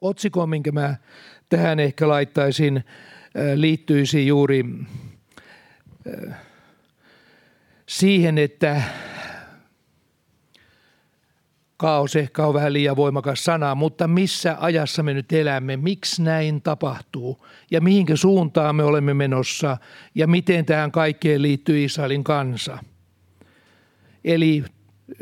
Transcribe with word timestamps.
Otsikon, 0.00 0.48
minkä 0.48 0.72
mä 0.72 0.96
tähän 1.48 1.80
ehkä 1.80 2.08
laittaisin, 2.08 2.84
liittyisi 3.54 4.26
juuri 4.26 4.64
siihen, 7.88 8.38
että 8.38 8.82
kaos 11.76 12.16
ehkä 12.16 12.46
on 12.46 12.54
vähän 12.54 12.72
liian 12.72 12.96
voimakas 12.96 13.44
sana, 13.44 13.74
mutta 13.74 14.08
missä 14.08 14.56
ajassa 14.60 15.02
me 15.02 15.14
nyt 15.14 15.32
elämme, 15.32 15.76
miksi 15.76 16.22
näin 16.22 16.62
tapahtuu 16.62 17.46
ja 17.70 17.80
mihinkä 17.80 18.16
suuntaan 18.16 18.76
me 18.76 18.82
olemme 18.82 19.14
menossa 19.14 19.76
ja 20.14 20.26
miten 20.26 20.66
tähän 20.66 20.92
kaikkeen 20.92 21.42
liittyy 21.42 21.84
Israelin 21.84 22.24
kansa. 22.24 22.78
Eli 24.24 24.64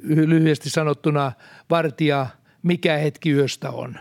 lyhyesti 0.04 0.70
sanottuna 0.70 1.32
vartija, 1.70 2.26
mikä 2.62 2.96
hetki 2.96 3.30
yöstä 3.30 3.70
on. 3.70 3.98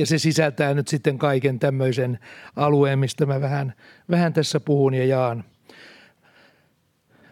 Ja 0.00 0.06
se 0.06 0.18
sisältää 0.18 0.74
nyt 0.74 0.88
sitten 0.88 1.18
kaiken 1.18 1.58
tämmöisen 1.58 2.18
alueen, 2.56 2.98
mistä 2.98 3.26
mä 3.26 3.40
vähän, 3.40 3.74
vähän 4.10 4.32
tässä 4.32 4.60
puhun 4.60 4.94
ja 4.94 5.04
jaan. 5.04 5.44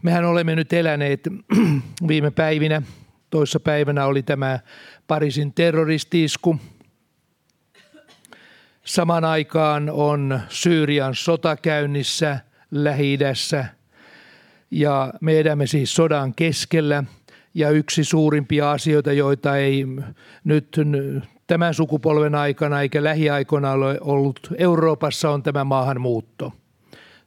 Mehän 0.02 0.24
olemme 0.24 0.56
nyt 0.56 0.72
eläneet 0.72 1.28
viime 2.08 2.30
päivinä 2.30 2.82
Toissa 3.30 3.60
päivänä 3.60 4.06
oli 4.06 4.22
tämä 4.22 4.58
Pariisin 5.06 5.52
terroristiisku. 5.52 6.56
Saman 8.84 9.24
aikaan 9.24 9.90
on 9.90 10.40
Syyrian 10.48 11.14
sota 11.14 11.56
käynnissä 11.56 12.38
lähi 12.70 13.18
ja 14.70 15.12
me 15.20 15.38
edämme 15.38 15.66
siis 15.66 15.94
sodan 15.94 16.34
keskellä. 16.34 17.04
Ja 17.54 17.70
yksi 17.70 18.04
suurimpia 18.04 18.70
asioita, 18.70 19.12
joita 19.12 19.56
ei 19.56 19.86
nyt 20.44 20.68
tämän 21.48 21.74
sukupolven 21.74 22.34
aikana 22.34 22.82
eikä 22.82 23.04
lähiaikoina 23.04 23.72
ole 23.72 23.98
ollut 24.00 24.40
Euroopassa, 24.58 25.30
on 25.30 25.42
tämä 25.42 25.64
maahanmuutto. 25.64 26.52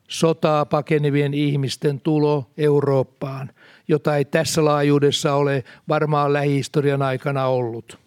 Sotaa 0.07 0.65
pakenevien 0.65 1.33
ihmisten 1.33 1.99
tulo 1.99 2.51
Eurooppaan– 2.57 3.51
jota 3.91 4.17
ei 4.17 4.25
tässä 4.25 4.65
laajuudessa 4.65 5.33
ole 5.33 5.63
varmaan 5.87 6.33
lähihistorian 6.33 7.01
aikana 7.01 7.45
ollut. 7.45 7.99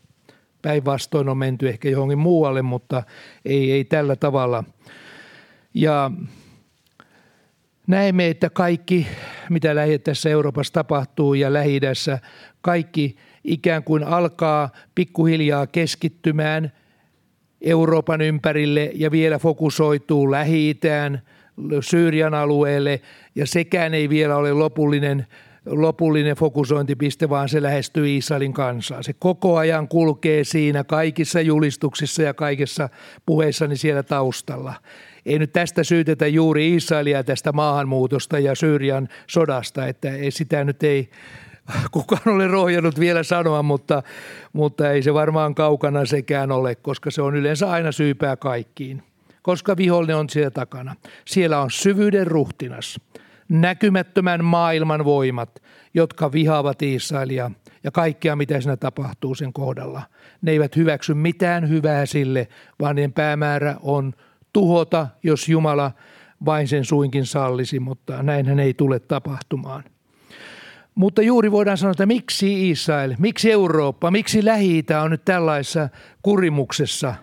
Päinvastoin 0.62 1.28
on 1.28 1.39
menty 1.39 1.69
ehkä 1.69 1.89
johonkin 1.89 2.19
muualle, 2.19 2.62
mutta 2.62 3.02
ei, 3.44 3.72
ei 3.72 3.84
tällä 3.84 4.17
tavalla. 4.17 4.64
Ja 5.74 6.11
näemme, 7.86 8.28
että 8.28 8.50
kaikki, 8.50 9.06
mitä 9.50 9.74
tässä 10.05 10.30
Euroopassa 10.30 10.72
tapahtuu 10.72 11.34
ja 11.34 11.52
lähi 11.52 11.80
kaikki 12.61 13.17
ikään 13.45 13.84
kuin 13.84 14.05
alkaa 14.05 14.70
pikkuhiljaa 14.95 15.67
keskittymään 15.67 16.73
Euroopan 17.61 18.20
ympärille 18.20 18.91
ja 18.95 19.11
vielä 19.11 19.39
fokusoituu 19.39 20.31
Lähi-Itään, 20.31 21.23
Syyrian 21.81 22.34
alueelle 22.34 23.01
ja 23.34 23.47
sekään 23.47 23.95
ei 23.95 24.09
vielä 24.09 24.36
ole 24.36 24.53
lopullinen 24.53 25.27
lopullinen 25.67 26.36
fokusointipiste, 26.36 27.28
vaan 27.28 27.48
se 27.48 27.62
lähestyy 27.62 28.17
Israelin 28.17 28.53
kansaa. 28.53 29.03
Se 29.03 29.12
koko 29.12 29.56
ajan 29.56 29.89
kulkee 29.89 30.45
siinä 30.45 30.84
kaikissa 30.84 31.41
julistuksissa 31.41 32.23
ja 32.23 32.34
kaikissa 32.34 32.89
puheissani 33.27 33.77
siellä 33.77 34.03
taustalla. 34.03 34.75
Ei 35.27 35.39
nyt 35.39 35.53
tästä 35.53 35.84
syytetä 35.84 36.27
juuri 36.27 36.75
Israelia 36.75 37.25
tästä 37.25 37.53
maahanmuutosta 37.53 38.39
ja 38.39 38.55
Syyrian 38.55 39.08
sodasta, 39.27 39.86
että 39.86 40.08
sitä 40.29 40.64
nyt 40.64 40.83
ei 40.83 41.11
kukaan 41.91 42.34
ole 42.34 42.48
rohjannut 42.48 43.01
vielä 43.01 43.23
sanoa, 43.23 43.62
mutta, 43.62 44.03
mutta 44.53 44.91
ei 44.91 45.03
se 45.03 45.15
varmaan 45.15 45.55
kaukana 45.55 46.05
sekään 46.05 46.53
ole, 46.53 46.75
koska 46.75 47.11
se 47.11 47.23
on 47.23 47.37
yleensä 47.37 47.70
aina 47.70 47.93
syypää 47.93 48.37
kaikkiin. 48.37 49.03
Koska 49.43 49.77
vihollinen 49.77 50.17
on 50.17 50.29
siellä 50.29 50.51
takana. 50.51 50.97
Siellä 51.25 51.61
on 51.61 51.70
syvyyden 51.70 52.27
ruhtinas– 52.27 52.97
näkymättömän 53.48 54.45
maailman 54.45 55.05
voimat, 55.05 55.63
jotka 55.95 56.33
vihaavat 56.33 56.83
Israelia 56.83 57.51
ja 57.85 57.91
kaikkea, 57.91 58.36
mitä 58.36 58.61
siinä 58.61 58.77
tapahtuu 58.77 59.35
sen 59.35 59.53
kohdalla. 59.53 60.03
Ne 60.42 60.53
eivät 60.53 60.77
hyväksy 60.77 61.14
mitään 61.14 61.69
hyvää 61.69 62.07
sille, 62.07 62.48
vaan 62.80 62.97
niiden 62.97 63.13
päämäärä 63.13 63.77
on 63.83 64.13
tuhota, 64.53 65.07
jos 65.23 65.48
Jumala 65.48 65.92
vain 66.45 66.69
sen 66.69 66.85
suinkin 66.85 67.27
sallisi, 67.27 67.80
mutta 67.80 68.23
näinhän 68.23 68.61
ei 68.61 68.74
tule 68.74 69.01
tapahtumaan. 69.01 69.85
Mutta 70.94 71.22
juuri 71.22 71.52
voidaan 71.52 71.78
sanoa, 71.78 71.90
että 71.90 72.06
miksi 72.06 72.70
Israel, 72.70 73.14
miksi 73.18 73.52
Eurooppa, 73.52 74.10
miksi 74.10 74.44
lähi 74.44 74.84
on 75.02 75.10
nyt 75.10 75.24
tällaisessa 75.24 75.88
kurimuksessa 76.22 77.14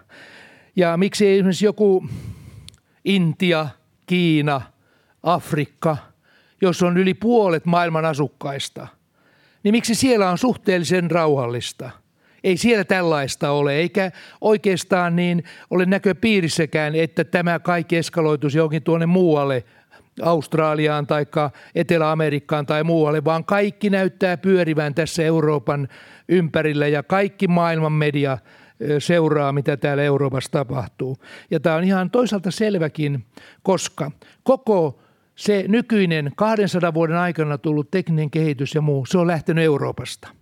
ja 0.76 0.98
miksi 0.98 1.34
esimerkiksi 1.34 1.66
joku 1.66 2.08
Intia, 3.06 3.68
Kiina, 4.06 4.62
Afrikka– 5.24 5.98
jos 6.62 6.84
on 6.84 6.98
yli 6.98 7.14
puolet 7.14 7.66
maailman 7.66 8.06
asukkaista, 8.06 8.88
niin 9.64 9.74
miksi 9.74 9.96
siellä 9.96 10.30
on 10.30 10.38
suhteellisen 10.38 11.12
rauhallista? 11.12 11.90
Ei 12.44 12.58
siellä 12.58 12.84
tällaista 12.84 13.52
ole, 13.52 13.74
eikä 13.74 14.12
oikeastaan 14.42 15.16
niin 15.16 15.44
ole 15.70 15.86
näköpiirissäkään, 15.86 16.96
että 16.96 17.24
tämä 17.24 17.60
kaikki 17.60 17.98
eskaloituisi 17.98 18.58
johonkin 18.58 18.84
tuonne 18.84 19.06
muualle, 19.06 19.64
Australiaan 20.22 21.08
tai 21.08 21.26
Etelä-Amerikkaan 21.76 22.66
tai 22.66 22.84
muualle, 22.84 23.24
vaan 23.24 23.46
kaikki 23.46 23.90
näyttää 23.90 24.38
pyörivän 24.38 24.96
tässä 24.96 25.24
Euroopan 25.24 25.88
ympärillä 26.30 26.88
ja 26.88 27.04
kaikki 27.04 27.48
maailman 27.48 27.92
media 27.92 28.38
seuraa, 29.00 29.52
mitä 29.52 29.78
täällä 29.78 30.04
Euroopassa 30.04 30.52
tapahtuu. 30.52 31.18
Ja 31.52 31.60
tämä 31.60 31.76
on 31.76 31.84
ihan 31.84 32.10
toisaalta 32.10 32.52
selväkin, 32.52 33.26
koska 33.64 34.12
koko 34.44 35.00
se 35.36 35.66
nykyinen 35.68 36.32
200 36.36 36.94
vuoden 36.94 37.18
aikana 37.18 37.58
tullut 37.58 37.92
tekninen 37.92 38.32
kehitys 38.32 38.76
ja 38.76 38.82
muu, 38.82 39.06
se 39.06 39.18
on 39.18 39.28
lähtenyt 39.28 39.64
Euroopasta. 39.64 40.41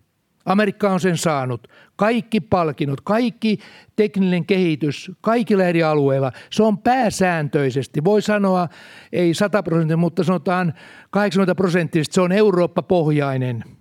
Amerikka 0.50 0.90
on 0.90 1.00
sen 1.00 1.18
saanut. 1.18 1.68
Kaikki 1.96 2.42
palkinnot, 2.42 3.02
kaikki 3.02 3.60
tekninen 3.96 4.46
kehitys 4.46 5.12
kaikilla 5.22 5.64
eri 5.64 5.84
alueilla, 5.84 6.32
se 6.50 6.64
on 6.64 6.78
pääsääntöisesti, 6.78 8.04
voi 8.04 8.22
sanoa 8.22 8.68
ei 9.14 9.34
100 9.34 9.64
prosenttia, 9.64 9.98
mutta 9.98 10.24
sanotaan 10.24 10.74
80 11.10 11.56
prosenttisesti, 11.56 12.14
se 12.14 12.22
on 12.22 12.32
Eurooppa-pohjainen– 12.32 13.64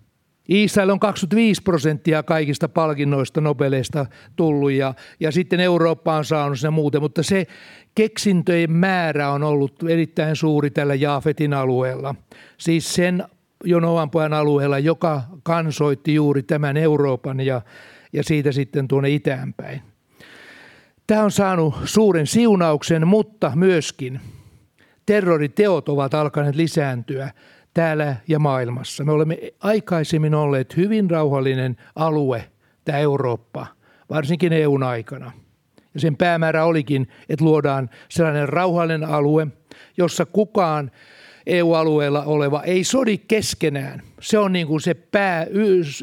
Israel 0.49 0.91
on 0.91 1.01
25 1.01 1.63
prosenttia 1.63 2.23
kaikista 2.23 2.69
palkinnoista 2.69 3.41
Nobeleista 3.41 4.07
tullut 4.37 4.73
ja, 4.73 4.95
ja 5.21 5.33
sitten 5.33 5.61
Eurooppa 5.61 6.17
on 6.17 6.25
saanut 6.25 6.61
sen 6.61 6.73
muuten, 6.73 7.03
mutta 7.03 7.23
se 7.23 7.47
keksintöjen 7.95 8.73
määrä 8.73 9.31
on 9.31 9.43
ollut 9.43 9.83
erittäin 9.89 10.37
suuri 10.37 10.71
tällä 10.71 10.95
Jaafetin 10.95 11.55
alueella. 11.55 12.15
Siis 12.59 12.95
sen 12.95 13.25
Jonovan 13.65 14.11
pojan 14.11 14.33
alueella, 14.33 14.79
joka 14.79 15.23
kansoitti 15.43 16.15
juuri 16.15 16.43
tämän 16.43 16.77
Euroopan 16.77 17.41
ja, 17.41 17.63
ja 18.13 18.25
siitä 18.25 18.53
sitten 18.53 18.89
tuonne 18.89 19.11
itäänpäin. 19.11 19.83
Tämä 21.07 21.23
on 21.23 21.31
saanut 21.31 21.75
suuren 21.85 22.27
siunauksen, 22.27 23.07
mutta 23.07 23.53
myöskin 23.55 24.21
terroriteot 25.07 25.89
ovat 25.89 26.15
alkaneet 26.15 26.55
lisääntyä 26.55 27.31
täällä 27.75 28.17
ja 28.29 28.39
maailmassa. 28.39 29.05
Me 29.05 29.13
olemme 29.13 29.39
aikaisemmin 29.61 30.35
olleet 30.35 30.77
hyvin 30.77 31.11
rauhallinen 31.11 31.77
alue, 31.97 32.45
tämä 32.85 32.99
Eurooppa, 32.99 33.67
varsinkin 34.11 34.53
EUn 34.53 34.83
aikana. 34.83 35.33
Ja 35.95 36.01
sen 36.01 36.17
päämäärä 36.17 36.65
olikin, 36.65 37.09
että 37.29 37.45
luodaan 37.45 37.91
sellainen 38.09 38.49
rauhallinen 38.49 39.09
alue, 39.09 39.47
jossa 39.97 40.27
kukaan 40.27 40.91
EU-alueella 41.49 42.23
oleva 42.25 42.63
ei 42.63 42.85
sodi 42.85 43.19
keskenään. 43.19 44.03
Se 44.21 44.39
on 44.39 44.53
niin 44.53 44.67
kuin 44.67 44.81
se 44.81 44.95
pää, 44.95 45.47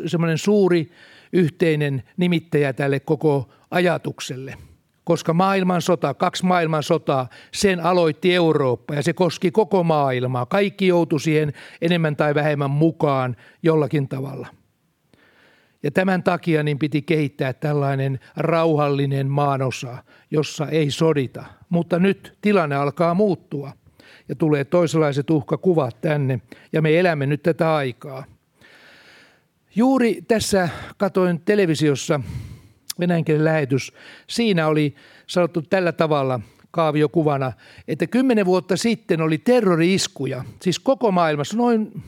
semmoinen 0.05 0.37
suuri 0.37 0.91
yhteinen 1.33 2.03
nimittäjä 2.17 2.73
tälle 2.73 2.99
koko 2.99 3.49
ajatukselle– 3.71 4.53
koska 5.05 5.33
maailmansota, 5.33 6.13
kaksi 6.13 6.45
maailmansotaa, 6.45 7.29
sen 7.53 7.79
aloitti 7.79 8.35
Eurooppa 8.35 8.95
ja 8.95 9.03
se 9.03 9.13
koski 9.13 9.51
koko 9.51 9.83
maailmaa. 9.83 10.45
Kaikki 10.45 10.87
joutui 10.87 11.19
siihen 11.19 11.53
enemmän 11.81 12.15
tai 12.15 12.35
vähemmän 12.35 12.71
mukaan 12.71 13.35
jollakin 13.63 14.07
tavalla. 14.07 14.47
Ja 15.83 15.91
tämän 15.91 16.23
takia 16.23 16.63
niin 16.63 16.79
piti 16.79 17.01
kehittää 17.01 17.53
tällainen 17.53 18.19
rauhallinen 18.37 19.27
maanosa, 19.27 19.97
jossa 20.31 20.67
ei 20.67 20.91
sodita. 20.91 21.45
Mutta 21.69 21.99
nyt 21.99 22.37
tilanne 22.41 22.75
alkaa 22.75 23.13
muuttua 23.13 23.71
ja 24.29 24.35
tulee 24.35 24.63
toisenlaiset 24.63 25.29
uhkakuvat 25.29 26.01
tänne 26.01 26.41
ja 26.73 26.81
me 26.81 26.99
elämme 26.99 27.25
nyt 27.25 27.43
tätä 27.43 27.75
aikaa. 27.75 28.23
Juuri 29.75 30.21
tässä 30.27 30.69
katoin 30.97 31.41
televisiossa 31.41 32.21
venäjänkielinen 32.99 33.45
lähetys, 33.45 33.93
siinä 34.27 34.67
oli 34.67 34.95
sanottu 35.27 35.61
tällä 35.61 35.91
tavalla 35.91 36.39
kaaviokuvana, 36.71 37.53
että 37.87 38.07
kymmenen 38.07 38.45
vuotta 38.45 38.77
sitten 38.77 39.21
oli 39.21 39.37
terrori-iskuja, 39.37 40.43
siis 40.61 40.79
koko 40.79 41.11
maailmassa 41.11 41.57
noin, 41.57 42.03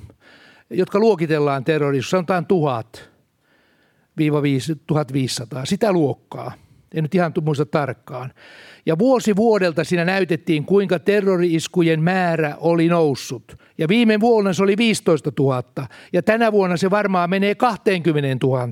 jotka 0.69 1.00
luokitellaan 1.00 1.64
terrorismissa, 1.64 2.10
sanotaan 2.10 2.46
tuhat, 2.46 3.10
1500, 4.88 5.66
sitä 5.66 5.92
luokkaa. 5.92 6.52
En 6.94 7.04
nyt 7.04 7.16
ihan 7.16 7.34
muista 7.42 7.66
tarkkaan. 7.66 8.34
Ja 8.88 8.98
vuosi 9.00 9.36
vuodelta 9.36 9.84
siinä 9.84 10.06
näytettiin, 10.06 10.66
kuinka 10.66 11.00
terroriiskujen 11.00 12.04
määrä 12.04 12.56
oli 12.60 12.88
noussut. 12.88 13.57
Ja 13.78 13.88
viime 13.88 14.19
vuonna 14.19 14.54
se 14.54 14.63
oli 14.63 14.78
15 14.78 15.31
000 15.39 15.63
ja 16.13 16.24
tänä 16.24 16.51
vuonna 16.51 16.78
se 16.78 16.89
varmaan 16.89 17.30
menee 17.30 17.56
20 17.56 18.48
000. 18.48 18.68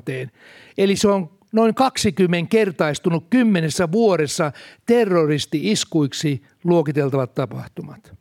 Eli 0.78 0.96
se 0.96 1.08
on 1.08 1.30
noin 1.52 1.76
20 1.76 2.50
kertaistunut 2.50 3.26
kymmenessä 3.30 3.92
vuodessa 3.92 4.52
terroristi-iskuiksi 4.86 6.42
luokiteltavat 6.64 7.36
tapahtumat. 7.36 8.14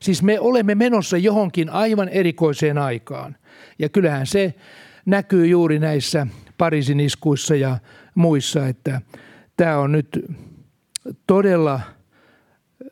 Siis 0.00 0.22
me 0.22 0.40
olemme 0.40 0.74
menossa 0.74 1.16
johonkin 1.16 1.70
aivan 1.70 2.08
erikoiseen 2.08 2.78
aikaan. 2.78 3.36
Ja 3.78 3.88
kyllähän 3.88 4.26
se 4.26 4.54
näkyy 5.06 5.46
juuri 5.46 5.78
näissä 5.78 6.26
Pariisin 6.58 7.00
iskuissa 7.00 7.54
ja 7.54 7.78
muissa, 8.14 8.66
että 8.66 9.00
tämä 9.56 9.78
on 9.78 9.92
nyt 9.92 10.24
todella 11.26 11.80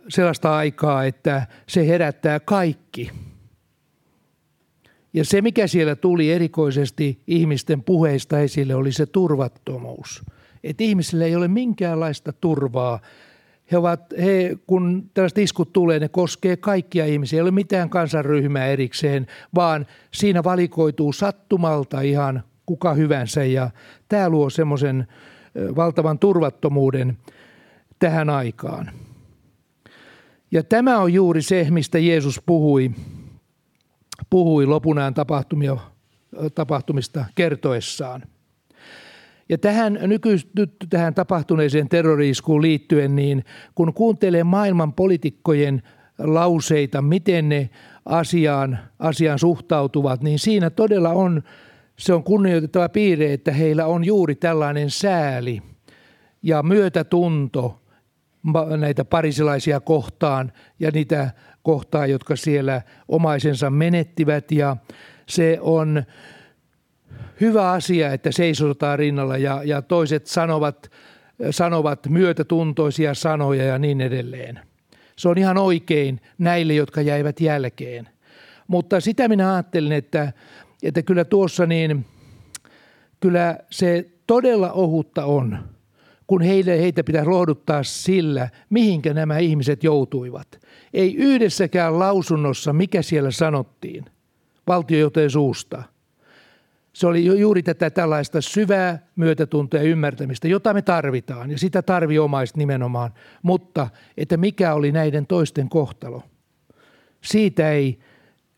sellaista 0.08 0.56
aikaa, 0.56 1.05
että 1.05 1.46
se 1.66 1.87
herättää 1.87 2.40
kaikki. 2.40 3.11
Ja 5.14 5.25
se, 5.25 5.43
mikä 5.43 5.66
siellä 5.66 5.96
tuli 5.96 6.32
erikoisesti 6.32 7.22
ihmisten 7.26 7.82
puheista 7.82 8.38
esille, 8.38 8.75
oli 8.75 8.93
se 8.93 9.06
turvattomuus. 9.06 10.25
Että 10.64 10.84
ihmisillä 10.84 11.25
ei 11.25 11.37
ole 11.37 11.49
minkäänlaista 11.49 12.32
turvaa. 12.32 13.00
He 13.72 13.78
ovat, 13.78 14.00
he, 14.19 14.56
kun 14.66 15.11
tällaiset 15.14 15.38
iskut 15.38 15.72
tulee, 15.72 15.99
ne 16.00 16.08
koskee 16.08 16.56
kaikkia 16.56 17.06
ihmisiä. 17.06 17.37
Ei 17.37 17.43
ole 17.43 17.50
mitään 17.50 17.90
kansanryhmää 17.90 18.66
erikseen, 18.66 19.26
vaan 19.55 19.87
siinä 20.14 20.44
valikoituu 20.44 21.12
sattumalta 21.12 22.00
ihan 22.00 22.43
kuka 22.66 22.94
hyvänsä. 22.94 23.44
Ja 23.44 23.70
tämä 24.08 24.28
luo 24.28 24.50
semmoisen 24.50 25.06
valtavan 25.76 26.19
turvattomuuden 26.19 27.19
tähän 27.99 28.31
aikaan. 28.31 28.91
Ja 30.50 30.62
tämä 30.62 30.99
on 30.99 31.12
juuri 31.12 31.43
se, 31.43 31.67
mistä 31.70 31.99
Jeesus 31.99 32.43
puhui, 32.46 32.91
puhui 34.31 34.67
lopunaan 34.67 35.14
tapahtumia, 35.14 35.76
tapahtumista 36.55 37.25
kertoessaan. 37.35 38.23
Ja 39.49 39.58
tähän 39.58 39.99
nyky, 40.02 40.37
nyt 40.56 40.75
tähän 40.91 41.14
tapahtuneeseen 41.14 41.88
terroriiskuun 41.88 42.62
liittyen, 42.62 43.17
niin 43.17 43.44
kun 43.75 43.94
kuuntelee 43.94 44.44
maailman 44.44 44.93
poliitikkojen 44.93 45.82
lauseita, 46.19 47.02
miten 47.02 47.49
ne 47.49 47.70
asiaan, 48.06 48.79
asiaan 48.99 49.38
suhtautuvat, 49.38 50.23
niin 50.23 50.38
siinä 50.38 50.70
todella 50.70 51.11
on, 51.11 51.43
se 51.99 52.14
on 52.14 52.25
kunnioitettava 52.25 52.88
piirre, 52.88 53.32
että 53.32 53.52
heillä 53.52 53.87
on 53.87 54.05
juuri 54.05 54.35
tällainen 54.35 54.90
sääli 54.90 55.62
ja 56.43 56.62
myötätunto 56.62 57.84
näitä 58.76 59.05
parisilaisia 59.05 59.81
kohtaan 59.81 60.52
ja 60.79 60.91
niitä 60.91 61.31
kohtaan, 61.62 62.11
jotka 62.11 62.37
siellä 62.37 62.82
omaisensa 63.08 63.70
menettivät. 63.70 64.52
Ja 64.52 64.76
se 65.26 65.58
on 65.61 66.05
hyvä 67.41 67.70
asia, 67.70 68.12
että 68.12 68.32
seisotaan 68.32 68.99
rinnalla 68.99 69.37
ja, 69.37 69.61
ja 69.64 69.82
toiset 69.82 70.26
sanovat, 70.26 70.91
sanovat 71.50 72.06
myötätuntoisia 72.08 73.14
sanoja 73.14 73.64
ja 73.64 73.79
niin 73.79 74.00
edelleen. 74.00 74.61
Se 75.17 75.29
on 75.29 75.38
ihan 75.38 75.58
oikein 75.58 76.20
näille, 76.38 76.75
jotka 76.75 77.00
jäivät 77.00 77.40
jälkeen. 77.40 78.08
Mutta 78.69 79.00
sitä 79.00 79.29
minä 79.29 79.55
ajattelin, 79.55 79.93
että, 79.93 80.32
että 80.82 81.02
kyllä 81.02 81.25
tuossa 81.25 81.67
niin, 81.67 82.06
kyllä 83.20 83.58
se 83.70 84.11
todella 84.26 84.73
ohutta 84.73 85.25
on– 85.25 85.58
kun 86.26 86.43
heille, 86.43 86.79
heitä 86.81 87.05
pitää 87.05 87.25
lohduttaa 87.25 87.82
sillä, 87.82 88.49
mihinkä 88.71 89.15
nämä 89.15 89.38
ihmiset 89.38 89.85
joutuivat. 89.85 90.61
Ei 90.94 91.15
yhdessäkään 91.15 91.99
lausunnossa, 91.99 92.73
mikä 92.73 93.03
siellä 93.03 93.31
sanottiin, 93.31 94.05
valtiojohtajan 94.67 95.31
suusta. 95.31 95.82
Se 96.93 97.06
oli 97.06 97.25
juuri 97.41 97.62
tätä 97.62 97.91
tällaista 97.91 98.41
syvää 98.41 99.06
myötätuntoa 99.17 99.81
ja 99.81 99.87
ymmärtämistä, 99.87 100.49
jota 100.49 100.75
me 100.75 100.82
tarvitaan, 100.82 101.50
ja 101.50 101.59
sitä 101.59 101.82
tarvii 101.82 102.19
omaiset 102.19 102.56
nimenomaan. 102.56 103.15
Mutta 103.43 103.88
että 104.17 104.37
mikä 104.37 104.75
oli 104.75 104.93
näiden 104.93 105.26
toisten 105.26 105.69
kohtalo, 105.69 106.23
siitä 107.25 107.71
ei 107.71 107.99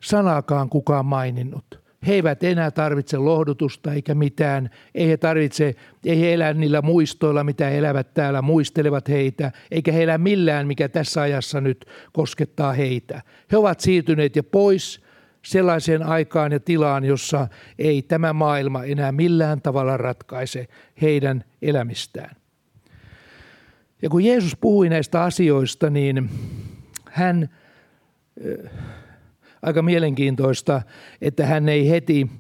sanaakaan 0.03 0.69
kukaan 0.69 1.07
maininnut. 1.07 1.86
He 2.07 2.15
eivät 2.15 2.43
enää 2.43 2.71
tarvitse 2.71 3.19
lohdutusta 3.19 3.93
eikä 3.93 4.15
mitään. 4.15 4.71
Ei 4.95 5.09
he 5.09 5.17
tarvitse, 5.17 5.75
ei 6.05 6.21
he 6.21 6.35
elä 6.35 6.55
niillä 6.55 6.83
muistoilla, 6.83 7.45
mitä 7.45 7.67
he 7.67 7.79
elävät 7.79 8.15
täällä, 8.15 8.43
muistelevat 8.43 9.09
heitä, 9.09 9.53
eikä 9.71 9.93
he 9.93 10.03
elä 10.03 10.19
millään, 10.19 10.67
mikä 10.67 10.89
tässä 10.89 11.21
ajassa 11.21 11.61
nyt 11.61 11.87
koskettaa 12.13 12.73
heitä. 12.73 13.23
He 13.53 13.57
ovat 13.57 13.81
siirtyneet 13.81 14.37
jo 14.37 14.43
pois 14.43 15.01
sellaiseen 15.45 16.03
aikaan 16.03 16.53
ja 16.53 16.61
tilaan, 16.61 17.05
jossa 17.05 17.49
ei 17.79 18.03
tämä 18.03 18.33
maailma 18.33 18.85
enää 18.85 19.13
millään 19.13 19.63
tavalla 19.63 19.97
ratkaise 19.97 20.69
heidän 21.03 21.45
elämistään. 21.63 22.37
Ja 24.03 24.09
kun 24.09 24.25
Jeesus 24.25 24.57
puhui 24.57 24.89
näistä 24.89 25.23
asioista, 25.23 25.91
niin 25.91 26.31
hän 27.11 27.49
aika 29.67 29.83
mielenkiintoista, 29.83 30.83
että 31.21 31.47
hän 31.47 31.69
ei 31.69 31.91
heti 31.91 32.31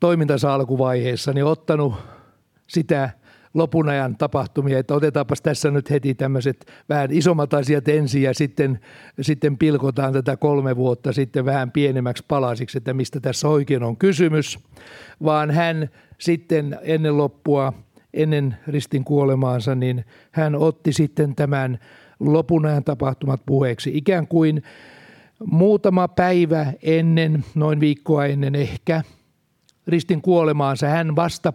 toimintansa 0.00 0.54
alkuvaiheessa 0.54 1.32
niin 1.32 1.44
ottanut 1.44 1.94
sitä 2.66 3.10
lopun 3.54 3.88
ajan 3.88 4.16
tapahtumia, 4.16 4.78
että 4.78 4.94
otetaanpas 4.94 5.42
tässä 5.42 5.70
nyt 5.70 5.90
heti 5.90 6.14
tämmöiset 6.14 6.72
vähän 6.88 7.12
isommat 7.12 7.54
asiat 7.54 7.88
ensin 7.88 8.22
ja 8.22 8.34
sitten, 8.34 8.80
sitten 9.20 9.58
pilkotaan 9.58 10.12
tätä 10.12 10.36
kolme 10.36 10.76
vuotta 10.76 11.12
sitten 11.12 11.44
vähän 11.44 11.70
pienemmäksi 11.70 12.24
palasiksi, 12.28 12.78
että 12.78 12.94
mistä 12.94 13.20
tässä 13.20 13.48
oikein 13.48 13.82
on 13.82 13.96
kysymys, 13.96 14.58
vaan 15.24 15.50
hän 15.50 15.88
sitten 16.18 16.78
ennen 16.82 17.18
loppua, 17.18 17.72
ennen 18.14 18.56
ristin 18.66 19.04
kuolemaansa, 19.04 19.74
niin 19.74 20.04
hän 20.32 20.54
otti 20.54 20.92
sitten 20.92 21.34
tämän 21.34 21.78
lopun 22.20 22.66
ajan 22.66 22.84
tapahtumat 22.84 23.40
puheeksi, 23.46 23.90
ikään 23.94 24.28
kuin 24.28 24.62
Muutama 25.46 26.08
päivä 26.08 26.72
ennen, 26.82 27.44
noin 27.54 27.80
viikkoa 27.80 28.26
ennen 28.26 28.54
ehkä, 28.54 29.02
ristin 29.86 30.22
kuolemaansa 30.22 30.88
hän 30.88 31.16
vasta 31.16 31.52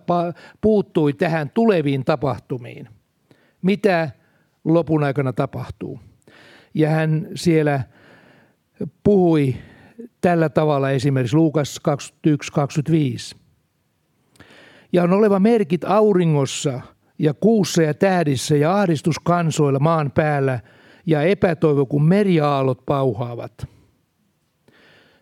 puuttui 0.61 1.13
tähän 1.13 1.49
tuleviin 1.49 2.05
tapahtumiin. 2.05 2.89
Mitä 3.61 4.09
lopun 4.63 5.03
aikana 5.03 5.33
tapahtuu? 5.33 5.99
Ja 6.73 6.89
hän 6.89 7.27
siellä 7.35 7.83
puhui 9.03 9.55
tällä 10.21 10.49
tavalla 10.49 10.89
esimerkiksi 10.89 11.35
Luukas 11.35 11.79
21.25. 13.33 13.37
Ja 14.93 15.03
on 15.03 15.13
oleva 15.13 15.39
merkit 15.39 15.83
auringossa 15.83 16.81
ja 17.19 17.33
kuussa 17.33 17.81
ja 17.81 17.93
tähdissä 17.93 18.55
ja 18.55 18.79
ahdistuskansoilla 18.79 19.79
maan 19.79 20.11
päällä 20.11 20.59
ja 21.05 21.21
epätoivo, 21.21 21.85
kun 21.85 22.05
meriaallot 22.05 22.85
pauhaavat. 22.85 23.72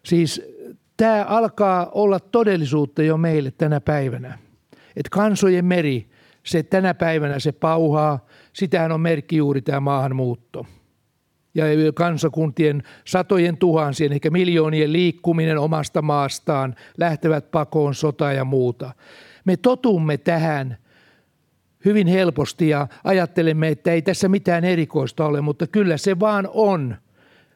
Siis 0.05 0.41
tämä 0.97 1.23
alkaa 1.23 1.89
olla 1.91 2.19
todellisuutta 2.19 3.03
jo 3.03 3.17
meille 3.17 3.51
tänä 3.51 3.81
päivänä. 3.81 4.37
Että 4.71 5.09
kansojen 5.11 5.65
meri, 5.65 6.09
se 6.43 6.63
tänä 6.63 6.93
päivänä 6.93 7.39
se 7.39 7.51
pauhaa, 7.51 8.25
sitähän 8.53 8.91
on 8.91 9.01
merkki 9.01 9.37
juuri 9.37 9.61
tämä 9.61 9.79
maahanmuutto. 9.79 10.65
Ja 11.53 11.65
kansakuntien 11.93 12.83
satojen 13.05 13.57
tuhansien, 13.57 14.13
ehkä 14.13 14.29
miljoonien 14.29 14.93
liikkuminen 14.93 15.57
omasta 15.57 16.01
maastaan, 16.01 16.75
lähtevät 16.97 17.51
pakoon 17.51 17.95
sota 17.95 18.33
ja 18.33 18.45
muuta. 18.45 18.93
Me 19.45 19.57
totumme 19.57 20.17
tähän 20.17 20.77
hyvin 21.85 22.07
helposti 22.07 22.69
ja 22.69 22.87
ajattelemme, 23.03 23.67
että 23.67 23.91
ei 23.91 24.01
tässä 24.01 24.29
mitään 24.29 24.63
erikoista 24.63 25.25
ole, 25.25 25.41
mutta 25.41 25.67
kyllä 25.67 25.97
se 25.97 26.19
vaan 26.19 26.49
on– 26.53 26.95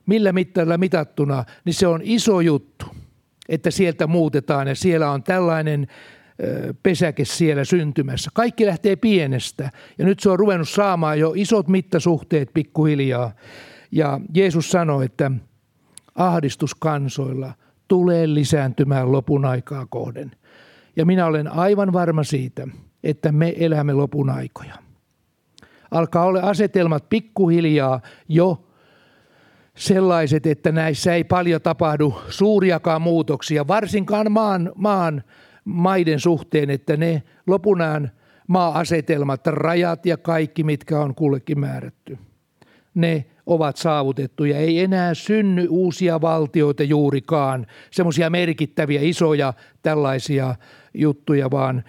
millä 0.05 0.31
mittarilla 0.31 0.77
mitattuna, 0.77 1.43
niin 1.65 1.73
se 1.73 1.87
on 1.87 2.01
iso 2.03 2.41
juttu, 2.41 2.85
että 3.49 3.71
sieltä 3.71 4.07
muutetaan 4.07 4.67
ja 4.67 4.75
siellä 4.75 5.11
on 5.11 5.23
tällainen 5.23 5.87
pesäke 6.83 7.25
siellä 7.25 7.63
syntymässä. 7.63 8.31
Kaikki 8.33 8.65
lähtee 8.65 8.95
pienestä 8.95 9.71
ja 9.97 10.05
nyt 10.05 10.19
se 10.19 10.29
on 10.29 10.39
ruvennut 10.39 10.69
saamaan 10.69 11.19
jo 11.19 11.33
isot 11.35 11.67
mittasuhteet 11.67 12.49
pikkuhiljaa. 12.53 13.31
Ja 13.91 14.19
Jeesus 14.33 14.69
sanoi, 14.69 15.05
että 15.05 15.31
ahdistus 16.15 16.75
kansoilla 16.75 17.53
tulee 17.87 18.33
lisääntymään 18.33 19.11
lopun 19.11 19.45
aikaa 19.45 19.85
kohden. 19.85 20.31
Ja 20.95 21.05
minä 21.05 21.25
olen 21.25 21.47
aivan 21.47 21.93
varma 21.93 22.23
siitä, 22.23 22.67
että 23.03 23.31
me 23.31 23.53
elämme 23.57 23.93
lopun 23.93 24.29
aikoja. 24.29 24.75
Alkaa 25.91 26.25
olla 26.25 26.39
asetelmat 26.39 27.09
pikkuhiljaa 27.09 28.01
jo 28.27 28.64
sellaiset, 29.75 30.45
että 30.45 30.71
näissä 30.71 31.13
ei 31.13 31.23
paljon 31.23 31.61
tapahdu 31.61 32.21
suuriakaan 32.29 33.01
muutoksia, 33.01 33.67
varsinkaan 33.67 34.31
maan, 34.31 34.71
maan 34.75 35.23
maiden 35.65 36.19
suhteen, 36.19 36.69
että 36.69 36.97
ne 36.97 37.23
lopunaan 37.47 38.11
maa-asetelmat, 38.47 39.47
rajat 39.47 40.05
ja 40.05 40.17
kaikki, 40.17 40.63
mitkä 40.63 40.99
on 40.99 41.15
kullekin 41.15 41.59
määrätty. 41.59 42.17
Ne 42.95 43.25
ovat 43.45 43.77
saavutettuja. 43.77 44.57
Ei 44.57 44.79
enää 44.79 45.13
synny 45.13 45.67
uusia 45.69 46.21
valtioita 46.21 46.83
juurikaan, 46.83 47.65
semmoisia 47.91 48.29
merkittäviä, 48.29 49.01
isoja 49.03 49.53
tällaisia 49.81 50.55
juttuja, 50.93 51.51
vaan 51.51 51.83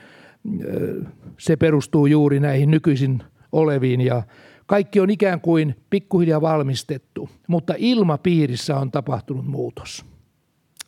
se 1.38 1.56
perustuu 1.56 2.06
juuri 2.06 2.40
näihin 2.40 2.70
nykyisin 2.70 3.22
oleviin 3.52 4.00
ja 4.00 4.22
kaikki 4.66 5.00
on 5.00 5.10
ikään 5.10 5.40
kuin 5.40 5.76
pikkuhiljaa 5.90 6.40
valmistettu, 6.40 7.30
mutta 7.48 7.74
ilmapiirissä 7.76 8.76
on 8.76 8.90
tapahtunut 8.90 9.46
muutos. 9.46 10.04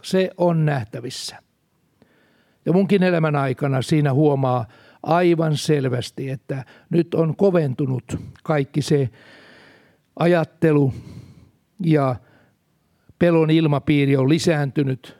Se 0.03 0.31
on 0.37 0.65
nähtävissä. 0.65 1.37
Ja 2.67 2.73
munkin 2.73 3.03
elämän 3.03 3.37
aikana 3.37 3.83
siinä 3.83 4.13
huomaa 4.13 4.67
aivan 5.03 5.57
selvästi, 5.57 6.31
että 6.31 6.65
nyt 6.91 7.15
on 7.15 7.37
koventunut 7.37 8.05
kaikki 8.43 8.83
se 8.83 9.11
ajattelu 10.17 10.95
ja 11.85 12.17
pelon 13.19 13.51
ilmapiiri 13.51 14.17
on 14.17 14.29
lisääntynyt. 14.29 15.19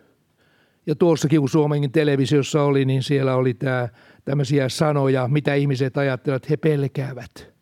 Ja 0.87 0.95
tuossakin, 0.95 1.41
kun 1.41 1.49
Suomenkin 1.49 1.93
televisiossa 1.93 2.63
oli, 2.63 2.85
niin 2.85 3.03
siellä 3.03 3.35
oli 3.35 3.55
tämä, 3.55 3.89
tämmöisiä 4.25 4.69
sanoja, 4.69 5.29
mitä 5.29 5.55
ihmiset 5.55 5.97
ajattelevat, 5.97 6.51
he 6.51 6.57
pelkäävät. 6.57 7.58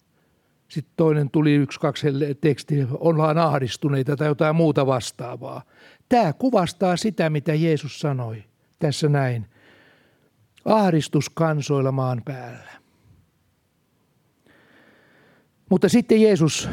Sitten 0.69 0.93
toinen 0.97 1.31
tuli 1.31 1.55
yksi, 1.55 1.81
kaksi 1.81 2.07
tekstiä, 2.41 2.87
ollaan 2.91 3.39
ahdistuneita 3.39 4.17
tai 4.17 4.27
jotain 4.29 4.57
muuta 4.57 4.87
vastaavaa. 4.87 5.63
Tämä 6.09 6.33
kuvastaa 6.33 6.97
sitä, 6.97 7.31
mitä 7.31 7.55
Jeesus 7.55 8.01
sanoi 8.01 8.45
tässä 8.79 9.09
näin. 9.09 9.47
Ahdistus 10.65 11.31
kansoilla 11.31 11.93
maan 11.93 12.23
päällä. 12.25 12.73
Mutta 15.71 15.89
sitten 15.89 16.23
Jeesus 16.23 16.69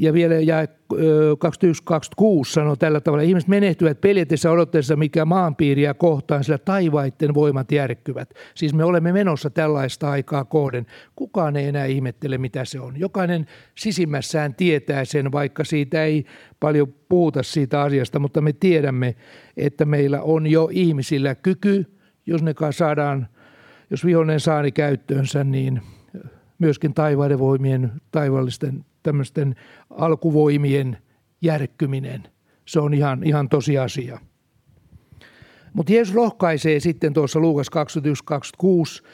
ja 0.00 0.12
vielä 0.12 0.34
ja 0.34 0.64
21-26 0.64 0.66
sanoo 2.44 2.76
tällä 2.76 3.00
tavalla, 3.00 3.22
ihmiset 3.22 3.48
menehtyvät 3.48 4.00
peljätessä 4.00 4.50
odotteessa, 4.50 4.96
mikä 4.96 5.24
maanpiiriä 5.24 5.94
kohtaan, 5.94 6.44
sillä 6.44 6.58
taivaitten 6.58 7.34
voimat 7.34 7.72
järkkyvät. 7.72 8.34
Siis 8.54 8.74
me 8.74 8.84
olemme 8.84 9.12
menossa 9.12 9.50
tällaista 9.50 10.10
aikaa 10.10 10.44
kohden. 10.44 10.86
Kukaan 11.16 11.56
ei 11.56 11.66
enää 11.66 11.84
ihmettele, 11.84 12.38
mitä 12.38 12.64
se 12.64 12.80
on. 12.80 13.00
Jokainen 13.00 13.46
sisimmässään 13.74 14.54
tietää 14.54 15.04
sen, 15.04 15.32
vaikka 15.32 15.64
siitä 15.64 16.04
ei 16.04 16.24
paljon 16.60 16.94
puhuta 17.08 17.42
siitä 17.42 17.82
asiasta, 17.82 18.18
mutta 18.18 18.40
me 18.40 18.52
tiedämme, 18.52 19.14
että 19.56 19.84
meillä 19.84 20.22
on 20.22 20.46
jo 20.46 20.68
ihmisillä 20.72 21.34
kyky, 21.34 21.84
jos 22.26 22.42
ne 22.42 22.54
saadaan, 22.70 23.28
jos 23.90 24.04
vihollinen 24.04 24.40
saa 24.40 24.62
ne 24.62 24.70
käyttöönsä, 24.70 25.44
niin 25.44 25.82
myöskin 26.58 26.94
taivaiden 26.94 27.38
voimien, 27.38 27.92
taivallisten 28.10 28.84
tämmöisten 29.02 29.54
alkuvoimien 29.90 30.98
järkkyminen. 31.42 32.22
Se 32.66 32.80
on 32.80 32.94
ihan, 32.94 33.24
ihan 33.24 33.48
tosiasia. 33.48 34.18
Mutta 35.72 35.92
Jeesus 35.92 36.14
rohkaisee 36.14 36.80
sitten 36.80 37.12
tuossa 37.12 37.40
Luukas 37.40 37.66
21.26 39.00 39.06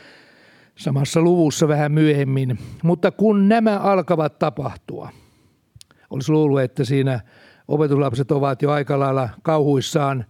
samassa 0.76 1.20
luvussa 1.20 1.68
vähän 1.68 1.92
myöhemmin. 1.92 2.58
Mutta 2.82 3.10
kun 3.10 3.48
nämä 3.48 3.78
alkavat 3.78 4.38
tapahtua, 4.38 5.10
olisi 6.10 6.32
luullut, 6.32 6.60
että 6.60 6.84
siinä 6.84 7.20
opetuslapset 7.68 8.30
ovat 8.30 8.62
jo 8.62 8.70
aika 8.70 8.98
lailla 8.98 9.28
kauhuissaan, 9.42 10.24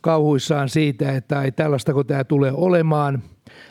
kauhuissaan 0.00 0.68
siitä, 0.68 1.12
että 1.12 1.42
ei 1.42 1.52
tällaista 1.52 1.92
kun 1.92 2.06
tämä 2.06 2.24
tulee 2.24 2.52
olemaan, 2.52 3.22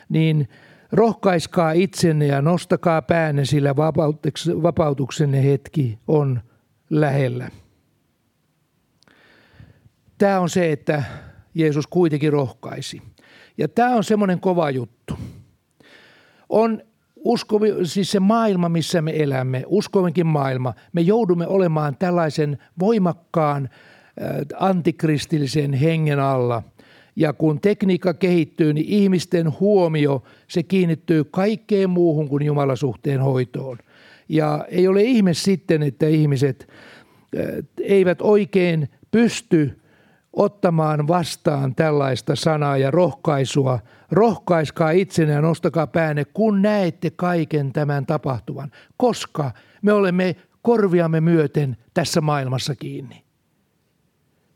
niin– 0.08 0.48
Rohkaiskaa 0.92 1.72
itsenne 1.72 2.26
ja 2.26 2.42
nostakaa 2.42 3.02
päänne, 3.02 3.44
sillä 3.44 3.76
vapautuksenne 4.62 5.44
hetki 5.44 5.98
on 6.08 6.40
lähellä. 6.90 7.50
Tämä 10.18 10.40
on 10.40 10.50
se, 10.50 10.72
että 10.72 11.02
Jeesus 11.54 11.86
kuitenkin 11.86 12.32
rohkaisi. 12.32 13.02
Ja 13.58 13.68
tämä 13.68 13.96
on 13.96 14.04
semmoinen 14.04 14.40
kova 14.40 14.70
juttu. 14.70 15.14
On 16.48 16.82
uskovi, 17.16 17.68
siis 17.82 18.10
se 18.10 18.20
maailma, 18.20 18.68
missä 18.68 19.02
me 19.02 19.22
elämme, 19.22 19.64
uskovinkin 19.66 20.26
maailma, 20.26 20.74
me 20.92 21.00
joudumme 21.00 21.46
olemaan 21.46 21.96
tällaisen 21.96 22.58
voimakkaan 22.78 23.68
antikristillisen 24.58 25.72
hengen 25.72 26.20
alla– 26.20 26.62
ja 27.16 27.32
kun 27.32 27.60
tekniikka 27.60 28.14
kehittyy, 28.14 28.72
niin 28.72 28.86
ihmisten 28.88 29.60
huomio, 29.60 30.22
se 30.48 30.62
kiinnittyy 30.62 31.24
kaikkeen 31.24 31.90
muuhun 31.90 32.28
kuin 32.28 32.46
Jumalasuhteen 32.46 33.20
hoitoon. 33.20 33.78
Ja 34.28 34.64
ei 34.68 34.88
ole 34.88 35.02
ihme 35.02 35.34
sitten, 35.34 35.82
että 35.82 36.06
ihmiset 36.06 36.68
eivät 37.82 38.22
oikein 38.22 38.88
pysty 39.10 39.80
ottamaan 40.32 41.08
vastaan 41.08 41.74
tällaista 41.74 42.36
sanaa 42.36 42.76
ja 42.76 42.90
rohkaisua. 42.90 43.78
Rohkaiskaa 44.10 44.90
itsenä 44.90 45.32
ja 45.32 45.40
nostakaa 45.40 45.86
päänne, 45.86 46.24
kun 46.24 46.62
näette 46.62 47.10
kaiken 47.10 47.72
tämän 47.72 48.06
tapahtuvan, 48.06 48.70
koska 48.96 49.50
me 49.82 49.92
olemme 49.92 50.36
korviamme 50.62 51.20
myöten 51.20 51.76
tässä 51.94 52.20
maailmassa 52.20 52.74
kiinni 52.74 53.25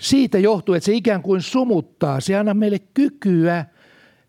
siitä 0.01 0.39
johtuu, 0.39 0.75
että 0.75 0.85
se 0.85 0.93
ikään 0.93 1.23
kuin 1.23 1.41
sumuttaa. 1.41 2.21
Se 2.21 2.37
anna 2.37 2.55
meille 2.55 2.79
kykyä 2.95 3.65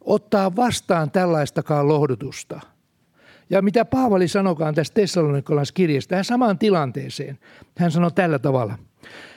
ottaa 0.01 0.55
vastaan 0.55 1.11
tällaistakaan 1.11 1.87
lohdutusta. 1.87 2.59
Ja 3.49 3.61
mitä 3.61 3.85
Paavali 3.85 4.27
sanokaan 4.27 4.75
tästä 4.75 4.93
Tessalonikalaiskirjasta, 4.93 6.15
hän 6.15 6.25
samaan 6.25 6.57
tilanteeseen. 6.57 7.39
Hän 7.77 7.91
sanoi 7.91 8.11
tällä 8.11 8.39
tavalla. 8.39 8.77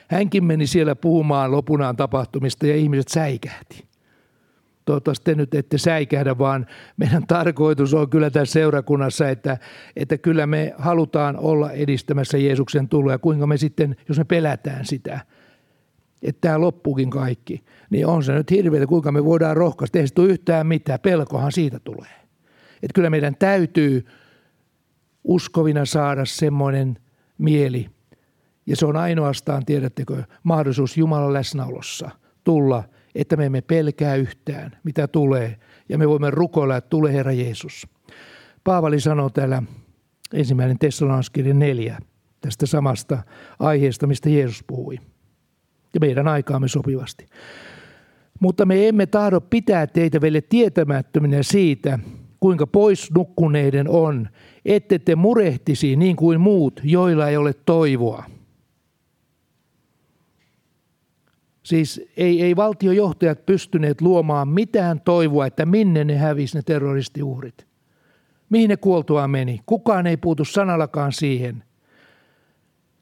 Hänkin 0.08 0.44
meni 0.44 0.66
siellä 0.66 0.96
puhumaan 0.96 1.52
lopunaan 1.52 1.96
tapahtumista 1.96 2.66
ja 2.66 2.76
ihmiset 2.76 3.08
säikähti. 3.08 3.84
Toivottavasti 4.84 5.24
te 5.24 5.34
nyt 5.34 5.54
ette 5.54 5.78
säikähdä, 5.78 6.38
vaan 6.38 6.66
meidän 6.96 7.26
tarkoitus 7.26 7.94
on 7.94 8.10
kyllä 8.10 8.30
tässä 8.30 8.52
seurakunnassa, 8.52 9.28
että, 9.28 9.58
että 9.96 10.18
kyllä 10.18 10.46
me 10.46 10.74
halutaan 10.78 11.36
olla 11.36 11.72
edistämässä 11.72 12.38
Jeesuksen 12.38 12.88
tuloa. 12.88 13.18
Kuinka 13.18 13.46
me 13.46 13.56
sitten, 13.56 13.96
jos 14.08 14.18
me 14.18 14.24
pelätään 14.24 14.84
sitä– 14.84 15.20
että 16.24 16.40
tämä 16.40 16.60
loppuukin 16.60 17.10
kaikki, 17.10 17.64
niin 17.90 18.06
on 18.06 18.24
se 18.24 18.32
nyt 18.32 18.50
hirveä, 18.50 18.86
kuinka 18.86 19.12
me 19.12 19.24
voidaan 19.24 19.56
rohkaista. 19.56 19.98
Ei 19.98 20.08
se 20.08 20.14
tule 20.14 20.28
yhtään 20.28 20.66
mitään, 20.66 21.00
pelkohan 21.00 21.52
siitä 21.52 21.78
tulee. 21.78 22.10
Että 22.82 22.94
kyllä 22.94 23.10
meidän 23.10 23.36
täytyy 23.36 24.06
uskovina 25.24 25.84
saada 25.84 26.24
semmoinen 26.24 26.98
mieli, 27.38 27.86
ja 28.66 28.76
se 28.76 28.86
on 28.86 28.96
ainoastaan, 28.96 29.64
tiedättekö, 29.66 30.22
mahdollisuus 30.42 30.96
Jumalan 30.96 31.32
läsnäolossa 31.32 32.10
tulla, 32.44 32.84
että 33.14 33.36
me 33.36 33.46
emme 33.46 33.60
pelkää 33.60 34.14
yhtään, 34.16 34.76
mitä 34.84 35.08
tulee, 35.08 35.56
ja 35.88 35.98
me 35.98 36.08
voimme 36.08 36.30
rukoilla, 36.30 36.76
että 36.76 36.90
tule 36.90 37.12
Herra 37.12 37.32
Jeesus. 37.32 37.86
Paavali 38.64 39.00
sanoo 39.00 39.30
täällä 39.30 39.62
ensimmäinen 40.32 40.78
Tessalonskirja 40.78 41.54
neljä 41.54 41.98
tästä 42.40 42.66
samasta 42.66 43.22
aiheesta, 43.58 44.06
mistä 44.06 44.30
Jeesus 44.30 44.64
puhui– 44.66 44.98
ja 45.94 46.00
meidän 46.00 46.28
aikaamme 46.28 46.68
sopivasti. 46.68 47.26
Mutta 48.40 48.66
me 48.66 48.88
emme 48.88 49.06
tahdo 49.06 49.40
pitää 49.40 49.86
teitä 49.86 50.20
vielä 50.20 50.40
tietämättöminä 50.40 51.42
siitä, 51.42 51.98
kuinka 52.40 52.66
pois 52.66 53.10
nukkuneiden 53.14 53.88
on, 53.88 54.28
ette 54.64 54.98
te 54.98 55.16
murehtisi 55.16 55.96
niin 55.96 56.16
kuin 56.16 56.40
muut, 56.40 56.80
joilla 56.84 57.28
ei 57.28 57.36
ole 57.36 57.52
toivoa. 57.66 58.24
Siis 61.62 62.02
ei, 62.16 62.42
ei 62.42 62.56
valtiojohtajat 62.56 63.46
pystyneet 63.46 64.00
luomaan 64.00 64.48
mitään 64.48 65.00
toivoa, 65.00 65.46
että 65.46 65.66
minne 65.66 66.04
ne 66.04 66.16
hävisi 66.16 66.56
ne 66.56 66.62
terroristiuhrit. 66.62 67.66
Mihin 68.50 68.68
ne 68.68 68.76
kuoltua 68.76 69.28
meni? 69.28 69.60
Kukaan 69.66 70.06
ei 70.06 70.16
puutu 70.16 70.44
sanallakaan 70.44 71.12
siihen– 71.12 71.62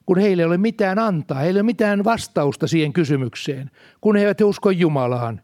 kun 0.06 0.18
heillä 0.18 0.40
ei 0.40 0.46
ole 0.46 0.58
mitään 0.58 0.98
antaa, 0.98 1.38
heillä 1.38 1.58
ei 1.58 1.60
ole 1.60 1.66
mitään 1.66 2.04
vastausta 2.04 2.66
siihen 2.66 2.92
kysymykseen, 2.92 3.70
kun 4.00 4.16
he 4.16 4.22
eivät 4.22 4.40
usko 4.40 4.70
Jumalaan, 4.70 5.40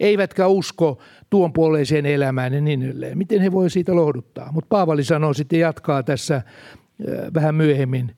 eivätkä 0.00 0.46
usko 0.46 0.98
tuon 1.30 1.52
puoleiseen 1.52 2.06
elämään 2.06 2.54
ja 2.54 2.60
niin 2.60 2.82
edelleen. 2.82 3.18
Miten 3.18 3.40
he 3.40 3.52
voi 3.52 3.70
siitä 3.70 3.94
lohduttaa? 3.94 4.52
Mutta 4.52 4.68
Paavali 4.68 5.04
sanoo 5.04 5.34
sitten, 5.34 5.60
jatkaa 5.60 6.02
tässä 6.02 6.36
äh, 6.36 6.44
vähän 7.34 7.54
myöhemmin, 7.54 8.16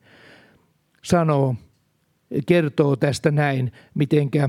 sanoo, 1.03 1.55
kertoo 2.47 2.97
tästä 2.97 3.31
näin, 3.31 3.73
mitenkä 3.95 4.49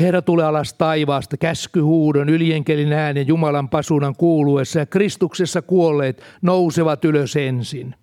Herra 0.00 0.22
tulee 0.22 0.44
alas 0.44 0.74
taivaasta 0.74 1.36
käskyhuudon, 1.36 2.28
ylienkelin 2.28 2.92
äänen 2.92 3.28
Jumalan 3.28 3.68
pasunan 3.68 4.14
kuuluessa 4.16 4.78
ja 4.78 4.86
Kristuksessa 4.86 5.62
kuolleet 5.62 6.22
nousevat 6.42 7.04
ylös 7.04 7.36
ensin. 7.36 7.94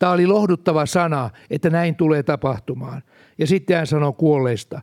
Tämä 0.00 0.12
oli 0.12 0.26
lohduttava 0.26 0.86
sana, 0.86 1.30
että 1.50 1.70
näin 1.70 1.96
tulee 1.96 2.22
tapahtumaan. 2.22 3.02
Ja 3.38 3.46
sitten 3.46 3.76
hän 3.76 3.86
sanoo 3.86 4.12
kuolleista. 4.12 4.80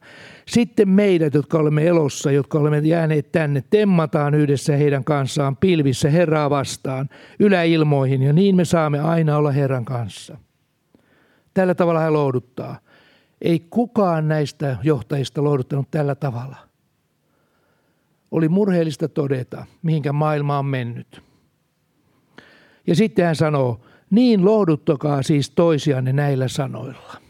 Sitten 0.47 0.89
meidät, 0.89 1.33
jotka 1.33 1.57
olemme 1.57 1.87
elossa, 1.87 2.31
jotka 2.31 2.59
olemme 2.59 2.77
jääneet 2.77 3.31
tänne, 3.31 3.63
temmataan 3.69 4.33
yhdessä 4.33 4.75
heidän 4.75 5.03
kanssaan 5.03 5.57
pilvissä 5.57 6.09
Herraa 6.09 6.49
vastaan, 6.49 7.09
yläilmoihin, 7.39 8.21
ja 8.21 8.33
niin 8.33 8.55
me 8.55 8.65
saamme 8.65 8.99
aina 8.99 9.37
olla 9.37 9.51
Herran 9.51 9.85
kanssa. 9.85 10.37
Tällä 11.53 11.75
tavalla 11.75 11.99
hän 11.99 12.13
lohduttaa. 12.13 12.79
Ei 13.41 13.59
kukaan 13.69 14.27
näistä 14.27 14.77
johtajista 14.83 15.43
lohduttanut 15.43 15.91
tällä 15.91 16.15
tavalla. 16.15 16.57
Oli 18.31 18.49
murheellista 18.49 19.07
todeta, 19.07 19.65
mihinkä 19.83 20.13
maailma 20.13 20.59
on 20.59 20.65
mennyt. 20.65 21.21
Ja 22.87 22.95
sitten 22.95 23.25
hän 23.25 23.35
sanoo, 23.35 23.81
niin 24.09 24.45
lohduttakaa 24.45 25.23
siis 25.23 25.49
toisianne 25.49 26.13
näillä 26.13 26.47
sanoilla. 26.47 27.27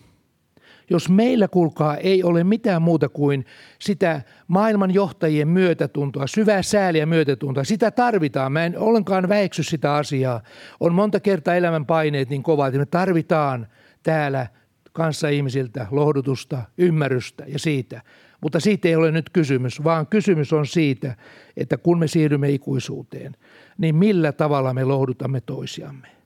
Jos 0.89 1.09
meillä, 1.09 1.47
kulkaa, 1.47 1.97
ei 1.97 2.23
ole 2.23 2.43
mitään 2.43 2.81
muuta 2.81 3.09
kuin 3.09 3.45
sitä 3.79 4.21
maailman 4.47 4.93
johtajien 4.93 5.47
myötätuntoa, 5.47 6.27
syvää 6.27 6.61
sääliä 6.61 7.05
myötätuntoa, 7.05 7.63
sitä 7.63 7.91
tarvitaan. 7.91 8.51
Mä 8.51 8.65
en 8.65 8.79
ollenkaan 8.79 9.29
väiksy 9.29 9.63
sitä 9.63 9.95
asiaa. 9.95 10.41
On 10.79 10.93
monta 10.93 11.19
kertaa 11.19 11.55
elämän 11.55 11.85
paineet 11.85 12.29
niin 12.29 12.43
kovat, 12.43 12.67
että 12.67 12.79
me 12.79 12.85
tarvitaan 12.85 13.67
täällä 14.03 14.47
kanssa 14.93 15.29
ihmisiltä 15.29 15.87
lohdutusta, 15.91 16.61
ymmärrystä 16.77 17.43
ja 17.47 17.59
siitä. 17.59 18.01
Mutta 18.41 18.59
siitä 18.59 18.87
ei 18.87 18.95
ole 18.95 19.11
nyt 19.11 19.29
kysymys, 19.29 19.83
vaan 19.83 20.07
kysymys 20.07 20.53
on 20.53 20.65
siitä, 20.65 21.15
että 21.57 21.77
kun 21.77 21.99
me 21.99 22.07
siirrymme 22.07 22.49
ikuisuuteen, 22.49 23.35
niin 23.77 23.95
millä 23.95 24.31
tavalla 24.31 24.73
me 24.73 24.83
lohdutamme 24.83 25.41
toisiamme. 25.41 26.16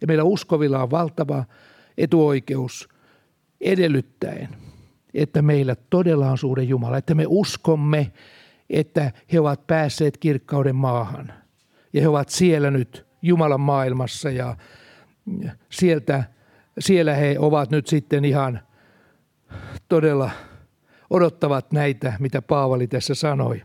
Ja 0.00 0.06
meillä 0.06 0.24
uskovilla 0.24 0.82
on 0.82 0.90
valtava 0.90 1.44
etuoikeus 1.98 2.88
edellyttäen, 3.60 4.48
että 5.14 5.42
meillä 5.42 5.76
todella 5.90 6.30
on 6.30 6.38
suhde 6.38 6.62
Jumala, 6.62 6.98
että 6.98 7.14
me 7.14 7.24
uskomme, 7.28 8.12
että 8.70 9.12
he 9.32 9.40
ovat 9.40 9.66
päässeet 9.66 10.18
kirkkauden 10.18 10.76
maahan. 10.76 11.32
Ja 11.92 12.00
he 12.00 12.08
ovat 12.08 12.28
siellä 12.28 12.70
nyt 12.70 13.06
Jumalan 13.22 13.60
maailmassa 13.60 14.30
ja 14.30 14.56
sieltä, 15.70 16.24
siellä 16.78 17.14
he 17.14 17.36
ovat 17.38 17.70
nyt 17.70 17.86
sitten 17.86 18.24
ihan 18.24 18.60
todella 19.88 20.30
odottavat 21.10 21.72
näitä, 21.72 22.12
mitä 22.18 22.42
Paavali 22.42 22.86
tässä 22.86 23.14
sanoi. 23.14 23.62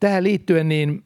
Tähän 0.00 0.24
liittyen 0.24 0.68
niin 0.68 1.04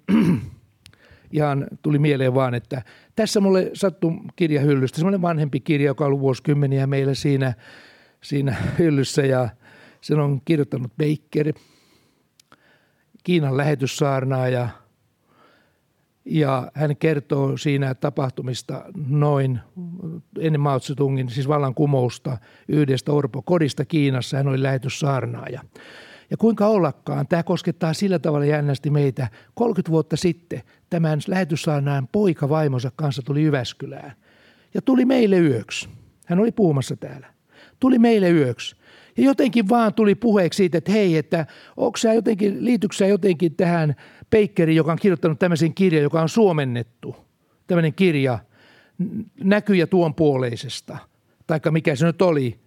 ihan 1.33 1.67
tuli 1.83 1.99
mieleen 1.99 2.35
vaan, 2.35 2.55
että 2.55 2.83
tässä 3.17 3.41
mulle 3.41 3.71
sattui 3.75 4.13
kirja 4.37 4.61
hyllystä, 4.61 4.97
semmoinen 4.97 5.23
vanhempi 5.23 5.61
kirja, 5.61 5.87
joka 5.87 6.05
on 6.05 6.07
ollut 6.07 6.21
vuosikymmeniä 6.21 6.87
meillä 6.87 7.15
siinä, 7.15 7.55
siinä 8.21 8.57
hyllyssä 8.79 9.23
ja 9.23 9.49
sen 10.01 10.21
on 10.21 10.41
kirjoittanut 10.45 10.93
Baker, 10.97 11.53
Kiinan 13.25 13.57
lähetyssaarnaaja 13.57 14.69
ja 16.25 16.71
hän 16.75 16.97
kertoo 16.97 17.57
siinä 17.57 17.95
tapahtumista 17.95 18.85
noin 19.09 19.61
ennen 20.39 20.61
Mao 20.61 20.79
Tse-tungin, 20.79 21.31
siis 21.31 21.49
vallankumousta 21.49 22.39
yhdestä 22.69 23.13
orpokodista 23.13 23.85
Kiinassa. 23.85 24.37
Hän 24.37 24.49
oli 24.49 24.63
lähetyssaarnaaja. 24.63 25.61
Ja 26.33 26.37
kuinka 26.37 26.67
ollakaan, 26.67 27.27
tämä 27.29 27.43
koskettaa 27.43 27.93
sillä 27.93 28.19
tavalla 28.19 28.47
jännästi 28.47 28.91
meitä. 28.91 29.29
30 29.55 29.91
vuotta 29.91 30.17
sitten 30.17 30.63
tämän 30.91 31.21
lähetyssaarnaan 31.27 32.09
poika 32.13 32.49
vaimonsa 32.49 32.93
kanssa 32.97 33.23
tuli 33.23 33.43
Jyväskylään. 33.43 34.13
Ja 34.75 34.83
tuli 34.83 35.05
meille 35.05 35.39
yöksi. 35.39 35.89
Hän 36.27 36.39
oli 36.39 36.53
puhumassa 36.53 36.97
täällä. 36.97 37.27
Tuli 37.81 37.99
meille 37.99 38.31
yöksi. 38.31 38.77
Ja 39.17 39.25
jotenkin 39.25 39.69
vaan 39.69 39.95
tuli 39.95 40.15
puheeksi 40.15 40.57
siitä, 40.57 40.79
että 40.79 40.93
hei, 40.93 41.17
että 41.17 41.47
onko 41.77 41.97
sä 41.97 42.13
jotenkin, 42.15 42.65
liityksä 42.65 43.07
jotenkin 43.07 43.55
tähän 43.55 43.95
Peikkeriin, 44.31 44.77
joka 44.77 44.93
on 44.93 44.99
kirjoittanut 44.99 45.39
tämmöisen 45.39 45.75
kirjan, 45.75 46.03
joka 46.03 46.23
on 46.23 46.29
suomennettu. 46.29 47.17
Tämmöinen 47.67 47.95
kirja 47.95 48.39
näkyjä 49.45 49.87
tuon 49.87 50.15
puoleisesta, 50.15 50.99
taikka 51.47 51.71
mikä 51.71 51.97
se 51.97 52.07
nyt 52.07 52.23
oli, 52.23 52.61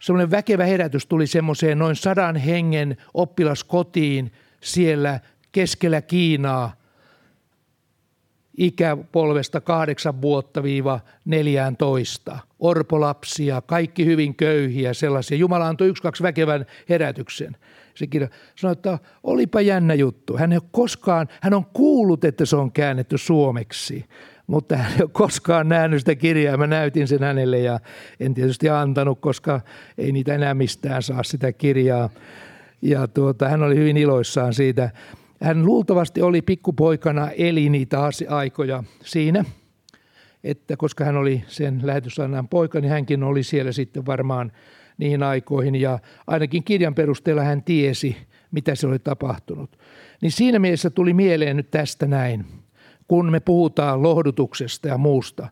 semmoinen 0.00 0.30
väkevä 0.30 0.64
herätys 0.64 1.06
tuli 1.06 1.26
semmoiseen 1.26 1.78
noin 1.78 1.96
sadan 1.96 2.36
hengen 2.36 2.96
oppilaskotiin 3.14 4.32
siellä 4.60 5.20
keskellä 5.52 6.02
Kiinaa 6.02 6.76
ikäpolvesta 8.56 9.60
kahdeksan 9.60 10.22
vuotta 10.22 10.62
viiva 10.62 11.00
14. 11.24 12.38
Orpolapsia, 12.58 13.60
kaikki 13.60 14.04
hyvin 14.04 14.34
köyhiä 14.34 14.94
sellaisia. 14.94 15.38
Jumala 15.38 15.68
antoi 15.68 15.88
yksi, 15.88 16.02
kaksi 16.02 16.22
väkevän 16.22 16.66
herätyksen. 16.88 17.56
Se 17.94 18.06
kirja 18.06 18.28
sanoi, 18.56 18.72
että 18.72 18.98
olipa 19.22 19.60
jännä 19.60 19.94
juttu. 19.94 20.36
Hän 20.36 20.52
ei 20.52 20.58
ole 20.58 20.68
koskaan, 20.70 21.28
hän 21.40 21.54
on 21.54 21.64
kuullut, 21.64 22.24
että 22.24 22.44
se 22.44 22.56
on 22.56 22.72
käännetty 22.72 23.18
suomeksi 23.18 24.04
mutta 24.46 24.76
hän 24.76 24.92
ei 24.92 25.02
ole 25.02 25.10
koskaan 25.12 25.68
nähnyt 25.68 25.98
sitä 25.98 26.14
kirjaa. 26.14 26.56
Mä 26.56 26.66
näytin 26.66 27.08
sen 27.08 27.22
hänelle 27.22 27.58
ja 27.58 27.80
en 28.20 28.34
tietysti 28.34 28.68
antanut, 28.68 29.20
koska 29.20 29.60
ei 29.98 30.12
niitä 30.12 30.34
enää 30.34 30.54
mistään 30.54 31.02
saa 31.02 31.22
sitä 31.22 31.52
kirjaa. 31.52 32.10
Ja 32.82 33.08
tuota, 33.08 33.48
hän 33.48 33.62
oli 33.62 33.76
hyvin 33.76 33.96
iloissaan 33.96 34.54
siitä. 34.54 34.90
Hän 35.42 35.66
luultavasti 35.66 36.22
oli 36.22 36.42
pikkupoikana, 36.42 37.30
eli 37.30 37.68
niitä 37.68 37.98
aikoja 38.28 38.84
siinä, 39.04 39.44
että 40.44 40.76
koska 40.76 41.04
hän 41.04 41.16
oli 41.16 41.44
sen 41.46 41.80
lähetysannan 41.82 42.48
poika, 42.48 42.80
niin 42.80 42.90
hänkin 42.90 43.22
oli 43.22 43.42
siellä 43.42 43.72
sitten 43.72 44.06
varmaan 44.06 44.52
niihin 44.98 45.22
aikoihin. 45.22 45.74
Ja 45.74 45.98
ainakin 46.26 46.64
kirjan 46.64 46.94
perusteella 46.94 47.42
hän 47.42 47.62
tiesi, 47.62 48.16
mitä 48.50 48.74
se 48.74 48.86
oli 48.86 48.98
tapahtunut. 48.98 49.78
Niin 50.22 50.32
siinä 50.32 50.58
mielessä 50.58 50.90
tuli 50.90 51.12
mieleen 51.12 51.56
nyt 51.56 51.70
tästä 51.70 52.06
näin– 52.06 52.44
kun 53.08 53.30
me 53.30 53.40
puhutaan 53.40 54.02
lohdutuksesta 54.02 54.88
ja 54.88 54.98
muusta. 54.98 55.48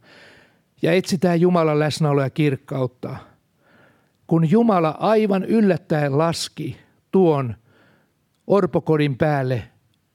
Ja 0.83 0.93
etsitään 0.93 1.41
Jumalan 1.41 1.79
läsnäoloa 1.79 2.25
ja 2.25 2.31
kirkkautta. 2.31 3.17
Kun 4.27 4.51
Jumala 4.51 4.95
aivan 4.99 5.45
yllättäen 5.45 6.19
laski 6.19 6.77
tuon 7.11 7.55
orpokodin 8.47 9.17
päälle 9.17 9.63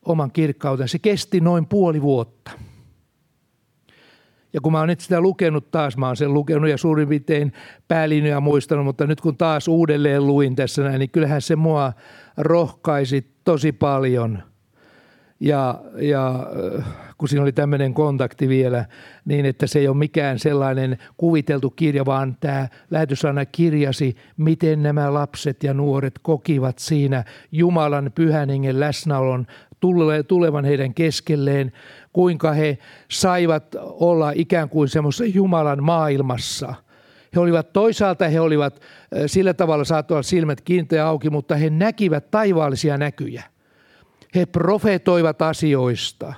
oman 0.05 0.31
kirkkauden, 0.31 0.87
se 0.87 0.99
kesti 0.99 1.39
noin 1.39 1.65
puoli 1.65 2.01
vuotta. 2.01 2.51
Ja 4.53 4.61
kun 4.61 4.71
mä 4.71 4.79
oon 4.79 4.87
nyt 4.87 4.99
sitä 4.99 5.21
lukenut 5.21 5.71
taas, 5.71 5.97
mä 5.97 6.07
oon 6.07 6.17
sen 6.17 6.33
lukenut 6.33 6.69
ja 6.69 6.77
suurin 6.77 7.07
piirtein 7.07 7.53
päälinjoja 7.87 8.39
muistanut, 8.39 8.85
mutta 8.85 9.07
nyt 9.07 9.21
kun 9.21 9.37
taas 9.37 9.67
uudelleen 9.67 10.27
luin 10.27 10.55
tässä 10.55 10.83
näin, 10.83 10.99
niin 10.99 11.09
kyllähän 11.09 11.41
se 11.41 11.55
mua 11.55 11.93
rohkaisi 12.37 13.31
tosi 13.43 13.71
paljon– 13.71 14.43
ja, 15.39 15.81
ja 16.01 16.49
äh, 16.77 16.85
kun 17.17 17.29
siinä 17.29 17.43
oli 17.43 17.51
tämmöinen 17.51 17.93
kontakti 17.93 18.49
vielä, 18.49 18.85
niin 19.25 19.45
että 19.45 19.67
se 19.67 19.79
ei 19.79 19.87
ole 19.87 19.97
mikään 19.97 20.39
sellainen 20.39 20.97
kuviteltu 21.17 21.69
kirja, 21.69 22.05
vaan 22.05 22.37
tämä 22.39 22.67
lähetysana 22.91 23.45
kirjasi, 23.45 24.15
miten 24.37 24.83
nämä 24.83 25.13
lapset 25.13 25.63
ja 25.63 25.73
nuoret 25.73 26.19
kokivat 26.21 26.79
siinä 26.79 27.23
Jumalan 27.51 28.11
pyhän 28.15 28.49
hengen 28.49 28.79
läsnäolon 28.79 29.47
tulevan 30.27 30.65
heidän 30.65 30.93
keskelleen, 30.93 31.71
kuinka 32.13 32.51
he 32.51 32.77
saivat 33.11 33.75
olla 33.81 34.31
ikään 34.35 34.69
kuin 34.69 34.87
semmoisessa 34.87 35.25
Jumalan 35.25 35.83
maailmassa– 35.83 36.73
he 37.35 37.39
olivat 37.39 37.73
toisaalta, 37.73 38.27
he 38.27 38.39
olivat 38.39 38.75
äh, 38.75 39.23
sillä 39.25 39.53
tavalla 39.53 39.83
saattaa 39.83 40.23
silmät 40.23 40.61
kiinteä 40.61 41.07
auki, 41.07 41.29
mutta 41.29 41.55
he 41.55 41.69
näkivät 41.69 42.31
taivaallisia 42.31 42.97
näkyjä– 42.97 43.43
he 44.35 44.45
profetoivat 44.45 45.41
asioista 45.41 46.33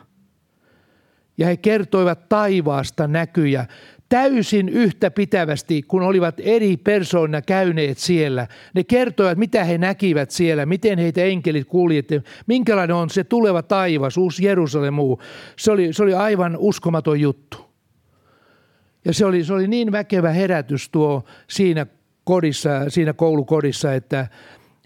ja 1.38 1.48
he 1.48 1.58
kertoivat 1.58 2.30
taivaasta 2.30 3.08
näkyjä 3.08 3.66
täysin 4.12 4.70
yhtä 4.70 5.12
pitävästi, 5.12 5.82
kun 5.82 6.02
olivat 6.02 6.36
eri 6.40 6.78
persoona 6.78 7.42
käyneet 7.42 7.98
siellä. 7.98 8.48
Ne 8.74 8.84
kertoivat, 8.84 9.38
mitä 9.38 9.64
he 9.64 9.78
näkivät 9.78 10.32
siellä, 10.32 10.66
miten 10.66 11.00
heitä 11.00 11.24
enkelit 11.24 11.68
kuljetti, 11.68 12.22
minkälainen 12.48 12.96
on 12.96 13.10
se 13.10 13.24
tuleva 13.24 13.62
taivas, 13.64 14.18
uusi 14.18 14.46
Jerusalem 14.46 14.94
muu. 14.94 15.22
Se 15.58 15.72
oli, 15.72 15.94
se 15.94 16.04
oli 16.04 16.14
aivan 16.14 16.58
uskomaton 16.60 17.20
juttu. 17.20 17.58
Ja 19.06 19.14
se 19.14 19.26
oli, 19.26 19.44
se 19.44 19.54
oli 19.54 19.68
niin 19.68 19.92
väkevä 19.92 20.30
herätys 20.30 20.90
tuo 20.90 21.24
siinä 21.50 21.86
kodissa, 22.24 22.70
siinä 22.88 23.14
koulukodissa, 23.14 23.94
että, 23.94 24.28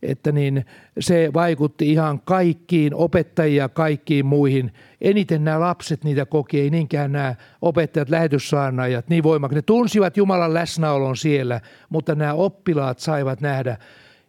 että 0.07 0.31
niin 0.31 0.65
se 0.99 1.29
vaikutti 1.33 1.91
ihan 1.91 2.21
kaikkiin 2.25 2.95
opettajia, 2.95 3.69
kaikkiin 3.69 4.25
muihin. 4.25 4.71
Eniten 5.01 5.43
nämä 5.43 5.59
lapset 5.59 6.03
niitä 6.03 6.25
koki, 6.25 6.59
ei 6.59 6.69
niinkään 6.69 7.11
nämä 7.11 7.35
opettajat, 7.61 8.09
lähetyssaarnaajat 8.09 9.09
niin 9.09 9.23
voimakkaasti. 9.23 9.57
Ne 9.57 9.61
tunsivat 9.61 10.17
Jumalan 10.17 10.53
läsnäolon 10.53 11.17
siellä, 11.17 11.61
mutta 11.89 12.15
nämä 12.15 12.33
oppilaat 12.33 12.99
saivat 12.99 13.41
nähdä 13.41 13.77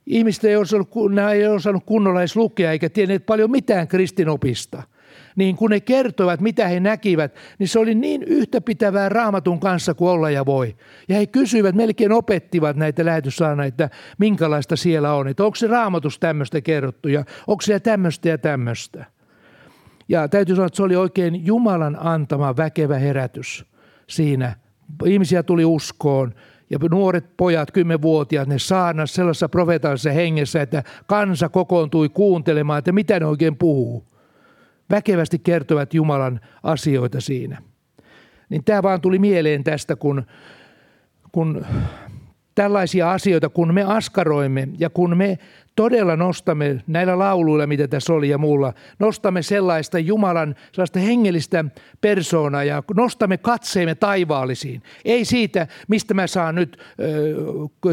Ihmiset 0.06 0.44
ei 0.44 0.56
osannut, 0.56 0.90
nämä 1.10 1.32
ei 1.32 1.46
osannut 1.46 1.84
kunnolla 1.86 2.20
edes 2.20 2.36
lukea 2.36 2.72
eikä 2.72 2.88
tienneet 2.88 3.26
paljon 3.26 3.50
mitään 3.50 3.88
kristinopista. 3.88 4.82
Niin 5.36 5.56
kun 5.56 5.70
ne 5.70 5.80
kertoivat, 5.80 6.40
mitä 6.40 6.68
he 6.68 6.80
näkivät, 6.80 7.34
niin 7.58 7.68
se 7.68 7.78
oli 7.78 7.94
niin 7.94 8.22
yhtäpitävää 8.22 9.08
raamatun 9.08 9.60
kanssa 9.60 9.94
kuin 9.94 10.10
olla 10.10 10.30
ja 10.30 10.46
voi. 10.46 10.76
Ja 11.08 11.16
he 11.16 11.26
kysyivät, 11.26 11.74
melkein 11.74 12.12
opettivat 12.12 12.76
näitä 12.76 13.04
lähetyssana, 13.04 13.64
että 13.64 13.90
minkälaista 14.18 14.76
siellä 14.76 15.14
on. 15.14 15.28
Että 15.28 15.44
onko 15.44 15.56
se 15.56 15.66
raamatus 15.66 16.18
tämmöistä 16.18 16.60
kerrottu 16.60 17.08
ja 17.08 17.24
onko 17.46 17.62
siellä 17.62 17.80
tämmöistä 17.80 18.28
ja 18.28 18.38
tämmöistä. 18.38 19.04
Ja 20.08 20.28
täytyy 20.28 20.56
sanoa, 20.56 20.66
että 20.66 20.76
se 20.76 20.82
oli 20.82 20.96
oikein 20.96 21.46
Jumalan 21.46 21.96
antama 22.00 22.56
väkevä 22.56 22.98
herätys 22.98 23.64
siinä. 24.06 24.56
Ihmisiä 25.04 25.42
tuli 25.42 25.64
uskoon 25.64 26.34
ja 26.70 26.78
nuoret 26.90 27.36
pojat, 27.36 27.70
kymmenvuotiaat, 27.70 28.48
ne 28.48 28.58
saarnas 28.58 29.14
sellaisessa 29.14 29.48
profeetallisessa 29.48 30.10
hengessä, 30.10 30.62
että 30.62 30.82
kansa 31.06 31.48
kokoontui 31.48 32.08
kuuntelemaan, 32.08 32.78
että 32.78 32.92
mitä 32.92 33.20
ne 33.20 33.26
oikein 33.26 33.56
puhuu. 33.56 34.15
Väkevästi 34.90 35.38
kertovat 35.38 35.94
Jumalan 35.94 36.40
asioita 36.62 37.20
siinä. 37.20 37.62
Niin 38.48 38.64
tämä 38.64 38.82
vaan 38.82 39.00
tuli 39.00 39.18
mieleen 39.18 39.64
tästä, 39.64 39.96
kun, 39.96 40.26
kun 41.32 41.66
tällaisia 42.54 43.12
asioita, 43.12 43.48
kun 43.48 43.74
me 43.74 43.82
askaroimme 43.82 44.68
ja 44.78 44.90
kun 44.90 45.16
me 45.16 45.38
todella 45.76 46.16
nostamme 46.16 46.82
näillä 46.86 47.18
lauluilla, 47.18 47.66
mitä 47.66 47.88
tässä 47.88 48.12
oli 48.12 48.28
ja 48.28 48.38
muulla, 48.38 48.72
nostamme 48.98 49.42
sellaista 49.42 49.98
Jumalan, 49.98 50.54
sellaista 50.72 50.98
hengellistä 50.98 51.64
persoonaa 52.00 52.64
ja 52.64 52.82
nostamme 52.94 53.36
katseemme 53.36 53.94
taivaallisiin. 53.94 54.82
Ei 55.04 55.24
siitä, 55.24 55.66
mistä 55.88 56.14
mä 56.14 56.26
saan 56.26 56.54
nyt 56.54 56.78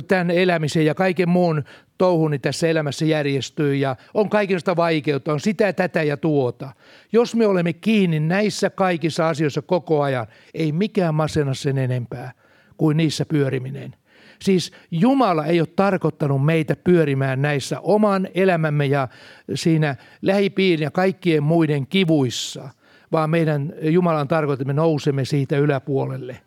tämän 0.07 0.31
elämisen 0.31 0.85
ja 0.85 0.95
kaiken 0.95 1.29
muun 1.29 1.63
touhuni 1.97 2.39
tässä 2.39 2.67
elämässä 2.67 3.05
järjestyy 3.05 3.75
ja 3.75 3.95
on 4.13 4.29
kaikista 4.29 4.75
vaikeutta, 4.75 5.33
on 5.33 5.39
sitä, 5.39 5.73
tätä 5.73 6.03
ja 6.03 6.17
tuota. 6.17 6.69
Jos 7.11 7.35
me 7.35 7.47
olemme 7.47 7.73
kiinni 7.73 8.19
näissä 8.19 8.69
kaikissa 8.69 9.29
asioissa 9.29 9.61
koko 9.61 10.01
ajan, 10.01 10.27
ei 10.53 10.71
mikään 10.71 11.15
masena 11.15 11.53
sen 11.53 11.77
enempää 11.77 12.31
kuin 12.77 12.97
niissä 12.97 13.25
pyöriminen. 13.25 13.95
Siis 14.41 14.71
Jumala 14.91 15.45
ei 15.45 15.59
ole 15.59 15.67
tarkoittanut 15.75 16.45
meitä 16.45 16.75
pyörimään 16.75 17.41
näissä 17.41 17.79
oman 17.79 18.27
elämämme 18.35 18.85
ja 18.85 19.07
siinä 19.55 19.95
lähipiirin 20.21 20.83
ja 20.83 20.91
kaikkien 20.91 21.43
muiden 21.43 21.87
kivuissa, 21.87 22.69
vaan 23.11 23.29
meidän 23.29 23.73
Jumalan 23.81 24.27
tarkoittaa, 24.27 24.63
että 24.63 24.73
me 24.73 24.81
nousemme 24.81 25.25
siitä 25.25 25.57
yläpuolelle 25.57 26.39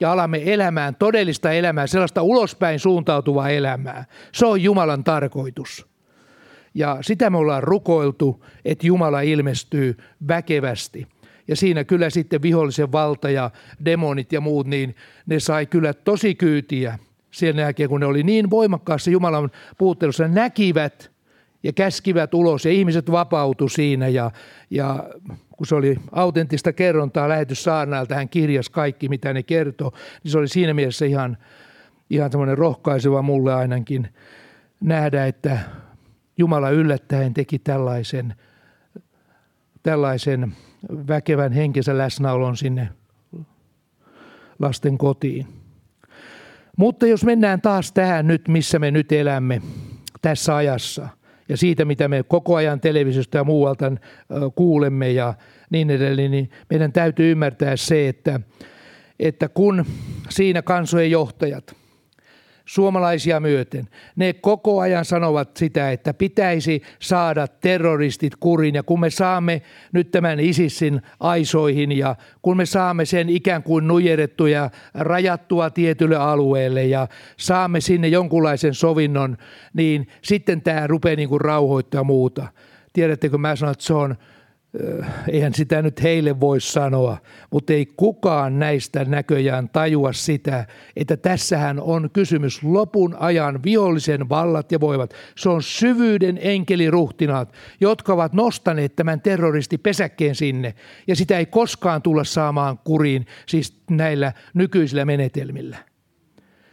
ja 0.00 0.12
alamme 0.12 0.42
elämään 0.44 0.94
todellista 0.94 1.52
elämää, 1.52 1.86
sellaista 1.86 2.22
ulospäin 2.22 2.78
suuntautuvaa 2.78 3.48
elämää. 3.48 4.04
Se 4.32 4.46
on 4.46 4.62
Jumalan 4.62 5.04
tarkoitus. 5.04 5.86
Ja 6.74 6.98
sitä 7.00 7.30
me 7.30 7.36
ollaan 7.36 7.62
rukoiltu, 7.62 8.44
että 8.64 8.86
Jumala 8.86 9.20
ilmestyy 9.20 9.96
väkevästi. 10.28 11.06
Ja 11.48 11.56
siinä 11.56 11.84
kyllä 11.84 12.10
sitten 12.10 12.42
vihollisen 12.42 12.92
valta 12.92 13.30
ja 13.30 13.50
demonit 13.84 14.32
ja 14.32 14.40
muut, 14.40 14.66
niin 14.66 14.96
ne 15.26 15.40
sai 15.40 15.66
kyllä 15.66 15.92
tosi 15.92 16.34
kyytiä 16.34 16.98
sen 17.30 17.58
jälkeen, 17.58 17.88
kun 17.88 18.00
ne 18.00 18.06
oli 18.06 18.22
niin 18.22 18.50
voimakkaassa 18.50 19.10
Jumalan 19.10 19.50
puuttelussa, 19.78 20.28
näkivät 20.28 21.10
ja 21.62 21.72
käskivät 21.72 22.34
ulos 22.34 22.64
ja 22.64 22.70
ihmiset 22.70 23.10
vapautu 23.10 23.68
siinä 23.68 24.08
ja, 24.08 24.30
ja 24.70 25.04
kun 25.56 25.66
se 25.66 25.74
oli 25.74 25.96
autenttista 26.12 26.72
kerrontaa 26.72 27.28
lähetys 27.28 27.64
Saarnailta, 27.64 28.14
hän 28.14 28.28
kirjas 28.28 28.70
kaikki, 28.70 29.08
mitä 29.08 29.32
ne 29.32 29.42
kertoo, 29.42 29.92
niin 30.24 30.32
se 30.32 30.38
oli 30.38 30.48
siinä 30.48 30.74
mielessä 30.74 31.06
ihan, 31.06 31.36
ihan 32.10 32.30
semmoinen 32.30 32.58
rohkaiseva 32.58 33.22
mulle 33.22 33.54
ainakin 33.54 34.08
nähdä, 34.80 35.26
että 35.26 35.58
Jumala 36.38 36.70
yllättäen 36.70 37.34
teki 37.34 37.58
tällaisen, 37.58 38.34
tällaisen 39.82 40.52
väkevän 41.08 41.52
henkensä 41.52 41.98
läsnäolon 41.98 42.56
sinne 42.56 42.88
lasten 44.58 44.98
kotiin. 44.98 45.46
Mutta 46.76 47.06
jos 47.06 47.24
mennään 47.24 47.60
taas 47.60 47.92
tähän 47.92 48.26
nyt, 48.26 48.48
missä 48.48 48.78
me 48.78 48.90
nyt 48.90 49.12
elämme 49.12 49.62
tässä 50.22 50.56
ajassa 50.56 51.08
ja 51.48 51.56
siitä, 51.56 51.84
mitä 51.84 52.08
me 52.08 52.22
koko 52.22 52.54
ajan 52.56 52.80
televisiosta 52.80 53.36
ja 53.36 53.44
muualta 53.44 53.92
kuulemme 54.54 55.10
ja 55.10 55.34
niin 55.70 55.90
edelleen, 55.90 56.30
niin 56.30 56.50
meidän 56.70 56.92
täytyy 56.92 57.30
ymmärtää 57.30 57.76
se, 57.76 58.08
että, 58.08 58.40
että 59.18 59.48
kun 59.48 59.84
siinä 60.28 60.62
kansojen 60.62 61.10
johtajat– 61.10 61.76
suomalaisia 62.64 63.40
myöten. 63.40 63.88
Ne 64.16 64.32
koko 64.32 64.80
ajan 64.80 65.04
sanovat 65.04 65.56
sitä, 65.56 65.92
että 65.92 66.14
pitäisi 66.14 66.82
saada 66.98 67.48
terroristit 67.48 68.36
kurin 68.40 68.74
ja 68.74 68.82
kun 68.82 69.00
me 69.00 69.10
saamme 69.10 69.62
nyt 69.92 70.10
tämän 70.10 70.40
ISISin 70.40 71.02
aisoihin 71.20 71.92
ja 71.92 72.16
kun 72.42 72.56
me 72.56 72.66
saamme 72.66 73.04
sen 73.04 73.28
ikään 73.28 73.62
kuin 73.62 73.86
nujerettua 73.86 74.48
ja 74.48 74.70
rajattua 74.94 75.70
tietylle 75.70 76.16
alueelle 76.16 76.84
ja 76.84 77.08
saamme 77.36 77.80
sinne 77.80 78.08
jonkunlaisen 78.08 78.74
sovinnon, 78.74 79.36
niin 79.74 80.08
sitten 80.22 80.62
tämä 80.62 80.86
rupeaa 80.86 81.16
niin 81.16 81.28
kuin 81.28 81.40
rauhoittaa 81.40 82.04
muuta. 82.04 82.46
Tiedättekö, 82.92 83.38
mä 83.38 83.56
sanon, 83.56 83.72
että 83.72 83.84
se 83.84 83.94
on 83.94 84.16
eihän 85.28 85.54
sitä 85.54 85.82
nyt 85.82 86.02
heille 86.02 86.40
voi 86.40 86.60
sanoa, 86.60 87.18
mutta 87.50 87.72
ei 87.72 87.86
kukaan 87.86 88.58
näistä 88.58 89.04
näköjään 89.04 89.68
tajua 89.68 90.12
sitä, 90.12 90.66
että 90.96 91.16
tässähän 91.16 91.80
on 91.80 92.10
kysymys 92.12 92.62
lopun 92.62 93.16
ajan 93.18 93.62
vihollisen 93.64 94.28
vallat 94.28 94.72
ja 94.72 94.80
voivat. 94.80 95.14
Se 95.36 95.48
on 95.48 95.62
syvyyden 95.62 96.38
enkeliruhtinaat, 96.42 97.52
jotka 97.80 98.12
ovat 98.12 98.32
nostaneet 98.32 98.96
tämän 98.96 99.20
terroristipesäkkeen 99.20 100.34
sinne, 100.34 100.74
ja 101.06 101.16
sitä 101.16 101.38
ei 101.38 101.46
koskaan 101.46 102.02
tulla 102.02 102.24
saamaan 102.24 102.78
kuriin, 102.78 103.26
siis 103.46 103.82
näillä 103.90 104.32
nykyisillä 104.54 105.04
menetelmillä. 105.04 105.76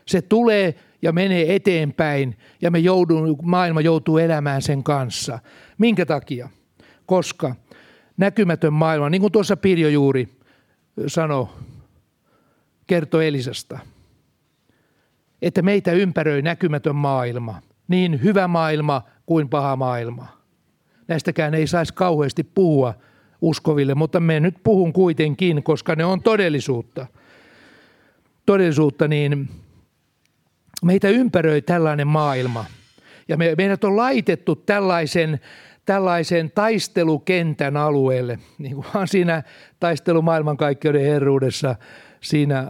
Se 0.08 0.22
tulee 0.22 0.76
ja 1.02 1.12
menee 1.12 1.56
eteenpäin, 1.56 2.38
ja 2.62 2.72
me 2.72 2.80
joudun, 2.80 3.38
maailma 3.44 3.82
joutuu 3.82 4.18
elämään 4.18 4.62
sen 4.62 4.84
kanssa. 4.84 5.40
Minkä 5.78 6.06
takia? 6.06 6.50
Koska– 7.06 7.56
näkymätön 8.22 8.74
maailma, 8.74 9.10
niin 9.10 9.22
kuin 9.22 9.32
tuossa 9.32 9.58
Pirjo 9.58 9.90
juuri 9.90 10.30
sanoi, 11.08 11.48
kertoi 12.88 13.28
Elisasta, 13.28 13.80
että 15.42 15.62
meitä 15.62 15.92
ympäröi 15.92 16.42
näkymätön 16.42 16.96
maailma, 16.96 17.62
niin 17.88 18.24
hyvä 18.24 18.48
maailma 18.48 19.02
kuin 19.26 19.50
paha 19.50 19.76
maailma. 19.76 20.28
Näistäkään 21.08 21.54
ei 21.54 21.68
saisi 21.68 21.94
kauheasti 21.94 22.44
puhua 22.44 22.94
uskoville, 23.42 23.96
mutta 23.96 24.20
me 24.20 24.40
nyt 24.40 24.56
puhun 24.64 24.94
kuitenkin, 24.94 25.64
koska 25.64 25.96
ne 25.96 26.06
on 26.06 26.22
todellisuutta. 26.22 27.08
Todellisuutta, 28.46 29.08
niin 29.08 29.50
meitä 30.84 31.10
ympäröi 31.10 31.62
tällainen 31.62 32.08
maailma. 32.08 32.66
Ja 33.28 33.38
me, 33.38 33.54
meidät 33.58 33.84
on 33.84 33.98
laitettu 33.98 34.56
tällaisen 34.56 35.40
tällaisen 35.86 36.52
taistelukentän 36.56 37.78
alueelle, 37.78 38.39
niin 38.58 38.76
kuin 38.76 38.88
vaan 38.94 39.08
siinä 39.08 39.44
taistelu 39.80 40.22
maailmankaikkeuden 40.22 41.06
herruudessa 41.06 41.76
siinä 42.22 42.67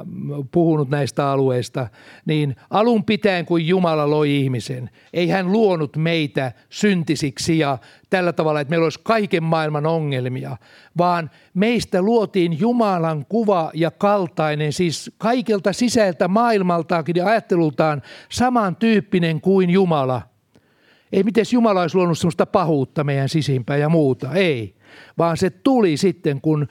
puhunut 0.52 0.90
näistä 0.90 1.28
alueista, 1.28 1.88
niin 2.26 2.56
alun 2.70 3.04
pitäen 3.04 3.46
kun 3.46 3.68
Jumala 3.68 4.10
loi 4.10 4.38
ihmisen, 4.38 4.90
ei 5.14 5.30
hän 5.30 5.52
luonut 5.52 5.98
meitä 5.98 6.52
syntisiksi 6.70 7.60
ja 7.60 7.78
tällä 8.10 8.34
tavalla, 8.34 8.60
että 8.60 8.70
meillä 8.70 8.84
olisi 8.84 9.00
kaiken 9.04 9.44
maailman 9.44 9.86
ongelmia, 9.86 10.58
vaan 10.98 11.30
meistä 11.54 12.02
luotiin 12.02 12.60
Jumalan 12.60 13.26
kuva 13.30 13.72
ja 13.74 13.92
kaltainen, 13.92 14.74
siis 14.74 15.12
kaikelta 15.18 15.74
sisältä 15.74 16.28
maailmaltaakin 16.28 17.16
ja 17.16 17.26
ajattelultaan 17.26 18.02
samantyyppinen 18.30 19.42
kuin 19.42 19.70
Jumala– 19.70 20.22
ei 21.14 21.24
miten 21.24 21.46
Jumala 21.52 21.82
olisi 21.82 21.96
luonut 21.96 22.18
sellaista 22.18 22.46
pahuutta 22.46 23.04
meidän 23.04 23.30
sisimpään 23.30 23.80
ja 23.80 23.90
muuta, 23.90 24.34
ei. 24.34 24.76
Vaan 25.18 25.38
se 25.38 25.50
tuli 25.50 25.98
sitten, 25.98 26.42
kun 26.42 26.68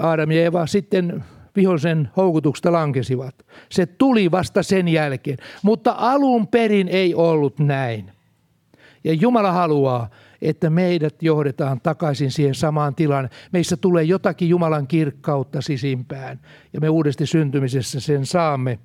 Aadam 0.00 0.30
ja 0.30 0.44
Eva 0.44 0.66
sitten 0.66 1.24
vihollisen 1.56 2.08
houkutuksesta 2.16 2.72
lankesivat. 2.72 3.34
Se 3.68 3.86
tuli 3.86 4.30
vasta 4.30 4.62
sen 4.62 4.88
jälkeen, 4.88 5.38
mutta 5.62 5.94
alun 5.98 6.46
perin 6.46 6.88
ei 6.88 7.14
ollut 7.14 7.58
näin. 7.58 8.12
Ja 9.04 9.12
Jumala 9.12 9.52
haluaa, 9.52 10.10
että 10.42 10.70
meidät 10.70 11.22
johdetaan 11.22 11.80
takaisin 11.80 12.30
siihen 12.30 12.54
samaan 12.54 12.94
tilaan. 12.94 13.30
Meissä 13.52 13.76
tulee 13.76 14.04
jotakin 14.04 14.48
Jumalan 14.48 14.86
kirkkautta 14.86 15.60
sisimpään 15.60 16.40
ja 16.72 16.80
me 16.80 16.88
uudesti 16.88 17.26
syntymisessä 17.26 18.00
sen 18.00 18.26
saamme 18.26 18.78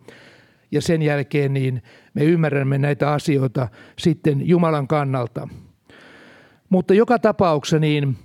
ja 0.72 0.82
sen 0.82 1.02
jälkeen 1.02 1.54
niin 1.54 1.84
me 2.14 2.24
ymmärrämme 2.24 2.78
näitä 2.78 3.12
asioita 3.12 3.68
sitten 4.00 4.48
Jumalan 4.48 4.88
kannalta. 4.88 5.48
Mutta 6.70 6.94
joka 6.94 7.20
tapauksessa 7.20 7.80
niin 7.80 8.18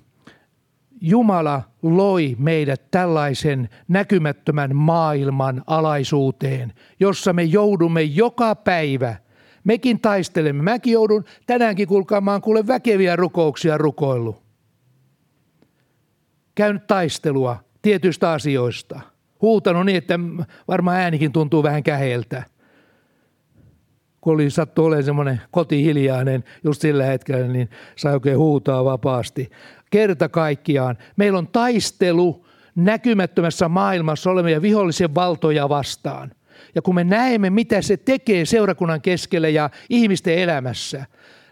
Jumala 1.01 1.63
loi 1.83 2.37
meidät 2.39 2.91
tällaisen 2.91 3.69
näkymättömän 3.89 4.77
maailman 4.77 5.63
alaisuuteen, 5.67 6.73
jossa 7.01 7.33
me 7.33 7.43
joudumme 7.43 8.03
joka 8.03 8.55
päivä 8.55 9.17
Mekin 9.67 10.01
taistelemme. 10.01 10.63
Mäkin 10.63 10.93
joudun 10.93 11.25
tänäänkin 11.47 11.89
kulkaamaan 11.89 12.41
kuule 12.41 12.67
väkeviä 12.67 13.17
rukouksia 13.17 13.79
rukoillut. 13.79 14.43
Käynyt 16.55 16.87
taistelua 16.87 17.65
tietyistä 17.83 18.33
asioista. 18.33 19.01
Huutanut 19.43 19.87
niin, 19.87 19.99
että 19.99 20.19
varmaan 20.69 20.97
äänikin 20.97 21.33
tuntuu 21.33 21.63
vähän 21.63 21.83
käheltä. 21.83 22.43
Kun 24.21 24.35
oli 24.35 24.51
sattu 24.51 24.85
olemaan 24.85 25.05
semmoinen 25.05 25.41
kotihiljainen 25.51 26.45
just 26.65 26.81
sillä 26.81 27.05
hetkellä, 27.05 27.47
niin 27.47 27.71
sai 27.97 28.15
oikein 28.15 28.39
huutaa 28.39 28.85
vapaasti. 28.85 29.51
Kerta 29.91 30.29
kaikkiaan. 30.29 30.99
Meillä 31.17 31.39
on 31.39 31.49
taistelu 31.49 32.47
näkymättömässä 32.75 33.69
maailmassa 33.69 34.31
olevia 34.31 34.63
vihollisen 34.63 35.15
valtoja 35.15 35.69
vastaan. 35.69 36.33
Ja 36.75 36.83
kun 36.83 36.95
me 36.95 37.05
näemme, 37.05 37.51
mitä 37.51 37.83
se 37.83 37.97
tekee 37.97 38.45
seurakunnan 38.45 39.01
keskellä 39.01 39.49
ja 39.49 39.71
ihmisten 39.91 40.39
elämässä, 40.39 41.07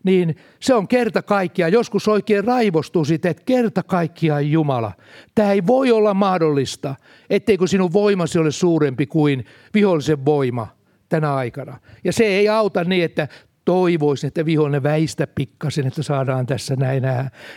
niin 0.05 0.37
se 0.61 0.75
on 0.75 0.89
kerta 0.89 1.23
kaikkiaan, 1.23 1.73
joskus 1.73 2.09
oikein 2.09 2.45
raivostuu 2.45 3.05
siitä, 3.05 3.31
että 3.31 3.43
kerta 3.47 3.83
kaikkiaan 3.83 4.51
Jumala. 4.51 4.93
Tämä 5.35 5.53
ei 5.53 5.67
voi 5.67 5.93
olla 5.93 6.15
mahdollista, 6.15 6.95
etteikö 7.31 7.67
sinun 7.67 7.93
voimasi 7.93 8.39
ole 8.39 8.51
suurempi 8.51 9.07
kuin 9.07 9.45
vihollisen 9.75 10.25
voima 10.25 10.67
tänä 11.09 11.35
aikana. 11.35 11.79
Ja 12.05 12.13
se 12.13 12.25
ei 12.25 12.49
auta 12.49 12.85
niin, 12.85 13.05
että 13.05 13.29
toivoisin, 13.65 14.29
että 14.29 14.45
vihollinen 14.45 14.83
väistä 14.83 15.27
pikkasen, 15.27 15.87
että 15.87 16.03
saadaan 16.03 16.47
tässä 16.47 16.77
näin 16.77 17.03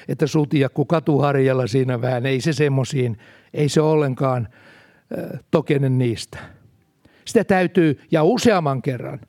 että 0.07 0.27
sutiakku 0.27 0.85
katuharjalla 0.85 1.67
siinä 1.67 2.01
vähän. 2.01 2.25
Ei 2.25 2.41
se 2.41 2.53
semmoisiin, 2.53 3.17
ei 3.53 3.69
se 3.69 3.81
ollenkaan 3.81 4.47
äh, 5.17 5.39
tokenen 5.51 5.97
niistä. 5.97 6.37
Sitä 7.25 7.43
täytyy, 7.43 7.99
ja 8.11 8.23
useamman 8.23 8.81
kerran, 8.81 9.19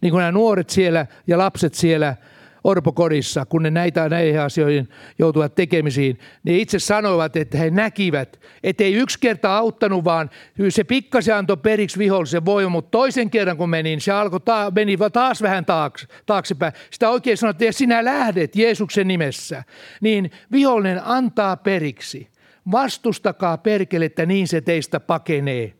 niin 0.00 0.10
kuin 0.10 0.20
nämä 0.20 0.32
nuoret 0.32 0.70
siellä 0.70 1.06
ja 1.26 1.38
lapset 1.38 1.74
siellä 1.74 2.16
orpokodissa, 2.64 3.46
kun 3.46 3.62
ne 3.62 3.70
näitä 3.70 4.08
näihin 4.08 4.40
asioihin 4.40 4.88
joutuvat 5.18 5.54
tekemisiin, 5.54 6.18
niin 6.44 6.60
itse 6.60 6.78
sanoivat, 6.78 7.36
että 7.36 7.58
he 7.58 7.70
näkivät, 7.70 8.40
että 8.62 8.84
ei 8.84 8.94
yksi 8.94 9.18
kerta 9.20 9.56
auttanut, 9.56 10.04
vaan 10.04 10.30
se 10.68 10.84
pikkasen 10.84 11.36
antoi 11.36 11.56
periksi 11.56 11.98
vihollisen 11.98 12.44
voima, 12.44 12.70
mutta 12.70 12.90
toisen 12.90 13.30
kerran 13.30 13.56
kun 13.56 13.70
meni, 13.70 14.00
se 14.00 14.12
alkoi 14.12 14.40
ta- 14.40 14.72
meni 14.74 14.96
taas 15.12 15.42
vähän 15.42 15.64
taakse, 15.64 16.06
taaksepäin. 16.26 16.72
Sitä 16.90 17.10
oikein 17.10 17.36
sanottiin, 17.36 17.68
että 17.68 17.78
sinä 17.78 18.04
lähdet 18.04 18.56
Jeesuksen 18.56 19.08
nimessä, 19.08 19.64
niin 20.00 20.30
vihollinen 20.52 21.00
antaa 21.04 21.56
periksi. 21.56 22.28
Vastustakaa 22.70 23.58
perkelettä, 23.58 24.26
niin 24.26 24.48
se 24.48 24.60
teistä 24.60 25.00
pakenee. 25.00 25.77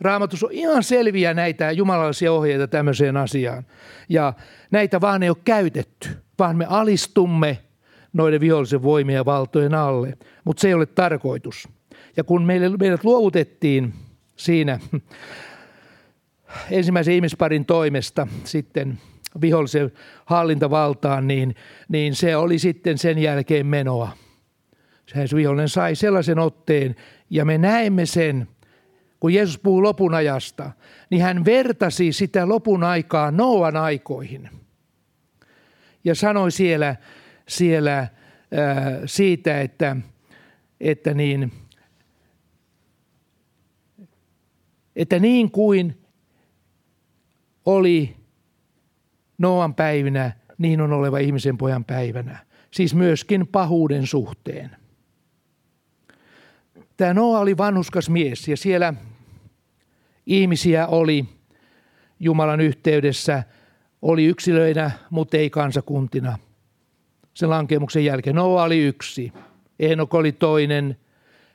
Raamatus 0.00 0.44
on 0.44 0.52
ihan 0.52 0.82
selviä 0.82 1.34
näitä 1.34 1.70
jumalallisia 1.70 2.32
ohjeita 2.32 2.68
tämmöiseen 2.68 3.16
asiaan. 3.16 3.66
Ja 4.08 4.32
näitä 4.70 5.00
vaan 5.00 5.22
ei 5.22 5.28
ole 5.28 5.36
käytetty, 5.44 6.08
vaan 6.38 6.56
me 6.56 6.66
alistumme 6.68 7.58
noiden 8.12 8.40
vihollisen 8.40 8.82
voimien 8.82 9.16
ja 9.16 9.24
valtojen 9.24 9.74
alle. 9.74 10.18
Mutta 10.44 10.60
se 10.60 10.68
ei 10.68 10.74
ole 10.74 10.86
tarkoitus. 10.86 11.68
Ja 12.16 12.24
kun 12.24 12.44
meille, 12.44 12.76
meidät 12.76 13.04
luovutettiin 13.04 13.94
siinä 14.36 14.78
ensimmäisen 16.70 17.14
ihmisparin 17.14 17.64
toimesta 17.66 18.26
sitten 18.44 18.98
vihollisen 19.40 19.92
hallintavaltaan, 20.24 21.28
niin, 21.28 21.54
niin 21.88 22.14
se 22.14 22.36
oli 22.36 22.58
sitten 22.58 22.98
sen 22.98 23.18
jälkeen 23.18 23.66
menoa. 23.66 24.10
Se 25.06 25.36
vihollinen 25.36 25.68
sai 25.68 25.94
sellaisen 25.94 26.38
otteen, 26.38 26.94
ja 27.30 27.44
me 27.44 27.58
näemme 27.58 28.06
sen, 28.06 28.48
kun 29.24 29.34
Jeesus 29.34 29.58
puhuu 29.58 29.82
lopun 29.82 30.14
ajasta, 30.14 30.70
niin 31.10 31.22
hän 31.22 31.44
vertasi 31.44 32.12
sitä 32.12 32.48
lopun 32.48 32.84
aikaa 32.84 33.30
Noan 33.30 33.76
aikoihin. 33.76 34.50
Ja 36.04 36.14
sanoi 36.14 36.50
siellä, 36.50 36.96
siellä 37.48 37.96
ää, 37.96 38.08
siitä, 39.06 39.60
että, 39.60 39.96
että, 40.80 41.14
niin, 41.14 41.52
että 44.96 45.18
niin 45.18 45.50
kuin 45.50 45.98
oli 47.64 48.16
Noan 49.38 49.74
päivinä, 49.74 50.32
niin 50.58 50.80
on 50.80 50.92
oleva 50.92 51.18
ihmisen 51.18 51.58
pojan 51.58 51.84
päivänä. 51.84 52.46
Siis 52.70 52.94
myöskin 52.94 53.46
pahuuden 53.46 54.06
suhteen. 54.06 54.76
Tämä 56.96 57.14
Noa 57.14 57.38
oli 57.38 57.56
vanhuskas 57.56 58.10
mies 58.10 58.48
ja 58.48 58.56
siellä 58.56 58.94
ihmisiä 60.26 60.86
oli 60.86 61.28
Jumalan 62.20 62.60
yhteydessä, 62.60 63.42
oli 64.02 64.24
yksilöinä, 64.24 64.90
mutta 65.10 65.36
ei 65.36 65.50
kansakuntina. 65.50 66.38
Sen 67.34 67.50
lankemuksen 67.50 68.04
jälkeen 68.04 68.36
Noa 68.36 68.62
oli 68.62 68.78
yksi, 68.78 69.32
Enok 69.78 70.14
oli 70.14 70.32
toinen 70.32 70.96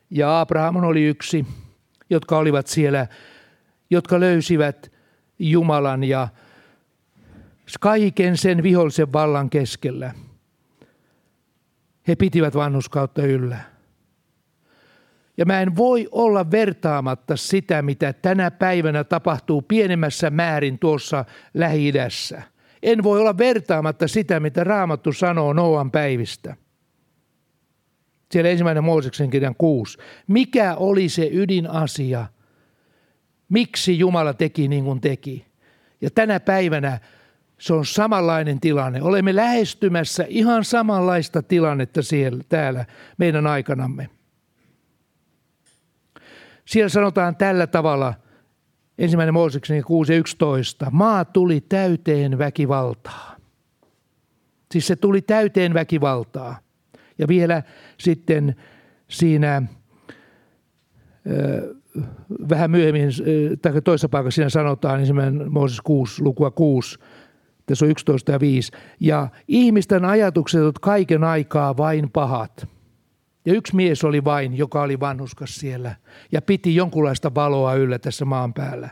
ja 0.10 0.40
Abraham 0.40 0.76
oli 0.76 1.04
yksi, 1.04 1.46
jotka 2.10 2.38
olivat 2.38 2.68
siellä, 2.68 3.08
jotka 3.90 4.20
löysivät 4.20 4.92
Jumalan 5.40 6.04
ja 6.04 6.28
kaiken 7.80 8.38
sen 8.38 8.64
vihollisen 8.64 9.14
vallan 9.14 9.50
keskellä. 9.50 10.14
He 12.08 12.16
pitivät 12.16 12.56
vanhuskautta 12.56 13.26
yllä. 13.26 13.79
Ja 15.40 15.46
mä 15.46 15.62
en 15.62 15.76
voi 15.76 16.08
olla 16.12 16.52
vertaamatta 16.52 17.38
sitä, 17.38 17.82
mitä 17.82 18.14
tänä 18.14 18.52
päivänä 18.52 19.04
tapahtuu 19.04 19.62
pienemmässä 19.62 20.30
määrin 20.30 20.80
tuossa 20.80 21.26
lähi 21.54 21.92
-idässä. 21.92 22.42
En 22.84 23.04
voi 23.04 23.20
olla 23.20 23.38
vertaamatta 23.38 24.08
sitä, 24.08 24.40
mitä 24.40 24.64
Raamattu 24.64 25.14
sanoo 25.14 25.54
Noan 25.54 25.92
päivistä. 25.92 26.56
Siellä 28.32 28.50
ensimmäinen 28.50 28.84
Mooseksen 28.84 29.30
kirjan 29.30 29.56
kuusi. 29.58 29.98
Mikä 30.28 30.76
oli 30.76 31.10
se 31.10 31.30
ydinasia? 31.32 32.26
Miksi 33.50 34.00
Jumala 34.00 34.34
teki 34.34 34.68
niin 34.68 34.84
kuin 34.84 35.02
teki? 35.02 35.46
Ja 36.02 36.10
tänä 36.10 36.40
päivänä 36.40 37.00
se 37.60 37.74
on 37.74 37.86
samanlainen 37.86 38.60
tilanne. 38.60 39.02
Olemme 39.02 39.36
lähestymässä 39.36 40.26
ihan 40.28 40.66
samanlaista 40.66 41.44
tilannetta 41.44 42.02
siellä, 42.02 42.44
täällä 42.50 42.86
meidän 43.18 43.48
aikanamme. 43.48 44.19
Siellä 46.70 46.90
sanotaan 46.90 47.36
tällä 47.36 47.68
tavalla, 47.68 48.14
ensimmäinen 48.98 49.34
Mooseksen 49.34 49.84
6.11, 50.86 50.90
maa 50.92 51.26
tuli 51.26 51.62
täyteen 51.62 52.38
väkivaltaa. 52.38 53.36
Siis 54.72 54.88
se 54.88 54.96
tuli 54.96 55.22
täyteen 55.22 55.74
väkivaltaa. 55.74 56.60
Ja 57.18 57.28
vielä 57.28 57.64
sitten 57.98 58.56
siinä 59.08 59.62
vähän 62.50 62.72
myöhemmin, 62.72 63.10
tai 63.62 63.82
toisessa 63.82 64.10
paikassa 64.10 64.36
siinä 64.36 64.50
sanotaan, 64.50 65.00
ensimmäinen 65.00 65.52
Mooses 65.52 65.82
6, 65.82 66.24
lukua 66.24 66.52
6, 66.52 67.00
tässä 67.66 67.86
on 67.86 67.92
11 67.92 68.32
ja 68.32 68.40
5. 68.40 68.72
Ja 69.00 69.28
ihmisten 69.48 70.06
ajatukset 70.06 70.62
ovat 70.62 70.80
kaiken 70.80 71.24
aikaa 71.24 71.78
vain 71.78 72.10
pahat. 72.10 72.79
Ja 73.50 73.56
yksi 73.56 73.76
mies 73.76 74.04
oli 74.04 74.24
vain, 74.24 74.58
joka 74.58 74.82
oli 74.82 75.00
vanhuskas 75.00 75.56
siellä 75.56 75.96
ja 76.32 76.42
piti 76.42 76.76
jonkunlaista 76.76 77.36
valoa 77.36 77.74
yllä 77.74 78.00
tässä 78.00 78.26
maan 78.26 78.54
päällä. 78.54 78.90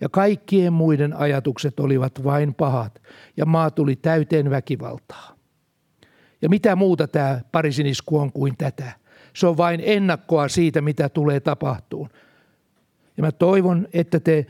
Ja 0.00 0.08
kaikkien 0.08 0.72
muiden 0.72 1.16
ajatukset 1.16 1.80
olivat 1.80 2.24
vain 2.24 2.54
pahat 2.54 3.02
ja 3.36 3.46
maa 3.46 3.70
tuli 3.70 3.96
täyteen 3.96 4.50
väkivaltaa. 4.50 5.36
Ja 6.42 6.48
mitä 6.48 6.76
muuta 6.76 7.08
tämä 7.08 7.40
Pariisin 7.52 7.86
isku 7.86 8.18
on 8.18 8.32
kuin 8.32 8.56
tätä? 8.56 8.92
Se 9.34 9.46
on 9.46 9.56
vain 9.56 9.82
ennakkoa 9.84 10.48
siitä, 10.48 10.80
mitä 10.80 11.08
tulee 11.08 11.40
tapahtuun. 11.40 12.10
Ja 13.16 13.22
mä 13.22 13.32
toivon, 13.32 13.88
että 13.92 14.20
te 14.20 14.46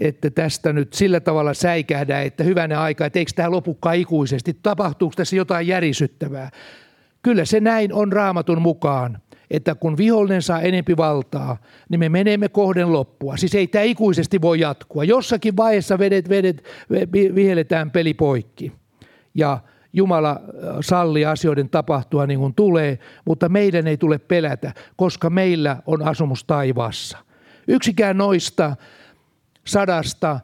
että 0.00 0.30
tästä 0.30 0.72
nyt 0.72 0.92
sillä 0.92 1.20
tavalla 1.20 1.54
säikähdä, 1.54 2.22
että 2.22 2.44
hyvänä 2.44 2.80
aika, 2.80 3.06
että 3.06 3.18
eikö 3.18 3.32
tämä 3.34 3.50
lopukaan 3.50 3.96
ikuisesti, 3.96 4.58
tapahtuuko 4.62 5.14
tässä 5.16 5.36
jotain 5.36 5.66
järisyttävää. 5.66 6.50
Kyllä 7.24 7.44
se 7.44 7.60
näin 7.60 7.92
on 7.92 8.12
raamatun 8.12 8.62
mukaan, 8.62 9.18
että 9.50 9.74
kun 9.74 9.96
vihollinen 9.96 10.42
saa 10.42 10.60
enempi 10.60 10.96
valtaa, 10.96 11.56
niin 11.88 12.00
me 12.00 12.08
menemme 12.08 12.48
kohden 12.48 12.92
loppua. 12.92 13.36
Siis 13.36 13.54
ei 13.54 13.66
tämä 13.66 13.82
ikuisesti 13.82 14.40
voi 14.40 14.60
jatkua. 14.60 15.04
Jossakin 15.04 15.56
vaiheessa 15.56 15.98
vedet, 15.98 16.28
vedet, 16.28 16.62
vihelletään 17.34 17.90
peli 17.90 18.14
poikki. 18.14 18.72
Ja 19.34 19.60
Jumala 19.92 20.30
äh, 20.30 20.38
salli 20.80 21.24
asioiden 21.24 21.68
tapahtua 21.68 22.26
niin 22.26 22.38
kuin 22.38 22.54
tulee, 22.54 22.98
mutta 23.24 23.48
meidän 23.48 23.86
ei 23.86 23.96
tule 23.96 24.18
pelätä, 24.18 24.72
koska 24.96 25.30
meillä 25.30 25.76
on 25.86 26.02
asumus 26.02 26.44
taivaassa. 26.44 27.18
Yksikään 27.68 28.18
noista 28.18 28.76
sadasta 29.64 30.40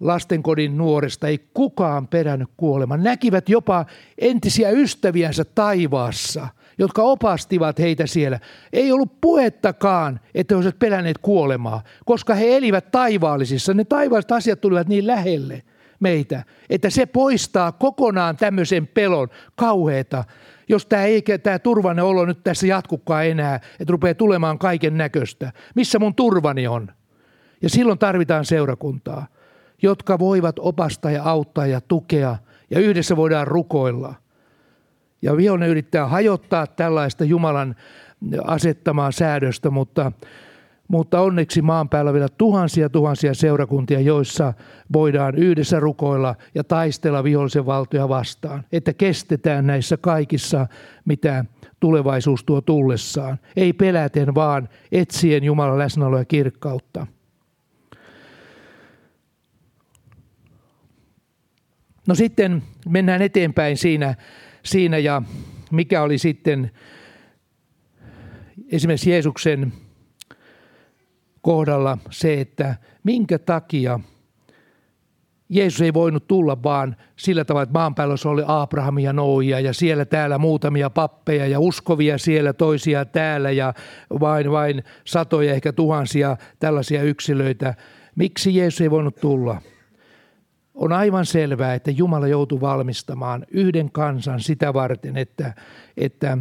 lastenkodin 0.00 0.78
nuoresta 0.78 1.28
ei 1.28 1.38
kukaan 1.54 2.08
perännyt 2.08 2.48
kuoleman. 2.56 3.02
Näkivät 3.02 3.48
jopa 3.48 3.86
entisiä 4.18 4.70
ystäviänsä 4.70 5.44
taivaassa, 5.44 6.48
jotka 6.78 7.02
opastivat 7.02 7.78
heitä 7.78 8.06
siellä. 8.06 8.40
Ei 8.72 8.92
ollut 8.92 9.20
puhettakaan, 9.20 10.20
että 10.34 10.54
he 10.54 10.56
olisivat 10.56 10.78
pelänneet 10.78 11.18
kuolemaa, 11.18 11.82
koska 12.04 12.34
he 12.34 12.56
elivät 12.56 12.90
taivaallisissa. 12.90 13.74
Ne 13.74 13.84
taivaalliset 13.84 14.32
asiat 14.32 14.60
tulivat 14.60 14.88
niin 14.88 15.06
lähelle. 15.06 15.62
meitä, 16.00 16.44
että 16.70 16.90
se 16.90 17.06
poistaa 17.06 17.72
kokonaan 17.72 18.36
tämmöisen 18.36 18.86
pelon 18.86 19.28
kauheeta, 19.54 20.24
jos 20.68 20.86
tämä, 20.86 21.02
ei, 21.02 21.22
tämä 21.22 21.58
turvainen 21.58 22.04
olo 22.04 22.26
nyt 22.26 22.44
tässä 22.44 22.66
jatkukaan 22.66 23.26
enää, 23.26 23.56
että 23.56 23.92
rupeaa 23.92 24.14
tulemaan 24.14 24.58
kaiken 24.58 24.98
näköistä. 24.98 25.52
Missä 25.74 25.98
mun 25.98 26.14
turvani 26.14 26.66
on? 26.66 26.88
Ja 27.62 27.70
silloin 27.70 27.98
tarvitaan 27.98 28.44
seurakuntaa, 28.44 29.26
jotka 29.82 30.18
voivat 30.18 30.56
opastaa 30.58 31.10
ja 31.10 31.22
auttaa 31.22 31.66
ja 31.66 31.80
tukea 31.80 32.36
ja 32.70 32.80
yhdessä 32.80 33.16
voidaan 33.16 33.46
rukoilla. 33.46 34.14
Ja 35.22 35.36
vihollinen 35.36 35.68
yrittää 35.68 36.08
hajottaa 36.08 36.66
tällaista 36.66 37.24
Jumalan 37.24 37.76
asettamaa 38.44 39.12
säädöstä, 39.12 39.70
mutta 39.70 40.12
mutta 40.88 41.20
onneksi 41.20 41.62
maan 41.62 41.88
päällä 41.88 42.12
vielä 42.12 42.28
tuhansia 42.28 42.88
tuhansia 42.88 43.34
seurakuntia, 43.34 44.00
joissa 44.00 44.52
voidaan 44.92 45.34
yhdessä 45.34 45.80
rukoilla 45.80 46.34
ja 46.54 46.64
taistella 46.64 47.24
vihollisen 47.24 47.66
valtoja 47.66 48.08
vastaan. 48.08 48.64
Että 48.72 48.92
kestetään 48.92 49.66
näissä 49.66 49.96
kaikissa, 49.96 50.66
mitä 51.04 51.44
tulevaisuus 51.80 52.44
tuo 52.44 52.60
tullessaan. 52.60 53.38
Ei 53.56 53.72
peläten, 53.72 54.34
vaan 54.34 54.68
etsien 54.92 55.44
Jumalan 55.44 55.78
läsnäoloa 55.78 56.18
ja 56.18 56.24
kirkkautta. 56.24 57.06
No 62.08 62.14
sitten 62.14 62.62
mennään 62.88 63.22
eteenpäin 63.22 63.76
siinä, 63.76 64.14
siinä 64.64 64.98
ja 64.98 65.22
mikä 65.70 66.02
oli 66.02 66.18
sitten 66.18 66.70
esimerkiksi 68.72 69.10
Jeesuksen 69.10 69.72
kohdalla 71.42 71.98
se, 72.10 72.40
että 72.40 72.76
minkä 73.04 73.38
takia 73.38 74.00
Jeesus 75.48 75.80
ei 75.80 75.94
voinut 75.94 76.26
tulla 76.26 76.62
vaan 76.62 76.96
sillä 77.16 77.44
tavalla, 77.44 77.62
että 77.62 77.72
maan 77.72 77.94
päällä 77.94 78.14
oli 78.24 78.42
Abrahamia 78.46 79.12
Noia 79.12 79.60
ja 79.60 79.72
siellä 79.72 80.04
täällä 80.04 80.38
muutamia 80.38 80.90
pappeja 80.90 81.46
ja 81.46 81.60
uskovia 81.60 82.18
siellä 82.18 82.52
toisia 82.52 83.04
täällä 83.04 83.50
ja 83.50 83.74
vain, 84.20 84.50
vain 84.50 84.84
satoja 85.04 85.52
ehkä 85.54 85.72
tuhansia 85.72 86.36
tällaisia 86.58 87.02
yksilöitä. 87.02 87.74
Miksi 88.16 88.56
Jeesus 88.56 88.80
ei 88.80 88.90
voinut 88.90 89.16
tulla? 89.16 89.60
On 90.74 90.92
aivan 90.92 91.26
selvää, 91.26 91.74
että 91.74 91.90
Jumala 91.90 92.28
joutui 92.28 92.60
valmistamaan 92.60 93.46
yhden 93.50 93.90
kansan 93.90 94.40
sitä 94.40 94.74
varten, 94.74 95.16
että, 95.16 95.54
että 95.96 96.38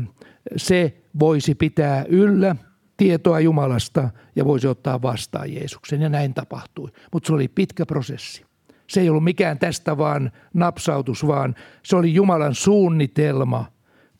se 0.58 1.02
voisi 1.20 1.56
pitää 1.56 2.06
yllä– 2.10 2.56
tietoa 2.98 3.40
Jumalasta 3.40 4.10
ja 4.36 4.46
voisi 4.46 4.68
ottaa 4.68 5.02
vastaan 5.02 5.54
Jeesuksen. 5.54 6.02
Ja 6.02 6.10
näin 6.10 6.34
tapahtui. 6.34 6.90
Mutta 7.14 7.28
se 7.28 7.34
oli 7.34 7.48
pitkä 7.48 7.86
prosessi. 7.86 8.46
Se 8.88 9.02
ei 9.02 9.10
ollut 9.10 9.24
mikään 9.24 9.60
tästä 9.60 9.98
vaan 9.98 10.32
napsautus, 10.54 11.28
vaan 11.28 11.56
se 11.84 11.96
oli 11.96 12.14
Jumalan 12.14 12.56
suunnitelma 12.56 13.66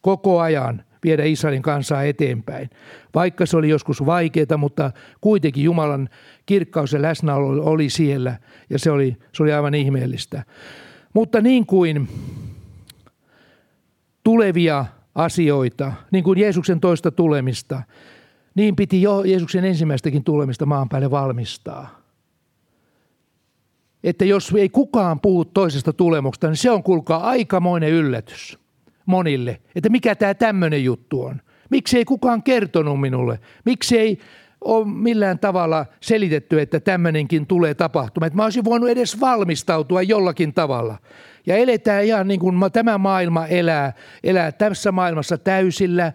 koko 0.02 0.40
ajan 0.40 0.84
viedä 1.04 1.24
Israelin 1.24 1.62
kansaa 1.62 2.04
eteenpäin. 2.04 2.70
Vaikka 3.16 3.46
se 3.46 3.58
oli 3.58 3.70
joskus 3.70 4.06
vaikeaa, 4.06 4.58
mutta 4.58 4.92
kuitenkin 5.22 5.64
Jumalan 5.64 6.10
kirkkaus 6.46 6.94
ja 6.94 7.02
läsnäolo 7.02 7.64
oli 7.64 7.90
siellä 7.90 8.38
ja 8.70 8.80
se 8.80 8.92
oli, 8.92 9.18
se 9.34 9.44
oli 9.44 9.54
aivan 9.54 9.74
ihmeellistä. 9.74 10.44
Mutta 11.14 11.42
niin 11.42 11.66
kuin 11.66 12.10
tulevia 14.24 14.86
asioita, 15.16 15.94
niin 16.12 16.24
kuin 16.24 16.40
Jeesuksen 16.40 16.80
toista 16.80 17.12
tulemista, 17.12 17.82
niin 18.56 18.76
piti 18.76 19.02
jo 19.02 19.24
Jeesuksen 19.24 19.66
ensimmäistäkin 19.66 20.24
tulemista 20.24 20.66
maan 20.66 20.90
päälle 20.90 21.12
valmistaa. 21.12 22.04
Että 24.04 24.26
jos 24.26 24.54
ei 24.58 24.70
kukaan 24.70 25.20
puhu 25.20 25.46
toisesta 25.46 25.94
tulemuksesta, 25.94 26.48
niin 26.48 26.58
se 26.58 26.72
on 26.72 26.84
kuulkaa 26.84 27.24
aikamoinen 27.24 27.90
yllätys 27.90 28.63
monille. 29.06 29.62
Että 29.76 29.90
mikä 29.90 30.16
tämä 30.16 30.34
tämmöinen 30.34 30.84
juttu 30.84 31.24
on. 31.24 31.42
Miksi 31.70 31.98
ei 31.98 32.06
kukaan 32.06 32.44
kertonut 32.44 33.02
minulle? 33.02 33.40
Miksi 33.66 34.00
ei 34.00 34.20
ole 34.62 34.88
millään 34.88 35.40
tavalla 35.40 35.86
selitetty, 36.00 36.62
että 36.62 36.80
tämmöinenkin 36.80 37.48
tulee 37.48 37.74
tapahtumaan. 37.74 38.28
Että 38.28 38.38
mä 38.38 38.44
olisin 38.44 38.66
voinut 38.66 38.90
edes 38.90 39.20
valmistautua 39.20 40.02
jollakin 40.02 40.54
tavalla. 40.54 40.98
Ja 41.46 41.56
eletään 41.56 42.04
ihan 42.04 42.28
niin 42.28 42.40
kuin 42.40 42.56
tämä 42.74 42.98
maailma 42.98 43.48
elää, 43.48 43.94
elää 44.24 44.52
tässä 44.52 44.92
maailmassa 44.92 45.38
täysillä 45.38 46.14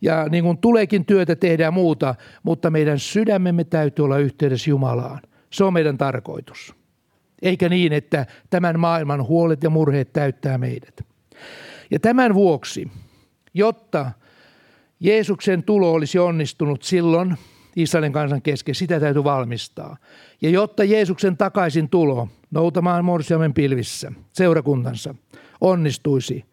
ja 0.00 0.26
niin 0.30 0.44
kuin 0.44 0.58
tuleekin 0.58 1.04
työtä 1.04 1.36
tehdä 1.36 1.62
ja 1.62 1.70
muuta, 1.70 2.14
mutta 2.42 2.70
meidän 2.70 2.98
sydämemme 2.98 3.64
täytyy 3.64 4.04
olla 4.04 4.18
yhteydessä 4.18 4.70
Jumalaan. 4.70 5.20
Se 5.50 5.64
on 5.64 5.72
meidän 5.72 5.98
tarkoitus. 5.98 6.74
Eikä 7.42 7.68
niin, 7.68 7.92
että 7.92 8.26
tämän 8.50 8.80
maailman 8.80 9.26
huolet 9.26 9.62
ja 9.62 9.70
murheet 9.70 10.12
täyttää 10.12 10.58
meidät. 10.58 11.07
Ja 11.90 12.00
tämän 12.00 12.34
vuoksi, 12.34 12.90
jotta 13.54 14.10
Jeesuksen 15.00 15.62
tulo 15.62 15.92
olisi 15.92 16.18
onnistunut 16.18 16.82
silloin 16.82 17.36
Israelin 17.76 18.12
kansan 18.12 18.42
kesken, 18.42 18.74
sitä 18.74 19.00
täytyy 19.00 19.24
valmistaa. 19.24 19.96
Ja 20.42 20.50
jotta 20.50 20.84
Jeesuksen 20.84 21.36
takaisin 21.36 21.88
tulo 21.88 22.28
noutamaan 22.50 23.04
morsiamen 23.04 23.54
pilvissä 23.54 24.12
seurakuntansa 24.32 25.14
onnistuisi, 25.60 26.44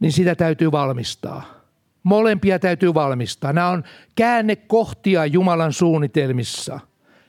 niin 0.00 0.12
sitä 0.12 0.34
täytyy 0.34 0.72
valmistaa. 0.72 1.64
Molempia 2.02 2.58
täytyy 2.58 2.94
valmistaa. 2.94 3.52
Nämä 3.52 3.68
on 3.68 3.84
käännekohtia 4.14 5.26
Jumalan 5.26 5.72
suunnitelmissa. 5.72 6.80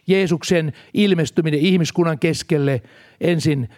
Jeesuksen 0.07 0.73
ilmestyminen 0.93 1.59
ihmiskunnan 1.59 2.19
keskelle 2.19 2.81
ensin 3.21 3.69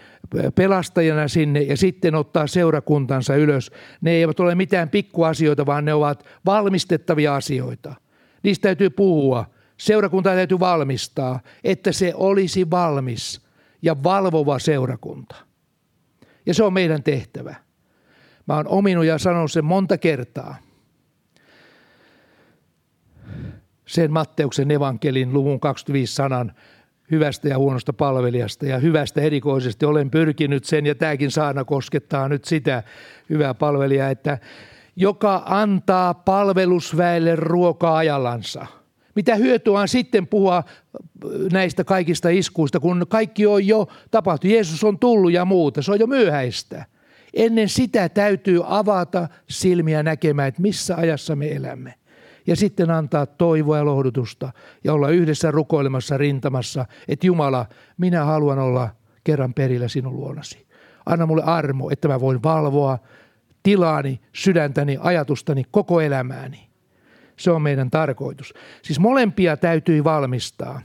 pelastajana 0.55 1.27
sinne 1.27 1.61
ja 1.61 1.77
sitten 1.77 2.15
ottaa 2.15 2.47
seurakuntansa 2.47 3.35
ylös. 3.35 3.71
Ne 4.01 4.11
eivät 4.11 4.39
ole 4.39 4.55
mitään 4.55 4.89
pikkuasioita, 4.89 5.65
vaan 5.65 5.85
ne 5.85 5.93
ovat 5.93 6.25
valmistettavia 6.45 7.35
asioita. 7.35 7.95
Niistä 8.43 8.63
täytyy 8.63 8.89
puhua. 8.89 9.45
Seurakunta 9.77 10.29
täytyy 10.29 10.59
valmistaa, 10.59 11.39
että 11.63 11.91
se 11.91 12.13
olisi 12.15 12.69
valmis 12.69 13.41
ja 13.81 14.03
valvova 14.03 14.59
seurakunta. 14.59 15.35
Ja 16.45 16.53
se 16.53 16.63
on 16.63 16.73
meidän 16.73 17.03
tehtävä. 17.03 17.55
Mä 18.47 18.55
oon 18.55 18.67
ominut 18.67 19.05
ja 19.05 19.17
sanonut 19.17 19.51
sen 19.51 19.65
monta 19.65 19.97
kertaa– 19.97 20.55
sen 23.88 24.12
Matteuksen 24.12 24.71
evankelin 24.71 25.34
luvun 25.34 25.60
25 25.60 26.15
sanan 26.15 26.54
hyvästä 27.12 27.47
ja 27.47 27.58
huonosta 27.58 27.93
palvelijasta 27.93 28.65
ja 28.65 28.78
hyvästä 28.80 29.21
erikoisesti 29.21 29.86
olen 29.86 30.12
pyrkinyt 30.12 30.65
sen 30.65 30.86
ja 30.86 30.95
tämäkin 30.95 31.32
saana 31.32 31.63
koskettaa 31.63 32.30
nyt 32.30 32.45
sitä 32.45 32.84
hyvää 33.30 33.54
palvelijaa, 33.54 34.10
että 34.10 34.38
joka 34.95 35.43
antaa 35.45 36.13
palvelusväelle 36.13 37.36
ruokaa 37.36 37.97
ajallansa. 37.97 38.65
Mitä 39.15 39.36
hyötyä 39.36 39.80
on 39.80 39.88
sitten 39.88 40.28
puhua 40.28 40.63
näistä 41.52 41.84
kaikista 41.84 42.30
iskuista, 42.30 42.80
kun 42.80 43.06
kaikki 43.10 43.45
on 43.45 43.67
jo 43.67 43.88
tapahtunut. 44.12 44.54
Jeesus 44.54 44.84
on 44.84 45.00
tullut 45.00 45.32
ja 45.32 45.45
muuta, 45.45 45.82
se 45.82 45.91
on 45.91 46.00
jo 46.00 46.08
myöhäistä. 46.08 46.86
Ennen 47.34 47.69
sitä 47.69 48.10
täytyy 48.10 48.62
avata 48.65 49.28
silmiä 49.50 50.04
näkemään, 50.04 50.47
että 50.47 50.62
missä 50.62 50.95
ajassa 50.95 51.36
me 51.36 51.56
elämme 51.56 51.93
ja 52.47 52.55
sitten 52.55 52.91
antaa 52.91 53.25
toivoa 53.25 53.77
ja 53.77 53.86
lohdutusta 53.86 54.51
ja 54.83 54.93
olla 54.93 55.10
yhdessä 55.10 55.51
rukoilemassa 55.51 56.17
rintamassa, 56.17 56.86
että 57.07 57.27
Jumala, 57.27 57.65
minä 57.97 58.25
haluan 58.25 58.60
olla 58.60 58.89
kerran 59.23 59.53
perillä 59.53 59.88
sinun 59.88 60.15
luonasi. 60.15 60.67
Anna 61.05 61.25
mulle 61.25 61.43
armo, 61.43 61.89
että 61.89 62.07
mä 62.07 62.19
voin 62.19 62.43
valvoa 62.43 62.99
tilaani, 63.63 64.19
sydäntäni, 64.33 64.97
ajatustani, 65.01 65.63
koko 65.71 66.01
elämääni. 66.01 66.69
Se 67.38 67.51
on 67.51 67.62
meidän 67.62 67.89
tarkoitus. 67.89 68.53
Siis 68.81 68.99
molempia 68.99 69.57
täytyy 69.57 70.03
valmistaa. 70.03 70.81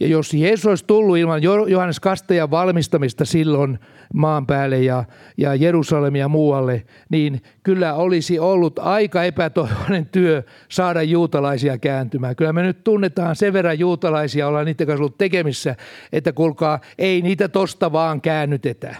Ja 0.00 0.06
jos 0.06 0.34
Jeesus 0.34 0.66
olisi 0.66 0.84
tullut 0.86 1.16
ilman 1.16 1.42
Johannes 1.42 2.00
Kastajan 2.00 2.50
valmistamista 2.50 3.24
silloin 3.24 3.78
maan 4.14 4.46
päälle 4.46 4.82
ja, 4.82 5.04
ja 5.36 5.54
Jerusalemia 5.54 6.28
muualle, 6.28 6.82
niin 7.08 7.42
kyllä 7.62 7.94
olisi 7.94 8.38
ollut 8.38 8.78
aika 8.78 9.24
epätoivoinen 9.24 10.06
työ 10.06 10.42
saada 10.68 11.02
juutalaisia 11.02 11.78
kääntymään. 11.78 12.36
Kyllä 12.36 12.52
me 12.52 12.62
nyt 12.62 12.84
tunnetaan 12.84 13.36
sen 13.36 13.52
verran 13.52 13.78
juutalaisia, 13.78 14.48
ollaan 14.48 14.66
niiden 14.66 14.86
kanssa 14.86 15.02
ollut 15.02 15.18
tekemissä, 15.18 15.76
että 16.12 16.32
kuulkaa, 16.32 16.80
ei 16.98 17.22
niitä 17.22 17.48
tosta 17.48 17.92
vaan 17.92 18.20
käännytetä. 18.20 18.94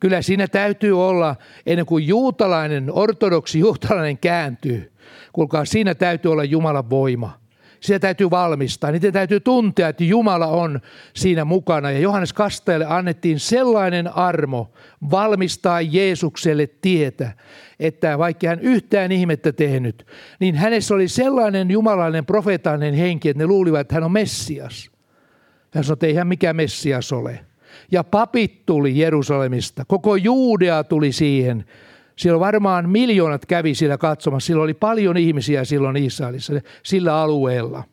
Kyllä 0.00 0.22
siinä 0.22 0.48
täytyy 0.48 1.04
olla, 1.06 1.36
ennen 1.66 1.86
kuin 1.86 2.06
juutalainen, 2.06 2.92
ortodoksi 2.92 3.58
juutalainen 3.58 4.18
kääntyy, 4.18 4.92
kuulkaa, 5.32 5.64
siinä 5.64 5.94
täytyy 5.94 6.32
olla 6.32 6.44
Jumalan 6.44 6.90
voima– 6.90 7.32
sitä 7.82 7.98
täytyy 7.98 8.30
valmistaa. 8.30 8.90
Niitä 8.90 9.12
täytyy 9.12 9.40
tuntea, 9.40 9.88
että 9.88 10.04
Jumala 10.04 10.46
on 10.46 10.80
siinä 11.14 11.44
mukana. 11.44 11.90
Ja 11.90 11.98
Johannes 11.98 12.32
Kastajalle 12.32 12.86
annettiin 12.88 13.40
sellainen 13.40 14.16
armo 14.16 14.72
valmistaa 15.10 15.80
Jeesukselle 15.80 16.66
tietä, 16.66 17.32
että 17.80 18.18
vaikka 18.18 18.48
hän 18.48 18.60
yhtään 18.60 19.12
ihmettä 19.12 19.52
tehnyt, 19.52 20.06
niin 20.40 20.54
hänessä 20.54 20.94
oli 20.94 21.08
sellainen 21.08 21.70
jumalainen 21.70 22.26
profeetallinen 22.26 22.94
henki, 22.94 23.28
että 23.28 23.42
ne 23.42 23.46
luulivat, 23.46 23.80
että 23.80 23.94
hän 23.94 24.04
on 24.04 24.12
Messias. 24.12 24.90
Hän 25.74 25.84
sanoi, 25.84 25.94
että 25.94 26.06
ei 26.06 26.14
hän 26.14 26.26
mikään 26.26 26.56
Messias 26.56 27.12
ole. 27.12 27.40
Ja 27.90 28.04
papit 28.04 28.66
tuli 28.66 28.98
Jerusalemista. 28.98 29.84
Koko 29.88 30.16
Juudea 30.16 30.84
tuli 30.84 31.12
siihen. 31.12 31.64
Siellä 32.22 32.40
varmaan 32.40 32.90
miljoonat 32.90 33.46
kävi 33.46 33.74
siellä 33.74 33.98
katsomassa. 33.98 34.46
Sillä 34.46 34.62
oli 34.62 34.74
paljon 34.74 35.16
ihmisiä 35.16 35.64
silloin 35.64 35.96
Israelissa, 35.96 36.52
sillä 36.82 37.16
alueella. 37.16 37.84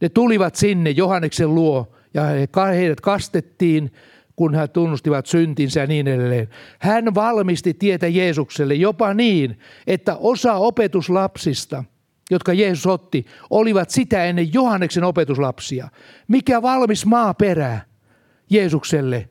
Ne 0.00 0.08
tulivat 0.08 0.54
sinne 0.54 0.90
Johanneksen 0.90 1.54
luo 1.54 1.92
ja 2.14 2.64
heidät 2.66 3.00
kastettiin, 3.00 3.92
kun 4.36 4.54
he 4.54 4.68
tunnustivat 4.68 5.26
syntinsä 5.26 5.80
ja 5.80 5.86
niin 5.86 6.08
edelleen. 6.08 6.48
Hän 6.78 7.14
valmisti 7.14 7.74
tietä 7.74 8.08
Jeesukselle 8.08 8.74
jopa 8.74 9.14
niin, 9.14 9.58
että 9.86 10.16
osa 10.16 10.54
opetuslapsista, 10.54 11.84
jotka 12.30 12.52
Jeesus 12.52 12.86
otti, 12.86 13.26
olivat 13.50 13.90
sitä 13.90 14.24
ennen 14.24 14.54
Johanneksen 14.54 15.04
opetuslapsia. 15.04 15.88
Mikä 16.28 16.62
valmis 16.62 17.06
maaperä 17.06 17.80
Jeesukselle, 18.50 19.28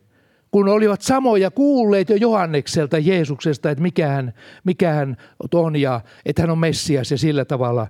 kun 0.51 0.69
olivat 0.69 1.01
samoja 1.01 1.51
kuulleet 1.51 2.09
jo 2.09 2.15
Johannekselta 2.15 2.97
Jeesuksesta, 2.97 3.69
että 3.69 3.81
mikä 3.81 4.07
hän, 4.07 4.33
mikä 4.63 4.91
hän 4.91 5.17
on 5.53 5.75
ja 5.75 6.01
että 6.25 6.41
hän 6.41 6.51
on 6.51 6.59
Messias 6.59 7.11
ja 7.11 7.17
sillä 7.17 7.45
tavalla. 7.45 7.87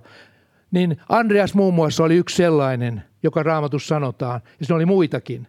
Niin 0.70 0.96
Andreas 1.08 1.54
muun 1.54 1.74
muassa 1.74 2.04
oli 2.04 2.16
yksi 2.16 2.36
sellainen, 2.36 3.02
joka 3.22 3.42
raamatus 3.42 3.88
sanotaan, 3.88 4.40
ja 4.60 4.66
siinä 4.66 4.76
oli 4.76 4.86
muitakin. 4.86 5.46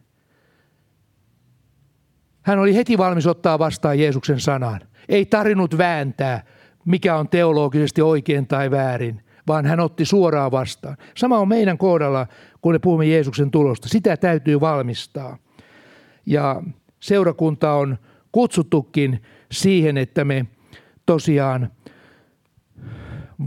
Hän 2.42 2.60
oli 2.60 2.76
heti 2.76 2.98
valmis 2.98 3.28
ottaa 3.28 3.60
vastaan 3.60 4.00
Jeesuksen 4.00 4.40
sanan. 4.40 4.80
Ei 5.10 5.26
tarinut 5.26 5.78
vääntää, 5.78 6.44
mikä 6.86 7.16
on 7.16 7.30
teologisesti 7.30 8.02
oikein 8.02 8.48
tai 8.48 8.72
väärin, 8.72 9.22
vaan 9.48 9.66
hän 9.66 9.80
otti 9.80 10.06
suoraan 10.06 10.52
vastaan. 10.52 10.98
Sama 11.18 11.40
on 11.40 11.48
meidän 11.48 11.78
kohdalla, 11.78 12.28
kun 12.62 12.74
me 12.74 12.80
puhumme 12.80 13.06
Jeesuksen 13.06 13.52
tulosta. 13.52 13.90
Sitä 13.90 14.18
täytyy 14.18 14.60
valmistaa. 14.60 15.38
Ja 16.26 16.64
seurakunta 17.04 17.74
on 17.74 17.98
kutsuttukin 18.32 19.22
siihen, 19.52 19.98
että 19.98 20.26
me 20.26 20.46
tosiaan 21.06 21.70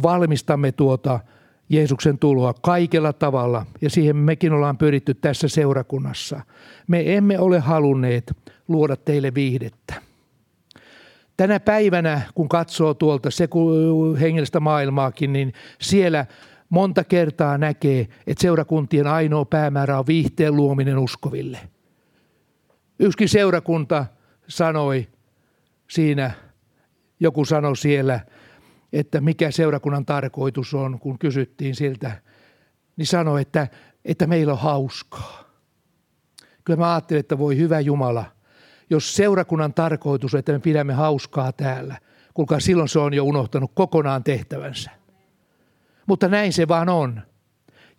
valmistamme 0.02 0.72
tuota 0.72 1.20
Jeesuksen 1.68 2.18
tuloa 2.18 2.54
kaikella 2.62 3.12
tavalla, 3.12 3.66
ja 3.80 3.90
siihen 3.90 4.16
mekin 4.16 4.52
ollaan 4.52 4.78
pyritty 4.78 5.14
tässä 5.14 5.48
seurakunnassa. 5.48 6.40
Me 6.86 7.16
emme 7.16 7.38
ole 7.38 7.58
halunneet 7.58 8.32
luoda 8.68 8.96
teille 8.96 9.34
viihdettä. 9.34 9.94
Tänä 11.36 11.60
päivänä, 11.60 12.20
kun 12.34 12.48
katsoo 12.48 12.94
tuolta 12.94 13.28
hengellistä 14.20 14.60
maailmaakin, 14.60 15.32
niin 15.32 15.52
siellä 15.80 16.26
monta 16.70 17.04
kertaa 17.04 17.58
näkee, 17.58 18.08
että 18.26 18.42
seurakuntien 18.42 19.06
ainoa 19.06 19.44
päämäärä 19.44 19.98
on 19.98 20.06
viihteen 20.06 20.56
luominen 20.56 20.98
uskoville. 20.98 21.58
Yksikin 22.98 23.28
seurakunta 23.28 24.06
sanoi 24.48 25.08
siinä, 25.90 26.30
joku 27.20 27.44
sanoi 27.44 27.76
siellä, 27.76 28.20
että 28.92 29.20
mikä 29.20 29.50
seurakunnan 29.50 30.06
tarkoitus 30.06 30.74
on, 30.74 30.98
kun 30.98 31.18
kysyttiin 31.18 31.74
siltä, 31.74 32.22
niin 32.96 33.06
sanoi, 33.06 33.42
että, 33.42 33.68
että 34.04 34.26
meillä 34.26 34.52
on 34.52 34.58
hauskaa. 34.58 35.44
Kyllä 36.64 36.78
mä 36.78 36.92
ajattelin, 36.92 37.20
että 37.20 37.38
voi 37.38 37.56
hyvä 37.56 37.80
Jumala, 37.80 38.24
jos 38.90 39.16
seurakunnan 39.16 39.74
tarkoitus 39.74 40.34
on, 40.34 40.38
että 40.38 40.52
me 40.52 40.58
pidämme 40.58 40.92
hauskaa 40.92 41.52
täällä, 41.52 41.98
kuulkaa 42.34 42.60
silloin 42.60 42.88
se 42.88 42.98
on 42.98 43.14
jo 43.14 43.24
unohtanut 43.24 43.70
kokonaan 43.74 44.24
tehtävänsä. 44.24 44.90
Mutta 46.06 46.28
näin 46.28 46.52
se 46.52 46.68
vaan 46.68 46.88
on. 46.88 47.22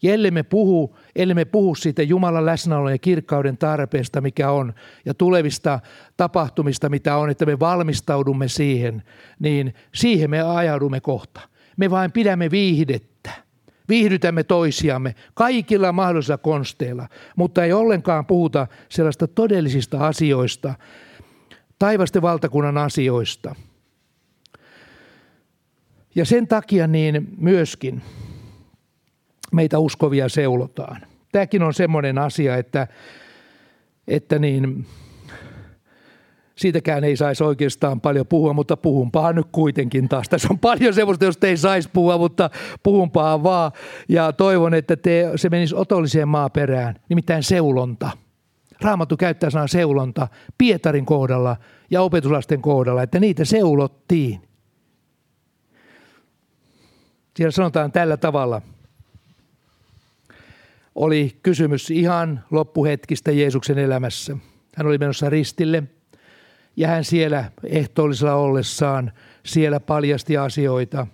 Ja 0.01 0.13
ellei 0.13 0.31
me 0.31 0.43
puhu, 0.43 0.95
ellei 1.15 1.35
me 1.35 1.45
puhu 1.45 1.75
siitä 1.75 2.03
Jumalan 2.03 2.45
läsnäolon 2.45 2.91
ja 2.91 2.97
kirkkauden 2.97 3.57
tarpeesta, 3.57 4.21
mikä 4.21 4.51
on, 4.51 4.73
ja 5.05 5.13
tulevista 5.13 5.79
tapahtumista, 6.17 6.89
mitä 6.89 7.17
on, 7.17 7.29
että 7.29 7.45
me 7.45 7.59
valmistaudumme 7.59 8.47
siihen, 8.47 9.03
niin 9.39 9.73
siihen 9.93 10.29
me 10.29 10.41
ajaudumme 10.41 11.01
kohta. 11.01 11.41
Me 11.77 11.89
vain 11.89 12.11
pidämme 12.11 12.51
viihdettä. 12.51 13.31
Viihdytämme 13.89 14.43
toisiamme 14.43 15.15
kaikilla 15.33 15.91
mahdollisilla 15.91 16.37
konsteilla, 16.37 17.07
mutta 17.35 17.63
ei 17.63 17.73
ollenkaan 17.73 18.25
puhuta 18.25 18.67
sellaista 18.89 19.27
todellisista 19.27 20.07
asioista, 20.07 20.73
taivasten 21.79 22.21
valtakunnan 22.21 22.77
asioista. 22.77 23.55
Ja 26.15 26.25
sen 26.25 26.47
takia 26.47 26.87
niin 26.87 27.27
myöskin 27.37 28.01
meitä 29.51 29.79
uskovia 29.79 30.29
seulotaan. 30.29 31.01
Tämäkin 31.31 31.63
on 31.63 31.73
semmoinen 31.73 32.17
asia, 32.17 32.57
että, 32.57 32.87
että 34.07 34.39
niin, 34.39 34.85
siitäkään 36.55 37.03
ei 37.03 37.17
saisi 37.17 37.43
oikeastaan 37.43 38.01
paljon 38.01 38.27
puhua, 38.27 38.53
mutta 38.53 38.77
puhunpahan 38.77 39.35
nyt 39.35 39.47
kuitenkin 39.51 40.09
taas. 40.09 40.29
Tässä 40.29 40.47
on 40.51 40.59
paljon 40.59 40.93
semmoista, 40.93 41.25
josta 41.25 41.47
ei 41.47 41.57
saisi 41.57 41.89
puhua, 41.93 42.17
mutta 42.17 42.49
puhunpahan 42.83 43.43
vaan. 43.43 43.71
Ja 44.09 44.33
toivon, 44.33 44.73
että 44.73 44.95
te, 44.95 45.31
se 45.35 45.49
menisi 45.49 45.75
otolliseen 45.75 46.27
maaperään, 46.27 46.95
nimittäin 47.09 47.43
seulonta. 47.43 48.09
Raamattu 48.81 49.17
käyttää 49.17 49.49
sanaa 49.49 49.67
seulonta 49.67 50.27
Pietarin 50.57 51.05
kohdalla 51.05 51.57
ja 51.91 52.01
opetuslasten 52.01 52.61
kohdalla, 52.61 53.03
että 53.03 53.19
niitä 53.19 53.45
seulottiin. 53.45 54.41
Siellä 57.35 57.51
sanotaan 57.51 57.91
tällä 57.91 58.17
tavalla– 58.17 58.61
oli 60.97 61.39
kysymys 61.43 61.91
ihan 61.91 62.43
loppuhetkistä 62.51 63.31
Jeesuksen 63.31 63.77
elämässä. 63.77 64.37
Hän 64.75 64.87
oli 64.87 64.97
menossa 64.97 65.29
ristille 65.29 65.83
ja 66.77 66.87
hän 66.87 67.03
siellä 67.03 67.51
ehtoollisella 67.63 68.35
ollessaan 68.35 69.11
siellä 69.45 69.79
paljasti 69.79 70.37
asioita. 70.37 71.07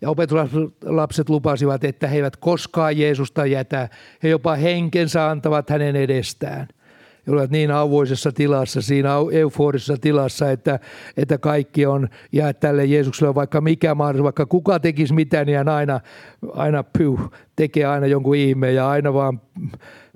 Ja 0.00 0.10
opetuslapset 0.10 1.28
lupasivat, 1.28 1.84
että 1.84 2.06
he 2.06 2.16
eivät 2.16 2.36
koskaan 2.36 2.98
Jeesusta 2.98 3.46
jätä. 3.46 3.88
He 4.22 4.28
jopa 4.28 4.54
henkensä 4.54 5.30
antavat 5.30 5.70
hänen 5.70 5.96
edestään– 5.96 6.68
olivat 7.28 7.50
niin 7.50 7.70
auvoisessa 7.70 8.32
tilassa, 8.32 8.82
siinä 8.82 9.14
euforisessa 9.32 9.96
tilassa, 10.00 10.50
että, 10.50 10.78
että 11.16 11.38
kaikki 11.38 11.86
on, 11.86 12.08
ja 12.32 12.54
tälle 12.54 12.84
Jeesukselle 12.84 13.34
vaikka 13.34 13.60
mikä 13.60 13.94
mahdollisuus, 13.94 14.24
vaikka 14.24 14.46
kuka 14.46 14.80
tekisi 14.80 15.14
mitään, 15.14 15.46
niin 15.46 15.58
hän 15.58 15.68
aina, 15.68 16.00
aina 16.52 16.82
pyh, 16.82 17.20
tekee 17.56 17.84
aina 17.84 18.06
jonkun 18.06 18.36
ihmeen 18.36 18.74
ja 18.74 18.88
aina 18.88 19.14
vaan 19.14 19.40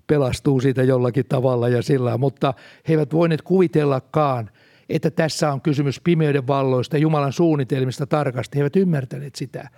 pelastuu 0.06 0.60
siitä 0.60 0.82
jollakin 0.82 1.26
tavalla 1.28 1.68
ja 1.68 1.82
sillä 1.82 2.18
Mutta 2.18 2.54
he 2.88 2.92
eivät 2.92 3.12
voineet 3.12 3.42
kuvitellakaan, 3.42 4.50
että 4.88 5.10
tässä 5.10 5.52
on 5.52 5.60
kysymys 5.60 6.00
pimeyden 6.00 6.46
valloista, 6.46 6.98
Jumalan 6.98 7.32
suunnitelmista 7.32 8.06
tarkasti. 8.06 8.56
He 8.58 8.60
eivät 8.60 8.76
ymmärtäneet 8.76 9.34
sitä. 9.34 9.68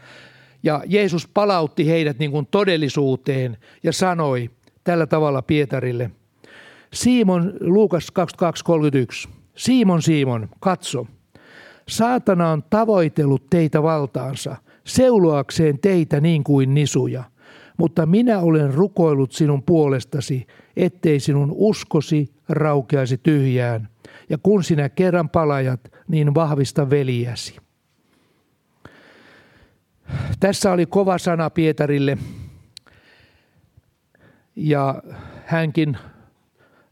Ja 0.62 0.82
Jeesus 0.86 1.28
palautti 1.28 1.88
heidät 1.88 2.18
niin 2.18 2.30
kuin 2.30 2.46
todellisuuteen 2.50 3.56
ja 3.82 3.92
sanoi 3.92 4.50
tällä 4.84 5.06
tavalla 5.06 5.42
Pietarille– 5.42 6.10
Simon, 6.92 7.52
Luukas 7.60 8.12
22.31. 9.26 9.30
Simon, 9.56 10.02
Simon, 10.02 10.48
katso. 10.60 11.06
Saatana 11.88 12.50
on 12.50 12.62
tavoitellut 12.70 13.50
teitä 13.50 13.82
valtaansa, 13.82 14.56
seuloakseen 14.84 15.78
teitä 15.78 16.20
niin 16.20 16.44
kuin 16.44 16.74
nisuja. 16.74 17.24
Mutta 17.78 18.06
minä 18.06 18.38
olen 18.40 18.74
rukoillut 18.74 19.32
sinun 19.32 19.62
puolestasi, 19.62 20.46
ettei 20.76 21.20
sinun 21.20 21.52
uskosi 21.54 22.34
raukeaisi 22.48 23.18
tyhjään. 23.18 23.88
Ja 24.28 24.38
kun 24.38 24.64
sinä 24.64 24.88
kerran 24.88 25.28
palajat, 25.28 25.80
niin 26.08 26.34
vahvista 26.34 26.90
veliäsi. 26.90 27.56
Tässä 30.40 30.72
oli 30.72 30.86
kova 30.86 31.18
sana 31.18 31.50
Pietarille. 31.50 32.18
Ja 34.56 35.02
hänkin 35.44 35.96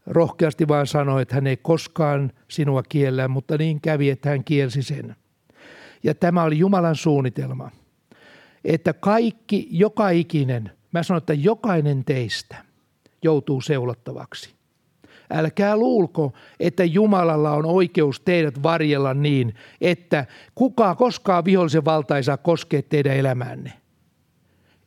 rohkeasti 0.05 0.67
vaan 0.67 0.87
sanoi, 0.87 1.21
että 1.21 1.35
hän 1.35 1.47
ei 1.47 1.57
koskaan 1.57 2.31
sinua 2.47 2.83
kiellä, 2.83 3.27
mutta 3.27 3.57
niin 3.57 3.81
kävi, 3.81 4.09
että 4.09 4.29
hän 4.29 4.43
kielsi 4.43 4.83
sen. 4.83 5.15
Ja 6.03 6.15
tämä 6.15 6.43
oli 6.43 6.57
Jumalan 6.57 6.95
suunnitelma, 6.95 7.71
että 8.65 8.93
kaikki, 8.93 9.67
joka 9.71 10.09
ikinen, 10.09 10.71
mä 10.91 11.03
sanon, 11.03 11.17
että 11.17 11.33
jokainen 11.33 12.05
teistä 12.05 12.55
joutuu 13.23 13.61
seulottavaksi. 13.61 14.55
Älkää 15.33 15.77
luulko, 15.77 16.33
että 16.59 16.83
Jumalalla 16.83 17.51
on 17.51 17.65
oikeus 17.65 18.19
teidät 18.19 18.63
varjella 18.63 19.13
niin, 19.13 19.53
että 19.81 20.25
kukaan 20.55 20.97
koskaan 20.97 21.45
vihollisen 21.45 21.85
valta 21.85 22.17
ei 22.17 22.23
saa 22.23 22.37
koskea 22.37 22.81
teidän 22.81 23.17
elämänne. 23.17 23.73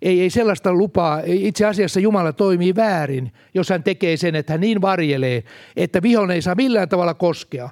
Ei, 0.02 0.20
ei 0.20 0.30
sellaista 0.30 0.72
lupaa. 0.72 1.22
Itse 1.24 1.66
asiassa 1.66 2.00
Jumala 2.00 2.32
toimii 2.32 2.76
väärin, 2.76 3.32
jos 3.54 3.70
hän 3.70 3.82
tekee 3.82 4.16
sen, 4.16 4.34
että 4.34 4.52
hän 4.52 4.60
niin 4.60 4.80
varjelee, 4.80 5.44
että 5.76 6.02
vihollinen 6.02 6.34
ei 6.34 6.42
saa 6.42 6.54
millään 6.54 6.88
tavalla 6.88 7.14
koskea. 7.14 7.70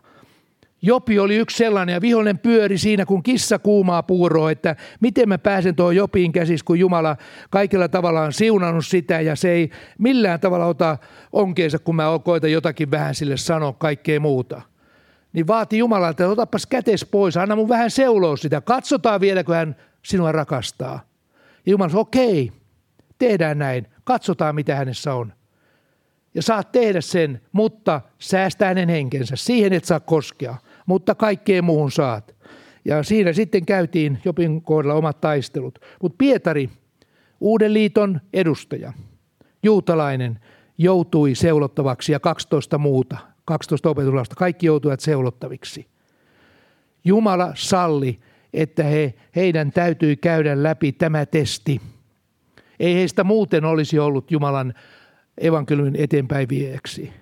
Jopi 0.83 1.19
oli 1.19 1.37
yksi 1.37 1.57
sellainen 1.57 1.93
ja 1.93 2.01
vihollinen 2.01 2.39
pyöri 2.39 2.79
siinä 2.79 3.07
kuin 3.07 3.23
kissa 3.23 3.59
kuumaa 3.59 4.03
puuroa, 4.03 4.51
että 4.51 4.77
miten 5.01 5.29
mä 5.29 5.39
pääsen 5.39 5.75
tuohon 5.77 5.97
Jopiin 5.97 6.33
käsis, 6.33 6.63
kun 6.63 6.79
Jumala 6.79 7.17
kaikilla 7.51 7.89
tavalla 7.89 8.23
on 8.23 8.33
siunannut 8.33 8.87
sitä 8.87 9.21
ja 9.21 9.37
se 9.37 9.51
ei 9.51 9.71
millään 9.99 10.41
tavalla 10.41 10.67
ota 10.67 10.99
onkeensa, 11.33 11.79
kun 11.79 11.97
mä 11.97 12.05
koitan 12.25 12.53
jotakin 12.53 12.91
vähän 12.91 13.15
sille 13.15 13.37
sanoa 13.37 13.73
kaikkea 13.73 14.21
muuta. 14.21 14.63
Niin 15.33 15.47
vaati 15.47 15.79
Jumalalta, 15.79 16.25
että 16.25 16.29
otapas 16.29 16.67
kätes 16.67 17.05
pois, 17.05 17.37
anna 17.37 17.57
mun 17.57 17.69
vähän 17.69 17.91
seuloa 17.91 18.37
sitä, 18.37 18.61
katsotaan 18.61 19.21
vieläkö 19.21 19.55
hän 19.55 19.77
sinua 20.03 20.33
rakastaa. 20.33 21.06
Jumala 21.67 21.89
sanoi, 21.89 22.01
okei, 22.01 22.53
tehdään 23.19 23.59
näin, 23.59 23.87
katsotaan 24.05 24.55
mitä 24.55 24.77
hänessä 24.77 25.15
on. 25.15 25.33
Ja 26.35 26.43
saat 26.43 26.73
tehdä 26.73 27.01
sen, 27.01 27.41
mutta 27.53 28.01
säästää 28.19 28.69
hänen 28.69 28.89
henkensä. 28.89 29.37
Siihen 29.37 29.73
et 29.73 29.85
saa 29.85 30.01
koskea 30.01 30.57
mutta 30.87 31.15
kaikkeen 31.15 31.65
muuhun 31.65 31.93
saat. 31.93 32.37
Ja 32.85 33.03
siinä 33.03 33.33
sitten 33.33 33.67
käytiin 33.67 34.19
Jopin 34.25 34.63
kohdalla 34.63 34.95
omat 34.95 35.21
taistelut. 35.21 35.79
Mutta 36.03 36.17
Pietari, 36.19 36.71
Uuden 37.41 37.75
liiton 37.75 38.21
edustaja, 38.33 38.93
juutalainen, 39.63 40.41
joutui 40.79 41.35
seulottavaksi 41.35 42.13
ja 42.13 42.21
12 42.21 42.79
muuta, 42.79 43.17
12 43.45 43.91
opetuslasta, 43.91 44.35
kaikki 44.35 44.67
joutuivat 44.67 45.01
seulottaviksi. 45.01 45.87
Jumala 47.05 47.53
salli, 47.55 48.21
että 48.53 48.83
he, 48.83 49.15
heidän 49.37 49.73
täytyi 49.73 50.17
käydä 50.17 50.63
läpi 50.63 50.93
tämä 50.93 51.27
testi. 51.27 51.81
Ei 52.81 52.95
heistä 52.95 53.25
muuten 53.25 53.65
olisi 53.65 53.99
ollut 53.99 54.31
Jumalan 54.31 54.75
evankeliumin 55.39 55.97
eteenpäin 55.97 56.49
vieksi, 56.49 57.13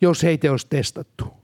jos 0.00 0.22
heitä 0.22 0.50
olisi 0.50 0.66
testattu 0.70 1.38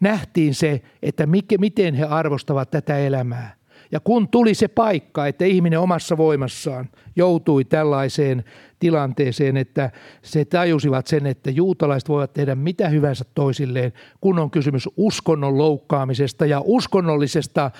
nähtiin 0.00 0.54
se, 0.54 0.82
että 1.02 1.26
miten 1.58 1.94
he 1.94 2.04
arvostavat 2.04 2.70
tätä 2.70 2.98
elämää. 2.98 3.55
Ja 3.92 4.00
kun 4.00 4.28
tuli 4.28 4.54
se 4.54 4.68
paikka, 4.68 5.26
että 5.26 5.44
ihminen 5.44 5.80
omassa 5.80 6.16
voimassaan 6.16 6.88
joutui 7.16 7.64
tällaiseen 7.64 8.44
tilanteeseen, 8.78 9.56
että 9.56 9.90
se 10.22 10.44
tajusivat 10.44 11.06
sen, 11.06 11.26
että 11.26 11.50
juutalaiset 11.50 12.08
voivat 12.08 12.32
tehdä 12.32 12.54
mitä 12.54 12.88
hyvänsä 12.88 13.24
toisilleen, 13.34 13.92
kun 14.20 14.38
on 14.38 14.50
kysymys 14.50 14.88
uskonnon 14.96 15.58
loukkaamisesta 15.58 16.46
ja 16.46 16.62
uskonnollisesta 16.64 17.70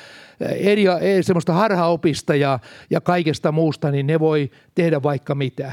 eh, 0.41 0.73
eri, 0.73 0.85
eh, 0.87 1.25
semmoista 1.25 1.53
harhaopista 1.53 2.35
ja, 2.35 2.59
ja 2.91 3.01
kaikesta 3.01 3.53
muusta, 3.53 3.91
niin 3.91 4.07
ne 4.07 4.21
voi 4.21 4.51
tehdä 4.75 5.03
vaikka 5.03 5.35
mitä. 5.35 5.73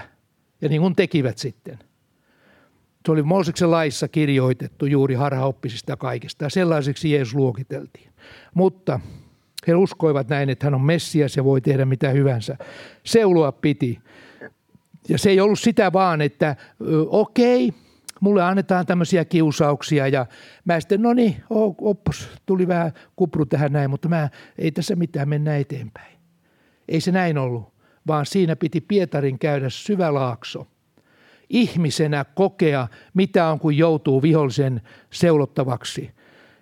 Ja 0.61 0.69
niin 0.69 0.81
kuin 0.81 0.95
tekivät 0.95 1.38
sitten– 1.38 1.79
se 3.05 3.11
oli 3.11 3.23
Mooseksen 3.23 3.71
laissa 3.71 4.07
kirjoitettu 4.07 4.86
juuri 4.86 5.15
harhaoppisista 5.15 5.91
ja 5.91 5.97
kaikesta. 5.97 6.45
Ja 6.45 6.49
sellaiseksi 6.49 7.11
Jeesus 7.11 7.36
luokiteltiin. 7.36 8.09
Mutta 8.53 8.99
he 9.68 9.76
uskoivat 9.76 10.30
näin, 10.30 10.49
että 10.49 10.66
hän 10.66 10.74
on 10.74 10.82
Messias 10.82 11.38
ja 11.38 11.43
voi 11.43 11.61
tehdä 11.61 11.86
mitä 11.86 12.09
hyvänsä. 12.09 12.57
Seulua 13.03 13.51
piti. 13.51 13.99
Ja 15.09 15.18
se 15.18 15.30
ei 15.30 15.39
ollut 15.39 15.59
sitä 15.59 15.93
vaan, 15.93 16.22
että 16.22 16.55
okei, 17.07 17.68
okay, 17.68 17.80
mulle 18.20 18.43
annetaan 18.43 18.86
tämmöisiä 18.86 19.26
kiusauksia 19.26 20.07
ja 20.07 20.26
mä 20.66 20.80
sitten, 20.80 21.01
no 21.01 21.14
niin, 21.14 21.36
oppos, 21.82 22.30
tuli 22.45 22.68
vähän 22.68 22.93
kupru 23.16 23.45
tähän 23.45 23.74
näin, 23.74 23.89
mutta 23.89 24.09
mä, 24.09 24.30
ei 24.57 24.72
tässä 24.72 24.95
mitään 24.95 25.30
mennä 25.30 25.57
eteenpäin. 25.57 26.18
Ei 26.88 27.01
se 27.01 27.11
näin 27.11 27.38
ollut, 27.38 27.74
vaan 28.07 28.26
siinä 28.26 28.55
piti 28.55 28.82
Pietarin 28.82 29.39
käydä 29.39 29.70
syvä 29.70 30.14
laakso 30.14 30.68
ihmisenä 31.53 32.26
kokea, 32.36 32.88
mitä 33.14 33.47
on, 33.47 33.59
kun 33.59 33.78
joutuu 33.78 34.22
vihollisen 34.22 34.82
seulottavaksi. 35.11 36.11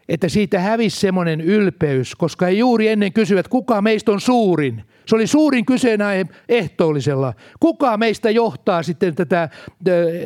Että 0.09 0.29
siitä 0.29 0.59
hävisi 0.59 0.99
semmoinen 0.99 1.41
ylpeys, 1.41 2.15
koska 2.15 2.47
ei 2.47 2.57
juuri 2.57 2.87
ennen 2.87 3.13
kysyvät, 3.13 3.47
kuka 3.47 3.81
meistä 3.81 4.11
on 4.11 4.21
suurin. 4.21 4.83
Se 5.05 5.15
oli 5.15 5.27
suurin 5.27 5.65
kyseenä 5.65 6.09
ehtoollisella. 6.49 7.33
Kuka 7.59 7.97
meistä 7.97 8.29
johtaa 8.29 8.83
sitten 8.83 9.15
tätä 9.15 9.49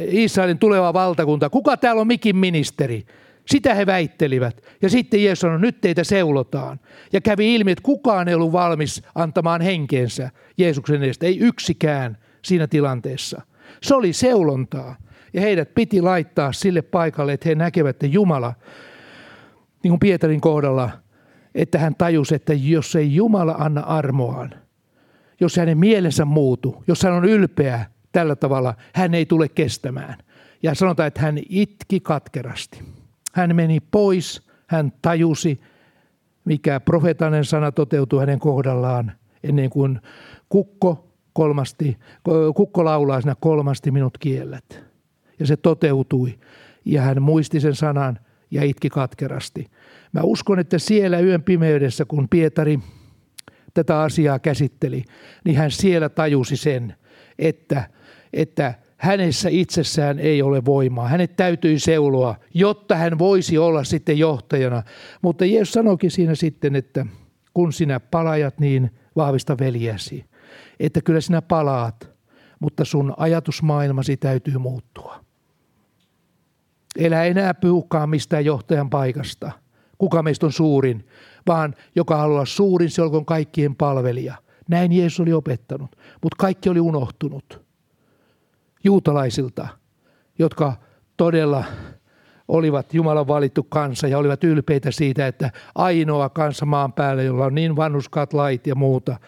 Israelin 0.08 0.60
tulevaa 0.60 0.94
valtakuntaa? 0.94 1.50
Kuka 1.50 1.78
täällä 1.78 2.02
on 2.02 2.08
mikin 2.08 2.36
ministeri? 2.36 3.06
Sitä 3.46 3.74
he 3.74 3.86
väittelivät. 3.86 4.62
Ja 4.82 4.90
sitten 4.90 5.24
Jeesus 5.24 5.40
sanoi, 5.40 5.60
nyt 5.60 5.82
teitä 5.82 6.04
seulotaan. 6.04 6.80
Ja 7.14 7.22
kävi 7.22 7.56
ilmi, 7.56 7.72
että 7.72 7.84
kukaan 7.84 8.28
ei 8.28 8.36
ollut 8.36 8.52
valmis 8.52 9.04
antamaan 9.16 9.62
henkeensä 9.62 10.30
Jeesuksen 10.58 11.04
edestä. 11.04 11.26
Ei 11.26 11.40
yksikään 11.40 12.18
siinä 12.42 12.68
tilanteessa– 12.68 13.42
se 13.82 13.96
oli 13.96 14.14
seulontaa. 14.14 14.96
Ja 15.34 15.42
heidät 15.42 15.74
piti 15.76 16.02
laittaa 16.02 16.54
sille 16.54 16.82
paikalle, 16.82 17.34
että 17.34 17.50
he 17.50 17.56
näkevät, 17.56 17.90
että 17.90 18.06
Jumala, 18.06 18.54
niin 19.86 19.92
kuin 19.92 20.00
Pietarin 20.00 20.42
kohdalla, 20.42 20.90
että 21.56 21.80
hän 21.80 21.96
tajusi, 21.96 22.36
että 22.36 22.54
jos 22.54 22.96
ei 22.96 23.16
Jumala 23.16 23.56
anna 23.58 23.82
armoaan, 23.82 24.54
jos 25.40 25.58
hänen 25.58 25.78
mielensä 25.78 26.26
muutu, 26.26 26.84
jos 26.88 27.04
hän 27.04 27.14
on 27.14 27.26
ylpeä 27.26 27.86
tällä 28.12 28.36
tavalla, 28.36 28.74
hän 28.94 29.14
ei 29.14 29.26
tule 29.26 29.50
kestämään. 29.50 30.16
Ja 30.64 30.76
sanotaan, 30.76 31.08
että 31.08 31.22
hän 31.22 31.40
itki 31.50 32.00
katkerasti. 32.00 32.84
Hän 33.34 33.56
meni 33.56 33.80
pois, 33.80 34.42
hän 34.68 34.94
tajusi, 35.02 35.62
mikä 36.46 36.80
profetanen 36.80 37.46
sana 37.46 37.72
toteutui 37.72 38.20
hänen 38.20 38.40
kohdallaan 38.40 39.12
ennen 39.44 39.70
kuin 39.70 40.00
kukko 40.50 41.08
kolmasti, 41.34 41.98
kukko 42.56 42.86
laulaa 42.86 43.22
siinä 43.22 43.36
kolmasti 43.40 43.92
minut 43.92 44.18
kiellät. 44.18 44.84
Ja 45.40 45.48
se 45.48 45.58
toteutui. 45.58 46.40
Ja 46.86 47.02
hän 47.02 47.22
muisti 47.22 47.60
sen 47.60 47.76
sanan 47.76 48.20
ja 48.52 48.64
itki 48.64 48.90
katkerasti. 48.90 49.66
Mä 50.12 50.22
uskon, 50.24 50.60
että 50.60 50.80
siellä 50.80 51.20
yön 51.20 51.44
pimeydessä, 51.44 52.06
kun 52.06 52.30
Pietari 52.30 52.80
tätä 53.74 54.02
asiaa 54.02 54.40
käsitteli, 54.40 55.04
niin 55.46 55.58
hän 55.58 55.72
siellä 55.72 56.10
tajusi 56.10 56.58
sen, 56.58 56.96
että, 57.40 57.90
että 58.34 58.74
hänessä 58.98 59.50
itsessään 59.52 60.20
ei 60.20 60.42
ole 60.42 60.66
voimaa. 60.66 61.08
Hänet 61.08 61.36
täytyy 61.36 61.80
seuloa, 61.80 62.36
jotta 62.54 62.96
hän 62.96 63.20
voisi 63.20 63.58
olla 63.58 63.84
sitten 63.84 64.20
johtajana. 64.20 64.84
Mutta 65.22 65.46
Jeesus 65.46 65.74
sanoikin 65.74 66.12
siinä 66.12 66.36
sitten, 66.36 66.76
että 66.76 67.06
kun 67.54 67.74
sinä 67.74 68.00
palajat, 68.00 68.60
niin 68.60 68.92
vahvista 69.16 69.58
veljäsi 69.58 70.26
että 70.80 71.02
kyllä 71.02 71.22
sinä 71.22 71.42
palaat, 71.42 72.10
mutta 72.60 72.86
sun 72.86 73.14
ajatusmaailmasi 73.18 74.18
täytyy 74.18 74.58
muuttua. 74.58 75.25
Elä 77.00 77.24
enää 77.24 77.54
puhukaan 77.54 78.10
mistään 78.10 78.46
johtajan 78.46 78.90
paikasta, 78.90 79.52
kuka 79.98 80.24
meistä 80.24 80.46
on 80.46 80.52
suurin, 80.52 81.08
vaan 81.48 81.76
joka 81.96 82.18
haluaa 82.18 82.46
suurin, 82.46 82.90
se 82.90 83.02
olkoon 83.02 83.26
kaikkien 83.26 83.76
palvelija. 83.76 84.36
Näin 84.70 84.92
Jeesus 84.92 85.20
oli 85.20 85.34
opettanut, 85.34 85.96
mutta 86.24 86.36
kaikki 86.40 86.70
oli 86.70 86.80
unohtunut 86.80 87.66
juutalaisilta, 88.84 89.68
jotka 90.40 90.74
todella 91.18 91.64
olivat 92.48 92.94
Jumalan 92.94 93.28
valittu 93.28 93.64
kansa 93.64 94.08
ja 94.08 94.18
olivat 94.18 94.44
ylpeitä 94.44 94.92
siitä, 94.92 95.28
että 95.28 95.52
ainoa 95.76 96.30
kansa 96.30 96.66
maan 96.66 96.94
päällä, 96.94 97.24
jolla 97.24 97.46
on 97.46 97.56
niin 97.56 97.76
vanhuskat 97.76 98.34
lait 98.34 98.68
ja 98.68 98.76
muuta, 98.76 99.20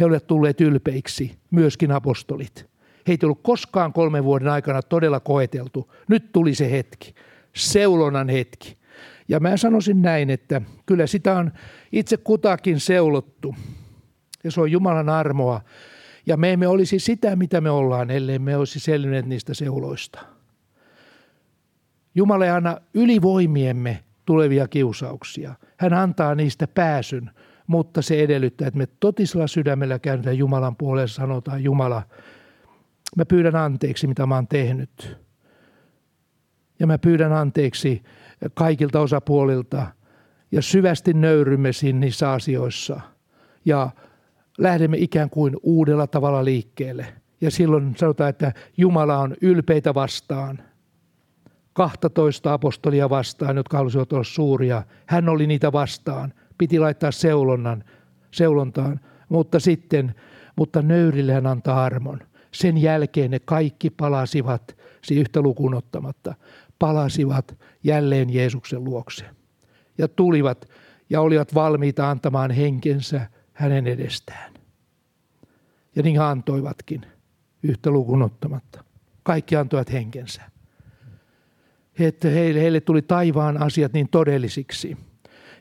he 0.00 0.04
olivat 0.04 0.26
tulleet 0.26 0.60
ylpeiksi, 0.60 1.38
myöskin 1.50 1.92
apostolit. 1.92 2.73
Heitä 3.08 3.24
ei 3.24 3.26
ollut 3.26 3.42
koskaan 3.42 3.92
kolmen 3.92 4.24
vuoden 4.24 4.48
aikana 4.48 4.82
todella 4.82 5.20
koeteltu. 5.20 5.92
Nyt 6.08 6.32
tuli 6.32 6.54
se 6.54 6.70
hetki, 6.70 7.14
seulonan 7.54 8.28
hetki. 8.28 8.78
Ja 9.28 9.40
mä 9.40 9.56
sanoisin 9.56 10.02
näin, 10.02 10.30
että 10.30 10.62
kyllä 10.86 11.06
sitä 11.06 11.36
on 11.36 11.52
itse 11.92 12.16
kutakin 12.16 12.80
seulottu. 12.80 13.54
Ja 14.44 14.50
se 14.50 14.60
on 14.60 14.70
Jumalan 14.70 15.08
armoa. 15.08 15.60
Ja 16.26 16.36
me 16.36 16.52
emme 16.52 16.68
olisi 16.68 16.98
sitä, 16.98 17.36
mitä 17.36 17.60
me 17.60 17.70
ollaan, 17.70 18.10
ellei 18.10 18.38
me 18.38 18.56
olisi 18.56 18.80
selvinneet 18.80 19.26
niistä 19.26 19.54
seuloista. 19.54 20.18
Jumala 22.14 22.44
ei 22.44 22.50
anna 22.50 22.76
ylivoimiemme 22.94 24.04
tulevia 24.24 24.68
kiusauksia. 24.68 25.54
Hän 25.76 25.92
antaa 25.92 26.34
niistä 26.34 26.66
pääsyn 26.66 27.30
mutta 27.66 28.02
se 28.02 28.20
edellyttää, 28.20 28.68
että 28.68 28.78
me 28.78 28.88
totisella 29.00 29.46
sydämellä 29.46 29.98
käännetään 29.98 30.38
Jumalan 30.38 30.76
puoleen 30.76 31.08
sanotaan, 31.08 31.64
Jumala, 31.64 32.02
mä 33.16 33.24
pyydän 33.24 33.56
anteeksi, 33.56 34.06
mitä 34.06 34.26
mä 34.26 34.34
oon 34.34 34.48
tehnyt. 34.48 35.18
Ja 36.78 36.86
mä 36.86 36.98
pyydän 36.98 37.32
anteeksi 37.32 38.02
kaikilta 38.54 39.00
osapuolilta 39.00 39.86
ja 40.52 40.62
syvästi 40.62 41.14
nöyrymme 41.14 41.70
niissä 41.92 42.32
asioissa. 42.32 43.00
Ja 43.64 43.90
lähdemme 44.58 44.96
ikään 44.96 45.30
kuin 45.30 45.56
uudella 45.62 46.06
tavalla 46.06 46.44
liikkeelle. 46.44 47.06
Ja 47.40 47.50
silloin 47.50 47.94
sanotaan, 47.96 48.30
että 48.30 48.52
Jumala 48.76 49.18
on 49.18 49.36
ylpeitä 49.40 49.94
vastaan. 49.94 50.58
12 51.72 52.52
apostolia 52.52 53.10
vastaan, 53.10 53.56
jotka 53.56 53.76
halusivat 53.76 54.12
olla 54.12 54.24
suuria. 54.24 54.82
Hän 55.06 55.28
oli 55.28 55.46
niitä 55.46 55.72
vastaan– 55.72 56.32
piti 56.58 56.78
laittaa 56.78 57.10
seulonnan, 57.10 57.84
seulontaan, 58.30 59.00
mutta 59.28 59.60
sitten, 59.60 60.14
mutta 60.56 60.82
nöyrille 60.82 61.32
hän 61.32 61.46
antaa 61.46 61.84
armon. 61.84 62.20
Sen 62.54 62.78
jälkeen 62.78 63.30
ne 63.30 63.38
kaikki 63.38 63.90
palasivat, 63.90 64.76
se 65.02 65.14
yhtä 65.14 65.40
lukuun 65.40 65.74
ottamatta, 65.74 66.34
palasivat 66.78 67.58
jälleen 67.84 68.34
Jeesuksen 68.34 68.84
luokse. 68.84 69.24
ja 69.98 70.08
tulivat 70.08 70.68
ja 71.10 71.20
olivat 71.20 71.54
valmiita 71.54 72.10
antamaan 72.10 72.50
henkensä 72.50 73.26
hänen 73.52 73.86
edestään. 73.86 74.54
Ja 75.96 76.02
niin 76.02 76.20
antoivatkin 76.20 77.06
yhtä 77.62 77.90
lukuun 77.90 78.22
ottamatta. 78.22 78.84
Kaikki 79.22 79.56
antoivat 79.56 79.92
henkensä. 79.92 80.42
Että 81.98 82.28
heille, 82.28 82.60
heille 82.60 82.80
tuli 82.80 83.02
taivaan 83.02 83.62
asiat 83.62 83.92
niin 83.92 84.08
todellisiksi. 84.08 84.96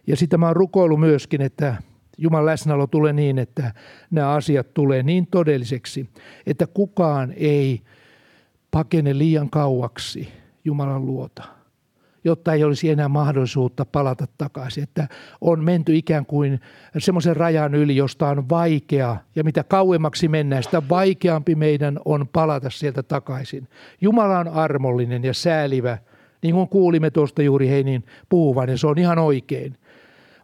Ja 0.08 0.16
sitä 0.16 0.38
mä 0.38 0.48
oon 0.48 0.56
rukoillut 0.56 1.00
myöskin, 1.00 1.42
että 1.42 1.78
Jumalan 2.18 2.46
läsnäolo 2.46 2.88
tulee 2.88 3.14
niin, 3.14 3.40
että 3.40 3.74
nämä 4.12 4.30
asiat 4.30 4.74
tulee 4.74 5.04
niin 5.04 5.28
todelliseksi, 5.28 6.10
että 6.48 6.68
kukaan 6.68 7.34
ei 7.38 7.82
pakene 8.72 9.18
liian 9.18 9.50
kauaksi 9.50 10.30
Jumalan 10.66 11.06
luota, 11.06 11.44
jotta 12.24 12.54
ei 12.54 12.64
olisi 12.64 12.90
enää 12.90 13.08
mahdollisuutta 13.08 13.86
palata 13.86 14.28
takaisin. 14.38 14.84
Että 14.84 15.08
on 15.42 15.64
menty 15.64 15.96
ikään 15.96 16.26
kuin 16.26 16.60
semmoisen 16.98 17.36
rajan 17.36 17.76
yli, 17.76 17.96
josta 17.96 18.28
on 18.28 18.50
vaikea, 18.50 19.18
ja 19.36 19.44
mitä 19.44 19.64
kauemmaksi 19.64 20.28
mennään, 20.28 20.64
sitä 20.64 20.82
vaikeampi 20.90 21.56
meidän 21.56 22.00
on 22.06 22.28
palata 22.28 22.70
sieltä 22.70 23.04
takaisin. 23.04 23.68
Jumala 24.02 24.40
on 24.40 24.48
armollinen 24.48 25.24
ja 25.24 25.34
säälivä, 25.34 25.98
niin 26.42 26.56
kuin 26.56 26.70
kuulimme 26.70 27.12
tuosta 27.12 27.42
juuri 27.42 27.70
Heinin 27.70 28.06
puhuvan, 28.30 28.70
ja 28.70 28.78
se 28.78 28.88
on 28.88 28.98
ihan 28.98 29.20
oikein. 29.20 29.78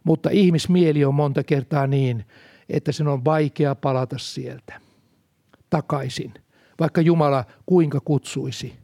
Mutta 0.04 0.30
ihmismieli 0.30 1.04
on 1.04 1.14
monta 1.14 1.44
kertaa 1.44 1.86
niin, 1.86 2.24
että 2.68 2.92
sen 2.92 3.08
on 3.08 3.24
vaikea 3.24 3.74
palata 3.74 4.18
sieltä 4.18 4.80
takaisin, 5.70 6.34
vaikka 6.80 7.00
Jumala 7.00 7.44
kuinka 7.66 8.00
kutsuisi. 8.00 8.76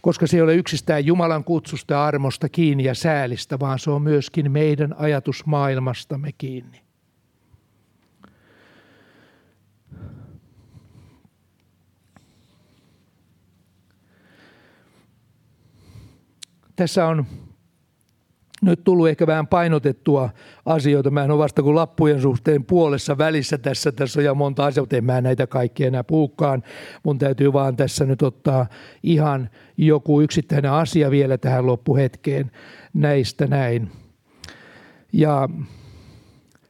Koska 0.00 0.26
se 0.26 0.36
ei 0.36 0.42
ole 0.42 0.54
yksistään 0.54 1.06
Jumalan 1.06 1.44
kutsusta 1.44 2.04
armosta 2.04 2.48
kiinni 2.48 2.84
ja 2.84 2.94
säälistä, 2.94 3.58
vaan 3.58 3.78
se 3.78 3.90
on 3.90 4.02
myöskin 4.02 4.52
meidän 4.52 4.94
ajatusmaailmastamme 4.98 6.30
kiinni. 6.38 6.82
Tässä 16.76 17.06
on 17.06 17.26
nyt 18.62 18.84
tullut 18.84 19.08
ehkä 19.08 19.26
vähän 19.26 19.46
painotettua 19.46 20.30
asioita. 20.66 21.10
Mä 21.10 21.24
en 21.24 21.30
ole 21.30 21.42
vasta 21.42 21.62
kuin 21.62 21.76
lappujen 21.76 22.20
suhteen 22.20 22.64
puolessa 22.64 23.18
välissä 23.18 23.58
tässä. 23.58 23.92
Tässä 23.92 24.20
on 24.20 24.24
ja 24.24 24.34
monta 24.34 24.66
asiaa, 24.66 24.82
mutta 24.82 24.96
en 24.96 25.04
mä 25.04 25.20
näitä 25.20 25.46
kaikkia 25.46 25.86
enää 25.86 26.04
puukaan. 26.04 26.62
Mun 27.02 27.18
täytyy 27.18 27.52
vaan 27.52 27.76
tässä 27.76 28.04
nyt 28.04 28.22
ottaa 28.22 28.66
ihan 29.02 29.50
joku 29.76 30.20
yksittäinen 30.20 30.70
asia 30.70 31.10
vielä 31.10 31.38
tähän 31.38 31.66
loppuhetkeen 31.66 32.50
näistä 32.94 33.46
näin. 33.46 33.90
Ja 35.12 35.48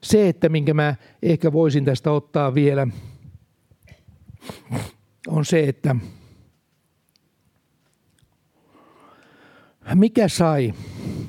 se, 0.02 0.28
että 0.28 0.48
minkä 0.48 0.74
mä 0.74 0.94
ehkä 1.22 1.52
voisin 1.52 1.84
tästä 1.84 2.10
ottaa 2.10 2.54
vielä, 2.54 2.86
on 5.28 5.44
se, 5.44 5.64
että 5.64 5.96
mikä 9.94 10.28
sai 10.28 10.74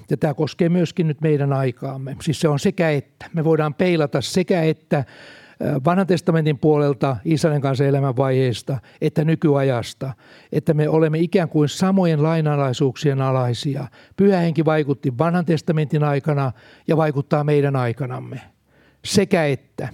ja 0.09 0.17
tämä 0.17 0.33
koskee 0.33 0.69
myöskin 0.69 1.07
nyt 1.07 1.21
meidän 1.21 1.53
aikaamme. 1.53 2.15
Siis 2.21 2.39
se 2.39 2.47
on 2.47 2.59
sekä 2.59 2.89
että. 2.89 3.25
Me 3.33 3.43
voidaan 3.43 3.73
peilata 3.73 4.21
sekä 4.21 4.63
että 4.63 5.03
vanhan 5.85 6.07
testamentin 6.07 6.59
puolelta 6.59 7.17
Israelin 7.25 7.61
kanssa 7.61 7.85
elämänvaiheesta, 7.85 8.77
että 9.01 9.25
nykyajasta, 9.25 10.13
että 10.51 10.73
me 10.73 10.89
olemme 10.89 11.19
ikään 11.19 11.49
kuin 11.49 11.69
samojen 11.69 12.23
lainalaisuuksien 12.23 13.21
alaisia. 13.21 13.87
Pyhä 14.17 14.39
henki 14.39 14.65
vaikutti 14.65 15.17
vanhan 15.17 15.45
testamentin 15.45 16.03
aikana 16.03 16.51
ja 16.87 16.97
vaikuttaa 16.97 17.43
meidän 17.43 17.75
aikanamme. 17.75 18.41
Sekä 19.05 19.45
että. 19.45 19.89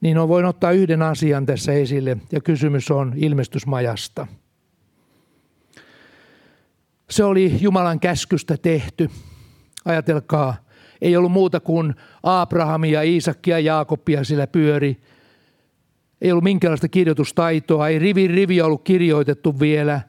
Niin 0.00 0.18
on 0.18 0.28
voin 0.28 0.44
ottaa 0.44 0.70
yhden 0.70 1.02
asian 1.02 1.46
tässä 1.46 1.72
esille 1.72 2.16
ja 2.32 2.40
kysymys 2.40 2.90
on 2.90 3.12
ilmestysmajasta– 3.16 4.26
se 7.10 7.24
oli 7.24 7.52
Jumalan 7.60 8.00
käskystä 8.00 8.56
tehty. 8.56 9.10
Ajatelkaa, 9.84 10.56
ei 11.00 11.16
ollut 11.16 11.32
muuta 11.32 11.60
kuin 11.60 11.94
Abrahamia, 12.22 13.02
Iisakkia 13.02 13.58
ja 13.58 13.64
Jaakobia 13.64 14.24
sillä 14.24 14.46
pyöri. 14.46 14.96
Ei 16.20 16.32
ollut 16.32 16.44
minkäänlaista 16.44 16.88
kirjoitustaitoa, 16.88 17.88
ei 17.88 17.98
rivi 17.98 18.28
rivi 18.28 18.62
ollut 18.62 18.82
kirjoitettu 18.82 19.60
vielä. 19.60 20.00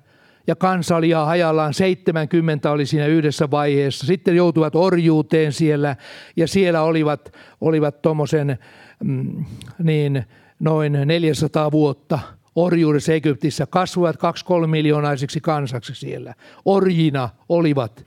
Ja 0.48 0.56
kansa 0.56 0.96
oli 0.96 1.12
hajallaan, 1.12 1.74
70 1.74 2.72
oli 2.72 2.86
siinä 2.86 3.06
yhdessä 3.06 3.52
vaiheessa. 3.52 4.08
Sitten 4.08 4.36
joutuvat 4.36 4.76
orjuuteen 4.76 5.52
siellä 5.52 5.96
ja 6.36 6.48
siellä 6.48 6.82
olivat, 6.82 7.34
olivat 7.62 8.02
tuommoisen 8.02 8.60
mm, 9.04 9.46
niin, 9.84 10.26
noin 10.60 10.94
400 11.06 11.72
vuotta– 11.72 12.20
orjuudessa 12.56 13.14
Egyptissä, 13.14 13.66
kasvoivat 13.66 14.18
kaksi-kolme 14.18 14.68
miljoonaisiksi 14.68 15.42
kansaksi 15.42 15.96
siellä. 15.96 16.34
Orjina 16.66 17.30
olivat. 17.50 18.06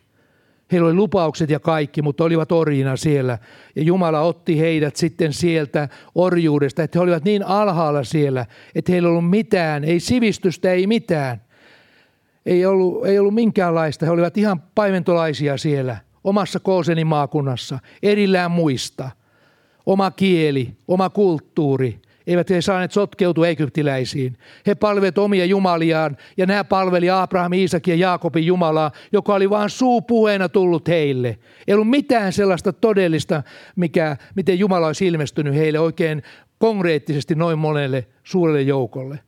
Heillä 0.72 0.86
oli 0.86 0.94
lupaukset 0.94 1.50
ja 1.50 1.60
kaikki, 1.60 2.02
mutta 2.02 2.24
olivat 2.24 2.52
orjina 2.52 2.96
siellä. 2.96 3.38
Ja 3.76 3.82
Jumala 3.82 4.20
otti 4.20 4.60
heidät 4.60 4.96
sitten 4.96 5.32
sieltä 5.32 5.88
orjuudesta, 6.14 6.82
että 6.82 6.98
he 6.98 7.02
olivat 7.02 7.24
niin 7.24 7.46
alhaalla 7.46 8.04
siellä, 8.04 8.46
että 8.74 8.92
heillä 8.92 9.06
ei 9.06 9.10
ollut 9.10 9.30
mitään, 9.30 9.84
ei 9.84 10.00
sivistystä, 10.00 10.72
ei 10.72 10.86
mitään. 10.86 11.42
Ei 12.46 12.66
ollut, 12.66 13.06
ei 13.06 13.18
ollut 13.18 13.34
minkäänlaista. 13.34 14.06
He 14.06 14.12
olivat 14.12 14.38
ihan 14.38 14.62
paimentolaisia 14.74 15.56
siellä, 15.56 15.96
omassa 16.24 16.60
Koosenin 16.60 17.06
maakunnassa, 17.06 17.78
erillään 18.02 18.50
muista. 18.50 19.10
Oma 19.86 20.10
kieli, 20.10 20.76
oma 20.88 21.10
kulttuuri, 21.10 22.00
eivät 22.26 22.50
he 22.50 22.60
saaneet 22.60 22.92
sotkeutua 22.92 23.48
egyptiläisiin. 23.48 24.36
He 24.66 24.74
palvelivat 24.74 25.18
omia 25.18 25.44
jumaliaan 25.44 26.16
ja 26.36 26.46
nämä 26.46 26.64
palveli 26.64 27.10
Abraham, 27.10 27.52
Iisakin 27.52 27.92
ja 27.98 28.08
Jaakobin 28.08 28.46
Jumalaa, 28.46 28.90
joka 29.12 29.34
oli 29.34 29.50
vain 29.50 29.70
suupuheena 29.70 30.48
tullut 30.48 30.88
heille. 30.88 31.38
Ei 31.68 31.74
ollut 31.74 31.90
mitään 31.90 32.32
sellaista 32.32 32.72
todellista, 32.72 33.42
mikä, 33.76 34.16
miten 34.34 34.58
Jumala 34.58 34.86
olisi 34.86 35.06
ilmestynyt 35.06 35.54
heille 35.54 35.78
oikein 35.78 36.22
konkreettisesti 36.58 37.34
noin 37.34 37.58
monelle 37.58 38.06
suurelle 38.22 38.62
joukolle. 38.62 39.18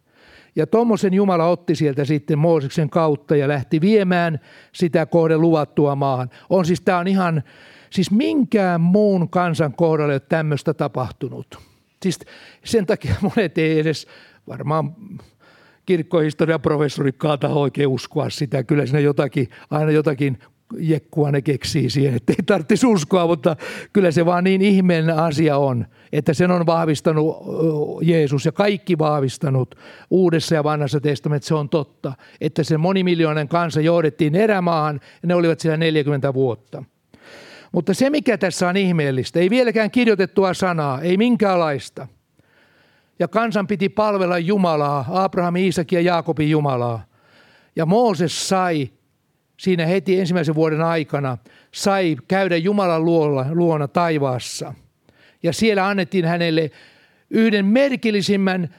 Ja 0.56 0.66
tuommoisen 0.66 1.14
Jumala 1.14 1.46
otti 1.46 1.74
sieltä 1.74 2.04
sitten 2.04 2.38
Mooseksen 2.38 2.90
kautta 2.90 3.36
ja 3.36 3.48
lähti 3.48 3.80
viemään 3.80 4.40
sitä 4.72 5.06
kohden 5.06 5.40
luvattua 5.40 5.94
maahan. 5.94 6.30
On 6.50 6.64
siis, 6.64 6.80
tämä 6.80 6.98
on 6.98 7.08
ihan, 7.08 7.42
siis 7.90 8.10
minkään 8.10 8.80
muun 8.80 9.28
kansan 9.30 9.72
kohdalla 9.72 10.12
ei 10.12 10.14
ole 10.14 10.20
tämmöistä 10.28 10.74
tapahtunut. 10.74 11.75
Siis 12.06 12.20
sen 12.64 12.86
takia 12.86 13.14
monet 13.22 13.58
ei 13.58 13.78
edes 13.78 14.06
varmaan 14.48 14.94
kirkkohistorian 15.86 16.60
professori 16.60 17.12
kaata 17.12 17.48
oikein 17.48 17.88
uskoa 17.88 18.30
sitä. 18.30 18.64
Kyllä 18.64 18.86
siinä 18.86 19.00
jotakin, 19.00 19.48
aina 19.70 19.90
jotakin 19.90 20.38
jekkua 20.78 21.30
ne 21.30 21.42
keksii 21.42 21.90
siihen, 21.90 22.14
että 22.14 22.32
ei 22.32 22.42
tarvitsisi 22.46 22.86
uskoa, 22.86 23.26
mutta 23.26 23.56
kyllä 23.92 24.10
se 24.10 24.26
vaan 24.26 24.44
niin 24.44 24.62
ihmeellinen 24.62 25.18
asia 25.18 25.58
on, 25.58 25.86
että 26.12 26.34
sen 26.34 26.50
on 26.50 26.66
vahvistanut 26.66 27.36
Jeesus 28.02 28.44
ja 28.46 28.52
kaikki 28.52 28.98
vahvistanut 28.98 29.74
uudessa 30.10 30.54
ja 30.54 30.64
vanhassa 30.64 31.00
testamentissa, 31.00 31.48
se 31.48 31.54
on 31.54 31.68
totta, 31.68 32.12
että 32.40 32.62
se 32.62 32.78
monimiljoonan 32.78 33.48
kansa 33.48 33.80
johdettiin 33.80 34.34
erämaahan 34.34 35.00
ja 35.22 35.26
ne 35.26 35.34
olivat 35.34 35.60
siellä 35.60 35.76
40 35.76 36.34
vuotta. 36.34 36.84
Mutta 37.72 37.94
se, 37.94 38.10
mikä 38.10 38.38
tässä 38.38 38.68
on 38.68 38.76
ihmeellistä, 38.76 39.40
ei 39.40 39.50
vieläkään 39.50 39.90
kirjoitettua 39.90 40.54
sanaa, 40.54 41.00
ei 41.00 41.16
minkäänlaista. 41.16 42.06
Ja 43.18 43.28
kansan 43.28 43.66
piti 43.66 43.88
palvella 43.88 44.38
Jumalaa, 44.38 45.04
Abraham, 45.08 45.56
Iisak 45.56 45.92
ja 45.92 46.00
Jaakobin 46.00 46.50
Jumalaa. 46.50 47.04
Ja 47.76 47.86
Mooses 47.86 48.48
sai 48.48 48.90
siinä 49.56 49.86
heti 49.86 50.20
ensimmäisen 50.20 50.54
vuoden 50.54 50.82
aikana, 50.82 51.38
sai 51.74 52.16
käydä 52.28 52.56
Jumalan 52.56 53.04
luona, 53.04 53.46
luona 53.54 53.88
taivaassa. 53.88 54.74
Ja 55.42 55.52
siellä 55.52 55.88
annettiin 55.88 56.24
hänelle 56.24 56.70
yhden 57.30 57.66
merkillisimmän 57.66 58.74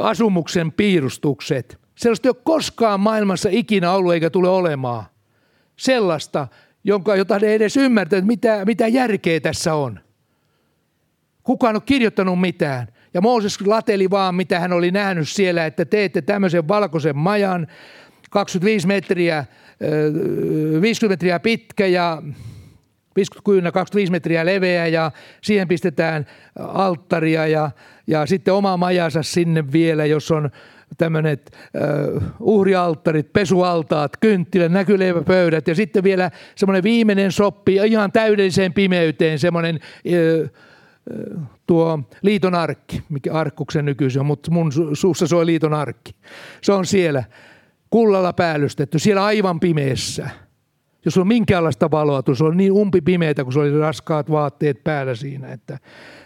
asumuksen 0.00 0.72
piirustukset. 0.72 1.78
Sellaista 1.94 2.28
ei 2.28 2.30
ole 2.30 2.42
koskaan 2.44 3.00
maailmassa 3.00 3.48
ikinä 3.52 3.92
ollut 3.92 4.12
eikä 4.12 4.30
tule 4.30 4.48
olemaan. 4.48 5.04
Sellaista, 5.76 6.48
jonka, 6.84 7.16
jota 7.16 7.38
ne 7.38 7.54
edes 7.54 7.76
ymmärtää, 7.76 8.18
että 8.18 8.26
mitä, 8.26 8.64
mitä 8.64 8.88
järkeä 8.88 9.40
tässä 9.40 9.74
on. 9.74 10.00
Kukaan 11.42 11.76
on 11.76 11.82
kirjoittanut 11.86 12.40
mitään. 12.40 12.88
Ja 13.14 13.20
Mooses 13.20 13.60
lateli 13.60 14.10
vaan, 14.10 14.34
mitä 14.34 14.60
hän 14.60 14.72
oli 14.72 14.90
nähnyt 14.90 15.28
siellä, 15.28 15.66
että 15.66 15.84
teette 15.84 16.22
tämmöisen 16.22 16.68
valkoisen 16.68 17.16
majan, 17.16 17.66
25 18.30 18.86
metriä, 18.86 19.44
50 20.80 21.12
metriä 21.12 21.40
pitkä 21.40 21.86
ja 21.86 22.22
50 23.16 23.72
25 23.72 24.12
metriä 24.12 24.46
leveä 24.46 24.86
ja 24.86 25.12
siihen 25.42 25.68
pistetään 25.68 26.26
alttaria 26.58 27.46
ja, 27.46 27.70
ja 28.06 28.26
sitten 28.26 28.54
oma 28.54 28.76
majansa 28.76 29.22
sinne 29.22 29.72
vielä, 29.72 30.06
jos 30.06 30.30
on 30.30 30.50
tämmöiset 30.98 31.50
uh, 32.16 32.22
uhrialttarit, 32.40 33.32
pesualtaat, 33.32 34.16
kynttilä, 34.16 34.68
näkyleiväpöydät 34.68 35.68
ja 35.68 35.74
sitten 35.74 36.04
vielä 36.04 36.30
semmoinen 36.54 36.82
viimeinen 36.82 37.32
soppi 37.32 37.74
ihan 37.74 38.12
täydelliseen 38.12 38.72
pimeyteen, 38.72 39.38
semmoinen 39.38 39.80
uh, 40.42 40.48
tuo 41.66 42.00
liiton 42.22 42.54
arkki, 42.54 43.02
mikä 43.08 43.32
arkkuksen 43.32 43.84
nykyisin 43.84 44.20
on, 44.20 44.26
mutta 44.26 44.50
mun 44.50 44.72
suussa 44.92 45.26
se 45.26 45.36
on 45.36 45.46
liiton 45.46 45.74
arkki. 45.74 46.12
Se 46.62 46.72
on 46.72 46.86
siellä 46.86 47.24
kullalla 47.90 48.32
päällystetty, 48.32 48.98
siellä 48.98 49.24
aivan 49.24 49.60
pimeässä. 49.60 50.30
Jos 51.04 51.18
on 51.18 51.28
minkäänlaista 51.28 51.90
valoa, 51.90 52.22
se 52.34 52.44
on 52.44 52.56
niin 52.56 52.72
umpi 52.72 53.00
pimeitä, 53.00 53.44
kun 53.44 53.52
se 53.52 53.60
oli 53.60 53.78
raskaat 53.78 54.30
vaatteet 54.30 54.84
päällä 54.84 55.14
siinä, 55.14 55.52
että, 55.52 55.78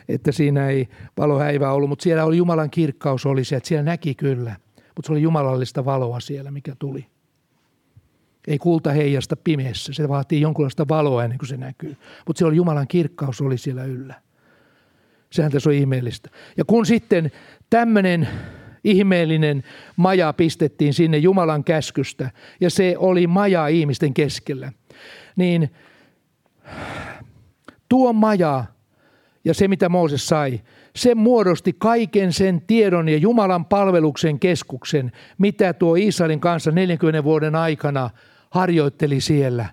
että 0.08 0.32
siinä 0.32 0.68
ei 0.68 0.88
valohäivää 1.18 1.72
ollut. 1.72 1.88
Mutta 1.88 2.02
siellä 2.02 2.24
oli 2.24 2.36
Jumalan 2.36 2.70
kirkkaus 2.70 3.26
oli 3.26 3.44
se, 3.44 3.56
että 3.56 3.68
siellä 3.68 3.82
näki 3.82 4.14
kyllä, 4.14 4.56
mutta 4.76 5.06
se 5.06 5.12
oli 5.12 5.22
jumalallista 5.22 5.84
valoa 5.84 6.20
siellä, 6.20 6.50
mikä 6.50 6.74
tuli. 6.78 7.06
Ei 8.46 8.58
kulta 8.58 8.92
heijasta 8.92 9.36
pimeässä, 9.36 9.92
se 9.92 10.08
vaatii 10.08 10.40
jonkunlaista 10.40 10.88
valoa 10.88 11.24
ennen 11.24 11.38
kuin 11.38 11.48
se 11.48 11.56
näkyy. 11.56 11.96
Mutta 12.26 12.38
se 12.38 12.44
oli 12.44 12.56
Jumalan 12.56 12.88
kirkkaus 12.88 13.40
oli 13.40 13.58
siellä 13.58 13.84
yllä. 13.84 14.14
Sehän 15.30 15.52
tässä 15.52 15.70
on 15.70 15.74
ihmeellistä. 15.74 16.30
Ja 16.56 16.64
kun 16.64 16.86
sitten 16.86 17.30
tämmöinen 17.70 18.28
ihmeellinen 18.86 19.64
maja 19.96 20.32
pistettiin 20.32 20.94
sinne 20.94 21.18
Jumalan 21.18 21.64
käskystä, 21.64 22.30
ja 22.60 22.70
se 22.70 22.94
oli 22.98 23.26
maja 23.26 23.66
ihmisten 23.68 24.14
keskellä, 24.14 24.72
niin 25.36 25.70
tuo 27.88 28.12
maja 28.12 28.64
ja 29.44 29.54
se, 29.54 29.68
mitä 29.68 29.88
Mooses 29.88 30.26
sai, 30.26 30.60
se 30.96 31.14
muodosti 31.14 31.74
kaiken 31.78 32.32
sen 32.32 32.62
tiedon 32.66 33.08
ja 33.08 33.16
Jumalan 33.16 33.64
palveluksen 33.64 34.38
keskuksen, 34.38 35.12
mitä 35.38 35.72
tuo 35.72 35.94
Israelin 35.94 36.40
kanssa 36.40 36.70
40 36.70 37.24
vuoden 37.24 37.54
aikana 37.54 38.10
harjoitteli 38.50 39.20
siellä. 39.20 39.66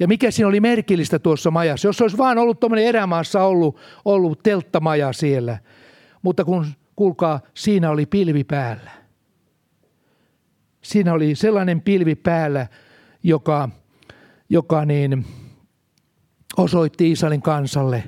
Ja 0.00 0.08
mikä 0.08 0.30
siinä 0.30 0.48
oli 0.48 0.60
merkillistä 0.60 1.18
tuossa 1.18 1.50
majassa? 1.50 1.88
Jos 1.88 2.00
olisi 2.00 2.18
vaan 2.18 2.38
ollut 2.38 2.60
tuommoinen 2.60 2.86
erämaassa 2.86 3.44
ollut, 3.44 3.76
ollut 4.04 4.42
telttamaja 4.42 5.12
siellä. 5.12 5.58
Mutta 6.22 6.44
kun, 6.44 6.66
kuulkaa, 6.96 7.40
siinä 7.54 7.90
oli 7.90 8.06
pilvi 8.06 8.44
päällä. 8.44 8.90
Siinä 10.82 11.12
oli 11.12 11.34
sellainen 11.34 11.80
pilvi 11.80 12.14
päällä, 12.14 12.66
joka, 13.22 13.68
joka 14.48 14.84
niin, 14.84 15.26
osoitti 16.56 17.10
Israelin 17.10 17.42
kansalle, 17.42 18.04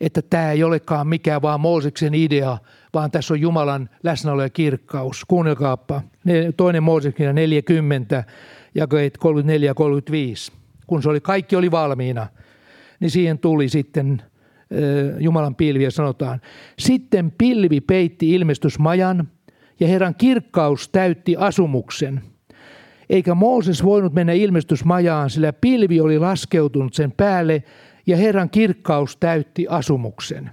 että 0.00 0.22
tämä 0.22 0.50
ei 0.50 0.64
olekaan 0.64 1.08
mikään 1.08 1.42
vaan 1.42 1.60
Mooseksen 1.60 2.14
idea, 2.14 2.58
vaan 2.94 3.10
tässä 3.10 3.34
on 3.34 3.40
Jumalan 3.40 3.90
läsnäolo 4.02 4.42
ja 4.42 4.50
kirkkaus. 4.50 5.24
Kuunnelkaappa. 5.24 6.02
Toinen 6.56 6.82
Mooseksen 6.82 7.34
40, 7.34 8.24
jakeet 8.74 9.18
34 9.18 9.70
ja 9.70 9.74
35 9.74 10.52
kun 10.86 11.02
se 11.02 11.08
oli, 11.08 11.20
kaikki 11.20 11.56
oli 11.56 11.70
valmiina, 11.70 12.26
niin 13.00 13.10
siihen 13.10 13.38
tuli 13.38 13.68
sitten 13.68 14.22
Jumalan 15.18 15.54
pilvi 15.54 15.84
ja 15.84 15.90
sanotaan, 15.90 16.40
sitten 16.78 17.32
pilvi 17.38 17.80
peitti 17.80 18.30
ilmestysmajan 18.30 19.28
ja 19.80 19.88
Herran 19.88 20.14
kirkkaus 20.14 20.88
täytti 20.88 21.36
asumuksen. 21.36 22.22
Eikä 23.10 23.34
Mooses 23.34 23.84
voinut 23.84 24.12
mennä 24.12 24.32
ilmestysmajaan, 24.32 25.30
sillä 25.30 25.52
pilvi 25.52 26.00
oli 26.00 26.18
laskeutunut 26.18 26.94
sen 26.94 27.12
päälle 27.12 27.62
ja 28.06 28.16
Herran 28.16 28.50
kirkkaus 28.50 29.16
täytti 29.16 29.66
asumuksen. 29.68 30.50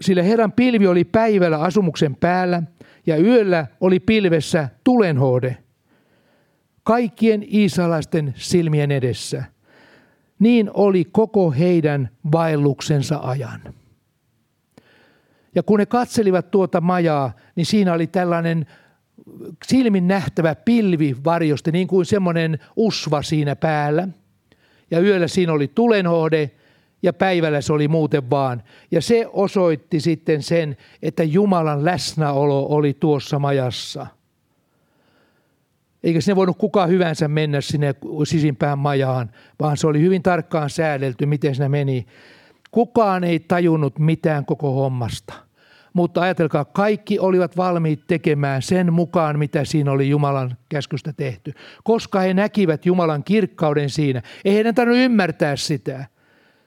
Sillä 0.00 0.22
Herran 0.22 0.52
pilvi 0.52 0.86
oli 0.86 1.04
päivällä 1.04 1.58
asumuksen 1.58 2.16
päällä 2.16 2.62
ja 3.06 3.16
yöllä 3.16 3.66
oli 3.80 4.00
pilvessä 4.00 4.68
tulenhoode– 4.84 5.56
kaikkien 6.84 7.44
israelaisten 7.46 8.34
silmien 8.36 8.90
edessä. 8.90 9.44
Niin 10.38 10.70
oli 10.74 11.04
koko 11.04 11.50
heidän 11.50 12.10
vaelluksensa 12.32 13.18
ajan. 13.22 13.60
Ja 15.54 15.62
kun 15.62 15.80
he 15.80 15.86
katselivat 15.86 16.50
tuota 16.50 16.80
majaa, 16.80 17.32
niin 17.56 17.66
siinä 17.66 17.92
oli 17.92 18.06
tällainen 18.06 18.66
silmin 19.66 20.08
nähtävä 20.08 20.54
pilvi 20.54 21.16
varjosti, 21.24 21.72
niin 21.72 21.88
kuin 21.88 22.06
semmoinen 22.06 22.58
usva 22.76 23.22
siinä 23.22 23.56
päällä. 23.56 24.08
Ja 24.90 25.00
yöllä 25.00 25.28
siinä 25.28 25.52
oli 25.52 25.68
tulenhohde 25.68 26.50
ja 27.02 27.12
päivällä 27.12 27.60
se 27.60 27.72
oli 27.72 27.88
muuten 27.88 28.30
vaan. 28.30 28.62
Ja 28.90 29.02
se 29.02 29.26
osoitti 29.32 30.00
sitten 30.00 30.42
sen, 30.42 30.76
että 31.02 31.24
Jumalan 31.24 31.84
läsnäolo 31.84 32.66
oli 32.66 32.94
tuossa 32.94 33.38
majassa– 33.38 34.06
eikä 36.04 36.20
sinne 36.20 36.36
voinut 36.36 36.58
kukaan 36.58 36.88
hyvänsä 36.88 37.28
mennä 37.28 37.60
sinne 37.60 37.94
sisimpään 38.24 38.78
majaan, 38.78 39.30
vaan 39.60 39.76
se 39.76 39.86
oli 39.86 40.00
hyvin 40.00 40.22
tarkkaan 40.22 40.70
säädelty, 40.70 41.26
miten 41.26 41.54
se 41.54 41.68
meni. 41.68 42.06
Kukaan 42.70 43.24
ei 43.24 43.40
tajunnut 43.40 43.98
mitään 43.98 44.44
koko 44.44 44.72
hommasta. 44.72 45.34
Mutta 45.92 46.20
ajatelkaa, 46.20 46.64
kaikki 46.64 47.18
olivat 47.18 47.56
valmiit 47.56 48.06
tekemään 48.06 48.62
sen 48.62 48.92
mukaan, 48.92 49.38
mitä 49.38 49.64
siinä 49.64 49.92
oli 49.92 50.08
Jumalan 50.08 50.56
käskystä 50.68 51.12
tehty. 51.12 51.52
Koska 51.84 52.20
he 52.20 52.34
näkivät 52.34 52.86
Jumalan 52.86 53.24
kirkkauden 53.24 53.90
siinä. 53.90 54.22
Ei 54.44 54.54
heidän 54.54 54.74
tarvinnut 54.74 55.04
ymmärtää 55.04 55.56
sitä. 55.56 56.06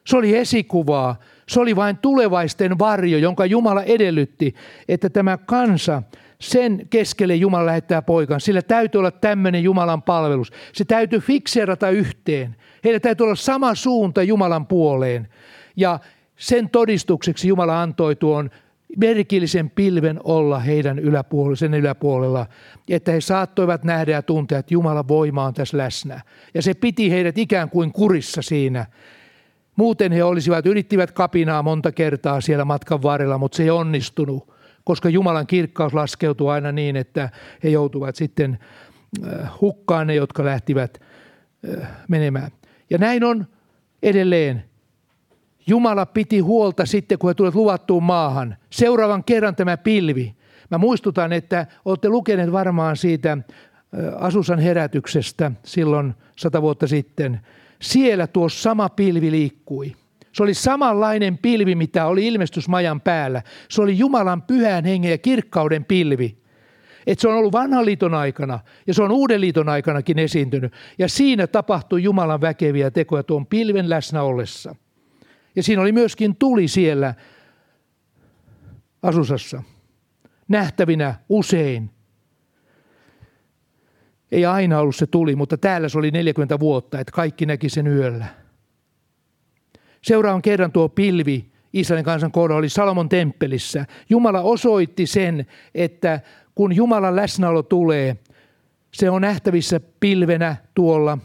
Se 0.08 0.18
oli 0.18 0.38
esikuvaa. 0.38 1.20
Se 1.50 1.60
oli 1.60 1.76
vain 1.76 1.98
tulevaisten 1.98 2.80
varjo, 2.80 3.18
jonka 3.18 3.46
Jumala 3.46 3.84
edellytti, 3.84 4.56
että 4.88 5.10
tämä 5.10 5.38
kansa– 5.38 6.04
sen 6.40 6.88
keskelle 6.90 7.36
Jumala 7.36 7.66
lähettää 7.66 8.02
poikan. 8.02 8.42
Sillä 8.42 8.62
täytyy 8.62 9.00
olla 9.00 9.12
tämmöinen 9.12 9.64
Jumalan 9.64 10.02
palvelus. 10.02 10.52
Se 10.74 10.86
täytyy 10.86 11.20
fikseerata 11.20 11.90
yhteen. 11.90 12.56
Heillä 12.84 13.00
täytyy 13.00 13.24
olla 13.24 13.36
sama 13.36 13.76
suunta 13.76 14.24
Jumalan 14.24 14.68
puoleen. 14.68 15.28
Ja 15.76 16.00
sen 16.36 16.70
todistukseksi 16.70 17.48
Jumala 17.48 17.82
antoi 17.82 18.16
tuon 18.16 18.50
merkillisen 18.98 19.70
pilven 19.70 20.20
olla 20.24 20.60
heidän 20.60 21.00
yläpuolella, 21.00 21.56
sen 21.56 21.74
yläpuolella, 21.74 22.46
että 22.90 23.12
he 23.12 23.22
saattoivat 23.22 23.84
nähdä 23.84 24.12
ja 24.12 24.22
tuntea, 24.22 24.60
että 24.60 24.74
Jumalan 24.74 25.08
voima 25.08 25.46
on 25.46 25.54
tässä 25.54 25.78
läsnä. 25.78 26.22
Ja 26.54 26.62
se 26.62 26.74
piti 26.74 27.12
heidät 27.12 27.38
ikään 27.38 27.70
kuin 27.70 27.92
kurissa 27.92 28.42
siinä. 28.42 28.86
Muuten 29.76 30.12
he 30.12 30.24
olisivat, 30.24 30.66
yrittivät 30.66 31.12
kapinaa 31.12 31.64
monta 31.64 31.92
kertaa 31.92 32.42
siellä 32.42 32.66
matkan 32.66 33.04
varrella, 33.04 33.38
mutta 33.38 33.56
se 33.56 33.64
ei 33.64 33.70
onnistunut 33.70 34.57
koska 34.88 35.10
Jumalan 35.10 35.48
kirkkaus 35.48 35.94
laskeutuu 35.94 36.48
aina 36.48 36.72
niin, 36.72 36.96
että 36.96 37.30
he 37.64 37.70
joutuvat 37.70 38.16
sitten 38.16 38.60
äh, 39.28 39.50
hukkaan 39.62 40.08
ne, 40.08 40.16
jotka 40.16 40.46
lähtivät 40.46 41.02
äh, 41.80 41.88
menemään. 42.08 42.52
Ja 42.90 42.98
näin 42.98 43.24
on 43.24 43.48
edelleen. 44.04 44.64
Jumala 45.68 46.06
piti 46.06 46.40
huolta 46.40 46.86
sitten, 46.86 47.18
kun 47.18 47.30
he 47.30 47.34
tulet 47.34 47.56
luvattuun 47.56 48.04
maahan. 48.04 48.58
Seuraavan 48.70 49.24
kerran 49.24 49.56
tämä 49.56 49.78
pilvi. 49.78 50.36
Mä 50.72 50.78
muistutan, 50.78 51.34
että 51.34 51.68
olette 51.86 52.10
lukeneet 52.10 52.52
varmaan 52.52 52.98
siitä 52.98 53.32
äh, 53.32 53.40
Asusan 54.16 54.60
herätyksestä 54.60 55.52
silloin 55.64 56.14
sata 56.36 56.62
vuotta 56.62 56.88
sitten. 56.88 57.40
Siellä 57.82 58.28
tuo 58.28 58.50
sama 58.50 58.90
pilvi 58.90 59.32
liikkui– 59.32 59.96
se 60.38 60.44
oli 60.44 60.54
samanlainen 60.54 61.38
pilvi, 61.38 61.76
mitä 61.76 62.06
oli 62.06 62.28
ilmestysmajan 62.28 63.02
päällä. 63.02 63.42
Se 63.70 63.82
oli 63.82 63.98
Jumalan 63.98 64.42
pyhän 64.42 64.86
hengen 64.86 65.12
ja 65.12 65.18
kirkkauden 65.18 65.86
pilvi. 65.86 66.38
Et 67.08 67.20
se 67.20 67.28
on 67.28 67.36
ollut 67.36 67.54
vanhan 67.54 67.86
liiton 67.86 68.14
aikana 68.14 68.60
ja 68.88 68.94
se 68.94 69.04
on 69.04 69.12
uuden 69.12 69.42
liiton 69.42 69.70
aikanakin 69.70 70.20
esiintynyt. 70.20 70.74
Ja 70.98 71.10
siinä 71.10 71.48
tapahtui 71.48 72.04
Jumalan 72.04 72.42
väkeviä 72.42 72.92
tekoja 72.92 73.24
tuon 73.24 73.46
pilven 73.46 73.90
läsnä 73.90 74.22
ollessa. 74.22 74.76
Ja 75.56 75.64
siinä 75.64 75.82
oli 75.82 75.92
myöskin 75.92 76.36
tuli 76.36 76.68
siellä 76.68 77.14
asusassa. 79.04 79.64
Nähtävinä 80.48 81.16
usein. 81.30 81.90
Ei 84.32 84.46
aina 84.46 84.80
ollut 84.80 84.96
se 84.96 85.08
tuli, 85.08 85.36
mutta 85.36 85.58
täällä 85.58 85.90
se 85.90 85.98
oli 85.98 86.12
40 86.12 86.60
vuotta, 86.60 87.00
että 87.00 87.12
kaikki 87.12 87.46
näki 87.46 87.70
sen 87.70 87.88
yöllä. 87.88 88.47
Seuraavan 90.08 90.42
kerran 90.42 90.72
tuo 90.72 90.90
pilvi 90.90 91.46
Israelin 91.74 92.06
kansan 92.06 92.32
kohdalla 92.32 92.60
oli 92.60 92.70
Salomon 92.70 93.10
temppelissä. 93.10 93.86
Jumala 94.10 94.42
osoitti 94.42 95.06
sen, 95.08 95.46
että 95.76 96.20
kun 96.56 96.76
Jumalan 96.76 97.16
läsnäolo 97.16 97.64
tulee, 97.64 98.18
se 98.94 99.10
on 99.10 99.22
nähtävissä 99.22 99.80
pilvenä 100.00 100.56
tuolla. 100.76 101.18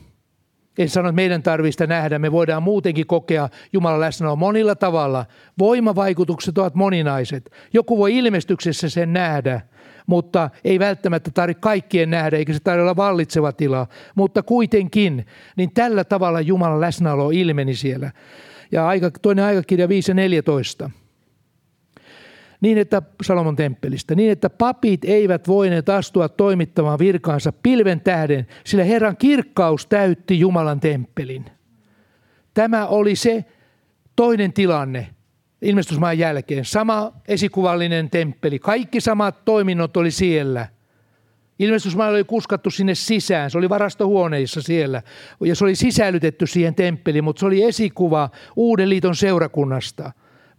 En 0.79 0.89
sano, 0.89 1.09
että 1.09 1.17
meidän 1.17 1.43
tarvista 1.43 1.87
nähdä. 1.87 2.19
Me 2.19 2.33
voidaan 2.33 2.63
muutenkin 2.63 3.07
kokea 3.07 3.49
Jumalan 3.73 4.01
läsnäolo 4.01 4.37
monilla 4.37 4.75
tavalla. 4.75 5.27
Voimavaikutukset 5.59 6.59
ovat 6.59 6.75
moninaiset. 6.75 7.51
Joku 7.73 7.99
voi 7.99 8.17
ilmestyksessä 8.17 8.89
sen 8.89 9.13
nähdä, 9.13 9.61
mutta 10.07 10.51
ei 10.65 10.79
välttämättä 10.79 11.31
tarvitse 11.31 11.61
kaikkien 11.61 12.11
nähdä, 12.11 12.37
eikä 12.37 12.53
se 12.53 12.61
tarvitse 12.61 12.83
olla 12.83 12.97
vallitseva 12.97 13.53
tila. 13.53 13.87
Mutta 14.15 14.43
kuitenkin, 14.43 15.27
niin 15.57 15.73
tällä 15.75 16.05
tavalla 16.05 16.41
Jumalan 16.41 16.81
läsnäolo 16.81 17.31
ilmeni 17.31 17.75
siellä 17.75 18.11
ja 18.73 18.89
aika, 18.89 19.11
toinen 19.11 19.45
aikakirja 19.45 19.89
5 19.89 20.11
ja 20.11 20.15
14. 20.15 20.91
niin 22.61 22.79
että 22.79 23.03
Salomon 23.23 23.57
temppelistä, 23.57 24.15
niin 24.15 24.31
että 24.31 24.51
papit 24.51 25.05
eivät 25.05 25.49
voineet 25.49 25.89
astua 25.89 26.29
toimittamaan 26.29 26.99
virkaansa 26.99 27.53
pilven 27.53 28.01
tähden, 28.01 28.47
sillä 28.65 28.85
Herran 28.85 29.17
kirkkaus 29.17 29.87
täytti 29.87 30.41
Jumalan 30.41 30.81
temppelin. 30.81 31.45
Tämä 32.55 32.87
oli 32.87 33.17
se 33.17 33.45
toinen 34.17 34.53
tilanne 34.53 35.09
ilmestysmaan 35.63 36.19
jälkeen. 36.19 36.65
Sama 36.65 37.13
esikuvallinen 37.29 38.11
temppeli, 38.11 38.59
kaikki 38.59 39.01
samat 39.01 39.45
toiminnot 39.45 39.97
oli 39.97 40.11
siellä– 40.11 40.69
Ilmestysmaa 41.63 42.09
oli 42.09 42.25
kuskattu 42.25 42.71
sinne 42.71 42.95
sisään, 42.95 43.51
se 43.51 43.59
oli 43.59 43.69
varastohuoneissa 43.69 44.63
siellä 44.63 45.03
ja 45.41 45.55
se 45.55 45.65
oli 45.65 45.75
sisällytetty 45.75 46.47
siihen 46.47 46.75
temppeliin, 46.75 47.25
mutta 47.25 47.41
se 47.41 47.47
oli 47.47 47.63
esikuva 47.63 48.31
Uuden 48.57 48.91
liiton 48.91 49.17
seurakunnasta. 49.17 50.13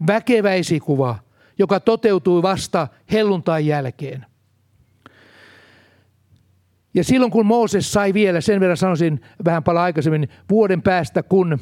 Väkevä 0.07 0.53
esikuva, 0.53 1.15
joka 1.59 1.79
toteutui 1.79 2.41
vasta 2.41 2.87
helluntain 3.11 3.65
jälkeen. 3.65 4.25
Ja 6.93 7.03
silloin 7.03 7.31
kun 7.31 7.45
Mooses 7.45 7.91
sai 7.91 8.13
vielä, 8.13 8.41
sen 8.41 8.59
verran 8.59 8.77
sanoisin 8.77 9.21
vähän 9.45 9.63
paljon 9.63 9.83
aikaisemmin, 9.83 10.29
vuoden 10.49 10.81
päästä 10.81 11.23
kun 11.23 11.59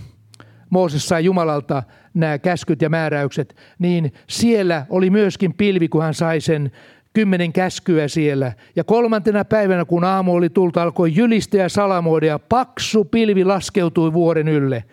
Mooses 0.70 1.08
sai 1.08 1.26
Jumalalta 1.26 1.84
nämä 2.14 2.40
käskyt 2.40 2.82
ja 2.82 2.90
määräykset, 2.90 3.56
niin 3.80 4.14
siellä 4.30 4.86
oli 4.90 5.10
myöskin 5.10 5.54
pilvi, 5.54 5.88
kun 5.88 6.04
hän 6.04 6.14
sai 6.14 6.42
sen 6.42 6.72
kymmenen 7.14 7.54
käskyä 7.54 8.08
siellä. 8.08 8.54
Ja 8.76 8.84
kolmantena 8.84 9.46
päivänä, 9.46 9.86
kun 9.86 10.04
aamu 10.04 10.34
oli 10.34 10.50
tullut, 10.50 10.78
alkoi 10.78 11.16
jylistä 11.16 11.58
ja 11.58 11.70
salamoida 11.70 12.40
paksu 12.40 13.06
pilvi 13.06 13.46
laskeutui 13.46 14.14
vuoren 14.14 14.48
ylle. 14.48 14.84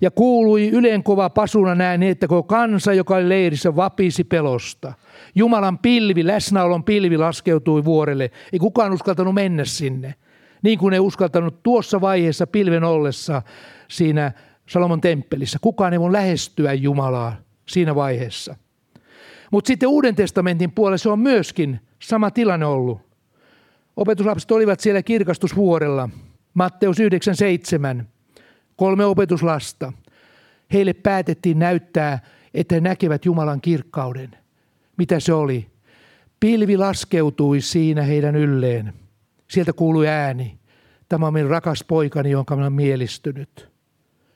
Ja 0.00 0.10
kuului 0.10 0.68
ylenkova 0.68 1.30
pasuna 1.30 1.74
näin, 1.74 2.02
että 2.02 2.28
koko 2.28 2.42
kansa, 2.42 2.92
joka 2.92 3.16
oli 3.16 3.28
leirissä, 3.28 3.76
vapisi 3.76 4.24
pelosta. 4.24 4.92
Jumalan 5.34 5.78
pilvi, 5.78 6.26
läsnäolon 6.26 6.84
pilvi 6.84 7.16
laskeutui 7.16 7.84
vuorelle. 7.84 8.30
Ei 8.52 8.58
kukaan 8.58 8.92
uskaltanut 8.92 9.34
mennä 9.34 9.64
sinne. 9.64 10.14
Niin 10.62 10.78
kuin 10.78 10.94
ei 10.94 11.00
uskaltanut 11.00 11.62
tuossa 11.62 12.00
vaiheessa 12.00 12.46
pilven 12.46 12.84
ollessa 12.84 13.42
siinä 13.88 14.32
Salomon 14.68 15.00
temppelissä. 15.00 15.58
Kukaan 15.60 15.92
ei 15.92 16.00
voi 16.00 16.12
lähestyä 16.12 16.72
Jumalaa 16.72 17.36
siinä 17.68 17.94
vaiheessa. 17.94 18.56
Mutta 19.50 19.68
sitten 19.68 19.88
Uuden 19.88 20.14
testamentin 20.14 20.72
puolella 20.72 21.12
on 21.12 21.18
myöskin 21.18 21.80
sama 22.02 22.30
tilanne 22.30 22.66
ollut. 22.66 23.00
Opetuslapset 23.96 24.50
olivat 24.50 24.80
siellä 24.80 25.02
kirkastusvuorella. 25.02 26.08
Matteus 26.54 26.96
9.7. 27.98 28.04
Kolme 28.76 29.04
opetuslasta. 29.04 29.92
Heille 30.72 30.92
päätettiin 30.92 31.58
näyttää, 31.58 32.18
että 32.54 32.74
he 32.74 32.80
näkevät 32.80 33.24
Jumalan 33.24 33.60
kirkkauden. 33.60 34.30
Mitä 34.96 35.20
se 35.20 35.32
oli? 35.32 35.66
Pilvi 36.40 36.76
laskeutui 36.76 37.60
siinä 37.60 38.02
heidän 38.02 38.36
ylleen. 38.36 38.92
Sieltä 39.48 39.72
kuului 39.72 40.08
ääni. 40.08 40.58
Tämä 41.08 41.26
on 41.26 41.32
minun 41.32 41.50
rakas 41.50 41.84
poikani, 41.88 42.30
jonka 42.30 42.56
minä 42.56 42.64
olen 42.64 42.72
mielistynyt. 42.72 43.68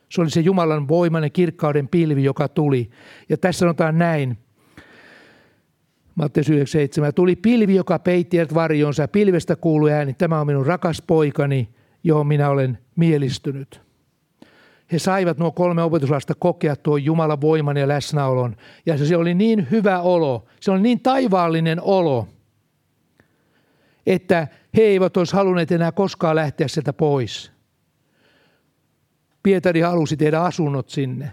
Se 0.08 0.20
oli 0.20 0.30
se 0.30 0.40
Jumalan 0.40 0.88
voimainen 0.88 1.32
kirkkauden 1.32 1.88
pilvi, 1.88 2.24
joka 2.24 2.48
tuli. 2.48 2.90
Ja 3.28 3.36
tässä 3.36 3.58
sanotaan 3.58 3.98
näin. 3.98 4.38
Matteus 6.14 6.48
9.7. 6.48 6.54
Tuli 7.14 7.36
pilvi, 7.36 7.74
joka 7.74 7.98
peitti 7.98 8.36
varjonsa. 8.54 9.08
Pilvestä 9.08 9.56
kuului 9.56 9.92
ääni, 9.92 10.14
tämä 10.14 10.40
on 10.40 10.46
minun 10.46 10.66
rakas 10.66 11.02
poikani, 11.02 11.68
johon 12.04 12.26
minä 12.26 12.50
olen 12.50 12.78
mielistynyt. 12.96 13.80
He 14.92 14.98
saivat 14.98 15.38
nuo 15.38 15.52
kolme 15.52 15.82
opetuslasta 15.82 16.34
kokea 16.34 16.76
tuo 16.76 16.96
Jumalan 16.96 17.40
voiman 17.40 17.76
ja 17.76 17.88
läsnäolon. 17.88 18.56
Ja 18.86 18.98
se 18.98 19.16
oli 19.16 19.34
niin 19.34 19.68
hyvä 19.70 20.00
olo, 20.00 20.46
se 20.60 20.70
oli 20.70 20.80
niin 20.80 21.00
taivaallinen 21.00 21.80
olo, 21.82 22.28
että 24.06 24.48
he 24.76 24.82
eivät 24.82 25.16
olisi 25.16 25.36
halunneet 25.36 25.72
enää 25.72 25.92
koskaan 25.92 26.36
lähteä 26.36 26.68
sieltä 26.68 26.92
pois. 26.92 27.52
Pietari 29.42 29.80
halusi 29.80 30.16
tehdä 30.16 30.40
asunnot 30.40 30.88
sinne. 30.88 31.32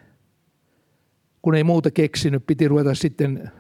Kun 1.42 1.56
ei 1.56 1.64
muuta 1.64 1.92
keksinyt, 1.92 2.48
piti 2.48 2.68
ruveta 2.68 2.96
sitten 2.96 3.52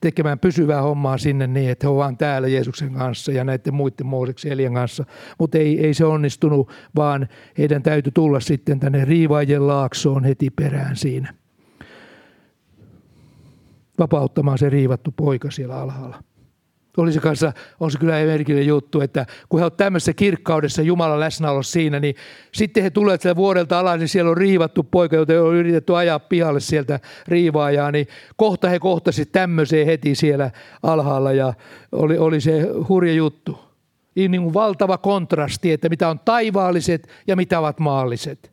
tekemään 0.00 0.38
pysyvää 0.38 0.82
hommaa 0.82 1.18
sinne 1.18 1.46
niin, 1.46 1.70
että 1.70 1.86
he 1.86 1.88
ovat 1.88 1.98
vaan 1.98 2.16
täällä 2.16 2.48
Jeesuksen 2.48 2.92
kanssa 2.92 3.32
ja 3.32 3.44
näiden 3.44 3.74
muiden 3.74 4.06
Mooseksen 4.06 4.52
Elien 4.52 4.74
kanssa. 4.74 5.04
Mutta 5.38 5.58
ei, 5.58 5.86
ei 5.86 5.94
se 5.94 6.04
onnistunut, 6.04 6.70
vaan 6.96 7.28
heidän 7.58 7.82
täytyy 7.82 8.12
tulla 8.12 8.40
sitten 8.40 8.80
tänne 8.80 9.04
Riivaajien 9.04 9.66
laaksoon 9.66 10.24
heti 10.24 10.50
perään 10.50 10.96
siinä. 10.96 11.34
Vapauttamaan 13.98 14.58
se 14.58 14.70
riivattu 14.70 15.12
poika 15.16 15.50
siellä 15.50 15.80
alhaalla. 15.80 16.22
Oli 16.96 17.12
se 17.12 17.20
kanssa, 17.20 17.52
on 17.80 17.90
se 17.90 17.98
kyllä 17.98 18.12
merkillinen 18.12 18.68
juttu, 18.68 19.00
että 19.00 19.26
kun 19.48 19.60
he 19.60 19.64
ovat 19.64 19.76
tämmöisessä 19.76 20.12
kirkkaudessa 20.12 20.82
Jumalan 20.82 21.20
läsnäolossa 21.20 21.72
siinä, 21.72 22.00
niin 22.00 22.14
sitten 22.52 22.82
he 22.82 22.90
tulevat 22.90 23.20
sieltä 23.20 23.36
vuodelta 23.36 23.78
alas, 23.78 23.98
niin 23.98 24.08
siellä 24.08 24.30
on 24.30 24.36
riivattu 24.36 24.82
poika, 24.82 25.16
jota 25.16 25.42
on 25.42 25.54
yritetty 25.54 25.96
ajaa 25.96 26.18
pihalle 26.18 26.60
sieltä 26.60 27.00
riivaajaa, 27.28 27.92
niin 27.92 28.06
kohta 28.36 28.68
he 28.68 28.78
kohtasivat 28.78 29.32
tämmöiseen 29.32 29.86
heti 29.86 30.14
siellä 30.14 30.50
alhaalla 30.82 31.32
ja 31.32 31.54
oli, 31.92 32.18
oli 32.18 32.40
se 32.40 32.66
hurja 32.88 33.12
juttu. 33.12 33.58
Niin, 34.14 34.30
niin 34.30 34.42
kuin 34.42 34.54
valtava 34.54 34.98
kontrasti, 34.98 35.72
että 35.72 35.88
mitä 35.88 36.08
on 36.08 36.20
taivaalliset 36.24 37.08
ja 37.26 37.36
mitä 37.36 37.60
ovat 37.60 37.80
maalliset. 37.80 38.52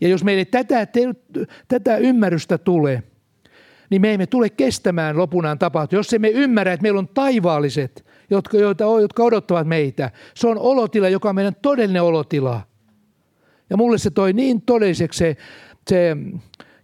Ja 0.00 0.08
jos 0.08 0.24
meille 0.24 0.44
tätä, 0.44 0.86
tätä 1.68 1.96
ymmärrystä 1.96 2.58
tulee– 2.58 3.02
niin 3.92 4.02
me 4.02 4.14
emme 4.14 4.26
tule 4.26 4.50
kestämään 4.50 5.18
lopunaan 5.18 5.58
tapahtua. 5.58 5.98
Jos 5.98 6.12
emme 6.12 6.28
ymmärrä, 6.28 6.72
että 6.72 6.82
meillä 6.82 6.98
on 6.98 7.08
taivaalliset, 7.08 8.06
jotka, 8.30 8.56
joita, 8.56 8.84
jotka 9.00 9.22
odottavat 9.22 9.66
meitä. 9.66 10.10
Se 10.34 10.48
on 10.48 10.58
olotila, 10.58 11.08
joka 11.08 11.28
on 11.28 11.34
meidän 11.34 11.56
todellinen 11.62 12.02
olotila. 12.02 12.60
Ja 13.70 13.76
mulle 13.76 13.98
se 13.98 14.10
toi 14.10 14.32
niin 14.32 14.62
todelliseksi 14.62 15.18
se, 15.18 15.36
se 15.88 16.16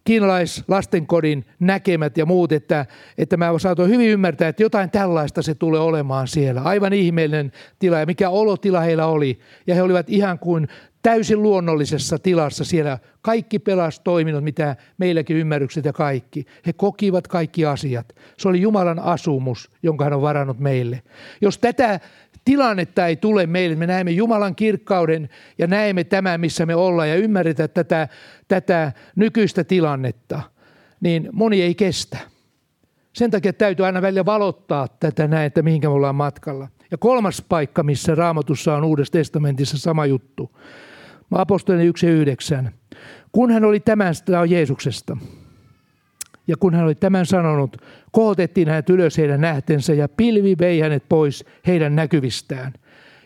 kiinalaislastenkodin 0.05 1.45
näkemät 1.61 2.19
ja 2.19 2.27
muut, 2.27 2.53
että, 2.53 2.87
että 3.19 3.37
mä 3.37 3.59
saatoin 3.59 3.91
hyvin 3.91 4.11
ymmärtää, 4.11 4.49
että 4.49 4.63
jotain 4.63 4.91
tällaista 4.91 5.43
se 5.43 5.55
tulee 5.55 5.81
olemaan 5.81 6.29
siellä. 6.29 6.63
Aivan 6.63 6.93
ihmeellinen 6.93 7.53
tila 7.79 7.99
ja 7.99 8.07
mikä 8.07 8.31
olotila 8.31 8.81
heillä 8.81 9.07
oli. 9.07 9.39
Ja 9.67 9.75
he 9.75 9.83
olivat 9.83 10.11
ihan 10.11 10.39
kuin 10.39 10.69
täysin 11.03 11.43
luonnollisessa 11.43 12.19
tilassa 12.19 12.65
siellä. 12.65 12.99
Kaikki 13.23 13.59
pelastoiminnot, 13.59 14.45
mitä 14.45 14.77
meilläkin 14.99 15.37
ymmärrykset 15.37 15.85
ja 15.85 15.93
kaikki. 15.93 16.47
He 16.67 16.73
kokivat 16.73 17.29
kaikki 17.29 17.67
asiat. 17.67 18.17
Se 18.39 18.49
oli 18.49 18.61
Jumalan 18.61 18.99
asumus, 18.99 19.71
jonka 19.83 20.05
hän 20.05 20.13
on 20.13 20.23
varannut 20.23 20.59
meille. 20.59 21.03
Jos 21.41 21.59
tätä 21.59 22.01
tilannetta 22.45 23.07
ei 23.07 23.17
tule 23.17 23.47
meille, 23.47 23.77
me 23.77 23.87
näemme 23.87 24.11
Jumalan 24.11 24.55
kirkkauden 24.55 25.29
ja 25.59 25.67
näemme 25.67 26.05
tämän, 26.05 26.41
missä 26.41 26.67
me 26.67 26.75
ollaan 26.75 27.09
ja 27.09 27.17
ymmärretään 27.17 27.71
tätä, 27.71 28.09
tätä 28.49 28.93
nykyistä 29.17 29.65
tilannetta, 29.65 30.43
niin 31.01 31.29
moni 31.33 31.63
ei 31.63 31.75
kestä. 31.75 32.19
Sen 33.13 33.31
takia 33.31 33.53
täytyy 33.53 33.87
aina 33.87 34.03
välillä 34.03 34.25
valottaa 34.25 34.89
tätä 34.89 35.29
näin, 35.29 35.47
että 35.47 35.63
mihinkä 35.63 35.89
me 35.89 35.95
ollaan 35.95 36.15
matkalla. 36.15 36.69
Ja 36.91 36.99
kolmas 36.99 37.43
paikka, 37.49 37.83
missä 37.83 38.15
raamatussa 38.15 38.77
on 38.77 38.85
Uudessa 38.85 39.13
testamentissa 39.13 39.79
sama 39.79 40.07
juttu. 40.07 40.51
Apostolien 41.33 41.95
1.9. 42.67 42.71
Kun 43.33 43.51
hän 43.51 43.65
oli 43.65 43.81
tämän, 43.81 44.15
tämä 44.25 44.41
on 44.41 44.51
Jeesuksesta, 44.51 45.17
ja 46.47 46.57
kun 46.57 46.75
hän 46.75 46.85
oli 46.85 46.95
tämän 46.95 47.27
sanonut, 47.27 47.77
kohotettiin 48.13 48.69
hänet 48.69 48.91
ylös 48.91 49.19
heidän 49.19 49.41
nähtensä 49.41 49.95
ja 49.95 50.09
pilvi 50.09 50.57
vei 50.59 50.81
hänet 50.81 51.05
pois 51.09 51.45
heidän 51.67 51.97
näkyvistään. 51.97 52.73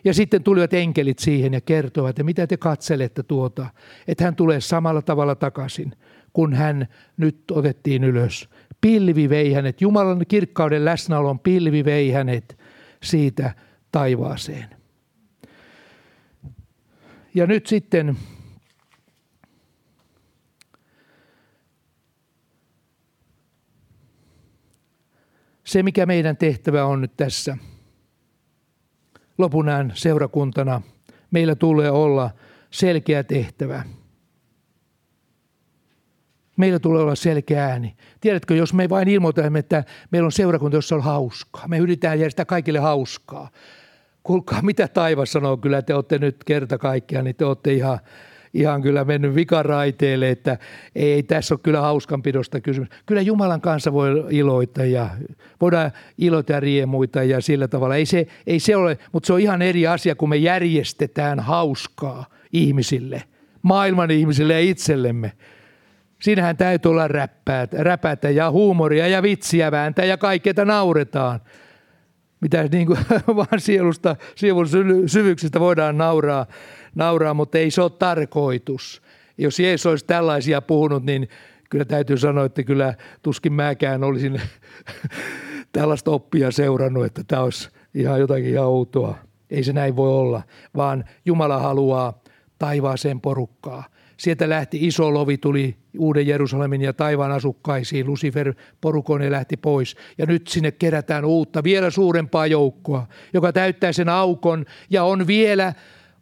Ja 0.03 0.13
sitten 0.13 0.43
tulivat 0.43 0.73
enkelit 0.73 1.19
siihen 1.19 1.53
ja 1.53 1.61
kertoivat, 1.61 2.09
että 2.09 2.23
mitä 2.23 2.47
te 2.47 2.57
katselette 2.57 3.23
tuota, 3.23 3.65
että 4.07 4.23
hän 4.23 4.35
tulee 4.35 4.61
samalla 4.61 5.01
tavalla 5.01 5.35
takaisin, 5.35 5.93
kun 6.33 6.53
hän 6.53 6.87
nyt 7.17 7.43
otettiin 7.51 8.03
ylös. 8.03 8.49
Pilvi 8.81 9.29
vei 9.29 9.53
hänet, 9.53 9.81
Jumalan 9.81 10.25
kirkkauden 10.27 10.85
läsnäolon 10.85 11.39
pilvi 11.39 11.85
vei 11.85 12.11
hänet 12.11 12.57
siitä 13.03 13.51
taivaaseen. 13.91 14.82
Ja 17.35 17.47
nyt 17.47 17.67
sitten 17.67 18.17
se, 25.63 25.83
mikä 25.83 26.05
meidän 26.05 26.37
tehtävä 26.37 26.85
on 26.85 27.01
nyt 27.01 27.17
tässä 27.17 27.57
lopunään 29.37 29.91
seurakuntana, 29.95 30.81
meillä 31.31 31.55
tulee 31.55 31.91
olla 31.91 32.29
selkeä 32.71 33.23
tehtävä. 33.23 33.83
Meillä 36.57 36.79
tulee 36.79 37.01
olla 37.01 37.15
selkeä 37.15 37.65
ääni. 37.65 37.95
Tiedätkö, 38.21 38.55
jos 38.55 38.73
me 38.73 38.89
vain 38.89 39.07
ilmoitamme, 39.07 39.59
että 39.59 39.83
meillä 40.11 40.25
on 40.25 40.31
seurakunta, 40.31 40.77
jossa 40.77 40.95
on 40.95 41.03
hauskaa. 41.03 41.67
Me 41.67 41.77
yritetään 41.77 42.19
järjestää 42.19 42.45
kaikille 42.45 42.79
hauskaa. 42.79 43.49
Kuulkaa, 44.23 44.61
mitä 44.61 44.87
taivas 44.87 45.31
sanoo, 45.31 45.57
kyllä 45.57 45.81
te 45.81 45.95
olette 45.95 46.17
nyt 46.17 46.43
kerta 46.43 46.77
kaikkiaan, 46.77 47.25
niin 47.25 47.35
te 47.35 47.45
olette 47.45 47.73
ihan, 47.73 47.99
ihan 48.53 48.81
kyllä 48.81 49.05
mennyt 49.05 49.35
vikaraiteelle, 49.35 50.29
että 50.29 50.57
ei, 50.95 51.23
tässä 51.23 51.53
ole 51.53 51.59
kyllä 51.63 51.81
hauskanpidosta 51.81 52.61
kysymys. 52.61 52.89
Kyllä 53.05 53.21
Jumalan 53.21 53.61
kanssa 53.61 53.93
voi 53.93 54.25
iloita 54.29 54.85
ja 54.85 55.09
voidaan 55.61 55.91
iloita 56.17 56.53
ja 56.53 56.59
riemuita 56.59 57.23
ja 57.23 57.41
sillä 57.41 57.67
tavalla. 57.67 57.95
Ei 57.95 58.05
se, 58.05 58.27
ei 58.47 58.59
se 58.59 58.75
ole, 58.75 58.97
mutta 59.11 59.27
se 59.27 59.33
on 59.33 59.39
ihan 59.39 59.61
eri 59.61 59.87
asia, 59.87 60.15
kun 60.15 60.29
me 60.29 60.37
järjestetään 60.37 61.39
hauskaa 61.39 62.25
ihmisille, 62.53 63.23
maailman 63.61 64.11
ihmisille 64.11 64.53
ja 64.53 64.59
itsellemme. 64.59 65.31
Siinähän 66.21 66.57
täytyy 66.57 66.91
olla 66.91 67.07
räppäät, 67.07 67.73
räpätä 67.73 68.29
ja 68.29 68.51
huumoria 68.51 69.07
ja 69.07 69.23
vitsiä 69.23 69.71
vääntää 69.71 70.05
ja 70.05 70.17
kaikkea 70.17 70.65
nauretaan– 70.65 71.39
mitä 72.43 72.63
niin 72.71 72.87
kuin, 72.87 72.99
vaan 73.35 73.59
sielusta, 73.59 74.15
sielun 74.35 74.67
syvyyksistä 75.05 75.59
voidaan 75.59 75.97
nauraa, 75.97 76.45
nauraa, 76.95 77.33
mutta 77.33 77.57
ei 77.57 77.71
se 77.71 77.81
ole 77.81 77.91
tarkoitus. 77.99 79.01
Jos 79.37 79.59
Jeesus 79.59 79.85
olisi 79.85 80.05
tällaisia 80.05 80.61
puhunut, 80.61 81.03
niin 81.03 81.29
kyllä 81.69 81.85
täytyy 81.85 82.17
sanoa, 82.17 82.45
että 82.45 82.63
kyllä 82.63 82.93
tuskin 83.21 83.53
mäkään 83.53 84.03
olisin 84.03 84.41
tällaista 85.71 86.11
oppia 86.11 86.51
seurannut, 86.51 87.05
että 87.05 87.23
tämä 87.27 87.41
olisi 87.41 87.69
ihan 87.93 88.19
jotakin 88.19 88.49
ihan 88.49 88.67
outoa. 88.67 89.17
Ei 89.49 89.63
se 89.63 89.73
näin 89.73 89.95
voi 89.95 90.09
olla, 90.09 90.41
vaan 90.75 91.03
Jumala 91.25 91.59
haluaa 91.59 92.21
taivaaseen 92.59 93.21
porukkaa. 93.21 93.83
Sieltä 94.23 94.49
lähti 94.49 94.87
iso 94.87 95.13
lovi, 95.13 95.37
tuli 95.37 95.75
Uuden 95.97 96.27
Jerusalemin 96.27 96.81
ja 96.81 96.93
taivaan 96.93 97.31
asukkaisiin. 97.31 98.07
Lucifer 98.07 98.53
porukoinen 98.81 99.31
lähti 99.31 99.57
pois. 99.57 99.95
Ja 100.17 100.25
nyt 100.25 100.47
sinne 100.47 100.71
kerätään 100.71 101.25
uutta, 101.25 101.63
vielä 101.63 101.89
suurempaa 101.89 102.47
joukkoa, 102.47 103.07
joka 103.33 103.53
täyttää 103.53 103.91
sen 103.91 104.09
aukon 104.09 104.65
ja 104.89 105.03
on 105.03 105.27
vielä 105.27 105.73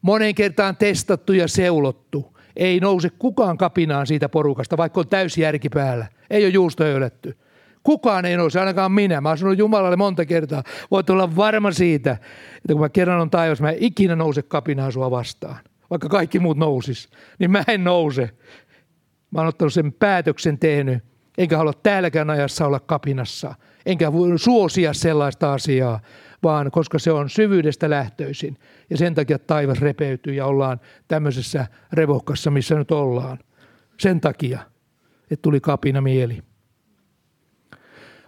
monen 0.02 0.36
kertaan 0.36 0.78
testattu 0.78 1.34
ja 1.34 1.48
seulottu. 1.48 2.38
Ei 2.56 2.80
nouse 2.80 3.10
kukaan 3.10 3.58
kapinaan 3.58 4.08
siitä 4.08 4.30
porukasta, 4.30 4.78
vaikka 4.78 5.00
on 5.00 5.08
täysi 5.08 5.42
järki 5.42 5.70
päällä. 5.70 6.08
Ei 6.30 6.44
ole 6.44 6.54
juusto 6.54 6.84
öyletty. 6.84 7.38
Kukaan 7.84 8.26
ei 8.26 8.38
nouse, 8.38 8.60
ainakaan 8.60 8.92
minä. 8.92 9.22
Mä 9.22 9.30
oon 9.30 9.38
sanonut 9.38 9.60
Jumalalle 9.60 9.96
monta 9.96 10.26
kertaa. 10.26 10.64
Voit 10.92 11.10
olla 11.10 11.36
varma 11.36 11.72
siitä, 11.72 12.12
että 12.12 12.74
kun 12.74 12.80
mä 12.80 12.90
kerran 12.90 13.22
on 13.22 13.30
taivas, 13.30 13.62
mä 13.62 13.72
en 13.72 13.78
ikinä 13.80 14.16
nouse 14.16 14.42
kapinaan 14.42 14.92
sua 14.92 15.12
vastaan 15.12 15.71
vaikka 15.92 16.10
kaikki 16.10 16.40
muut 16.40 16.58
nousis, 16.58 17.10
niin 17.40 17.52
mä 17.52 17.64
en 17.68 17.84
nouse. 17.84 18.30
Mä 19.32 19.40
oon 19.40 19.48
ottanut 19.48 19.74
sen 19.74 19.94
päätöksen 19.94 20.60
tehnyt, 20.60 21.04
enkä 21.38 21.58
halua 21.58 21.74
täälläkään 21.74 22.30
ajassa 22.30 22.66
olla 22.66 22.80
kapinassa, 22.80 23.56
enkä 23.86 24.12
suosia 24.36 24.94
sellaista 24.94 25.54
asiaa, 25.54 26.00
vaan 26.44 26.72
koska 26.72 27.00
se 27.00 27.12
on 27.12 27.30
syvyydestä 27.30 27.90
lähtöisin. 27.90 28.58
Ja 28.90 28.98
sen 28.98 29.16
takia 29.16 29.40
taivas 29.40 29.82
repeytyy 29.82 30.34
ja 30.34 30.46
ollaan 30.46 30.80
tämmöisessä 31.08 31.68
revohkassa, 31.94 32.52
missä 32.52 32.76
nyt 32.76 32.92
ollaan. 32.92 33.40
Sen 34.00 34.22
takia, 34.22 34.60
että 35.32 35.42
tuli 35.42 35.60
kapina 35.60 36.02
mieli. 36.02 36.42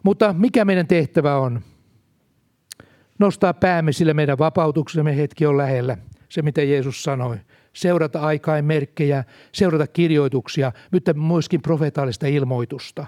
Mutta 0.03 0.33
mikä 0.33 0.65
meidän 0.65 0.87
tehtävä 0.87 1.37
on? 1.37 1.61
Nostaa 3.19 3.53
päämme, 3.53 3.91
sillä 3.91 4.13
meidän 4.13 4.37
vapautuksemme 4.37 5.17
hetki 5.17 5.45
on 5.45 5.57
lähellä. 5.57 5.97
Se, 6.29 6.41
mitä 6.41 6.63
Jeesus 6.63 7.03
sanoi 7.03 7.37
seurata 7.73 8.19
aikain 8.19 8.65
merkkejä, 8.65 9.23
seurata 9.51 9.87
kirjoituksia, 9.87 10.71
mutta 10.91 11.13
myöskin 11.13 11.61
profeetallista 11.61 12.27
ilmoitusta. 12.27 13.05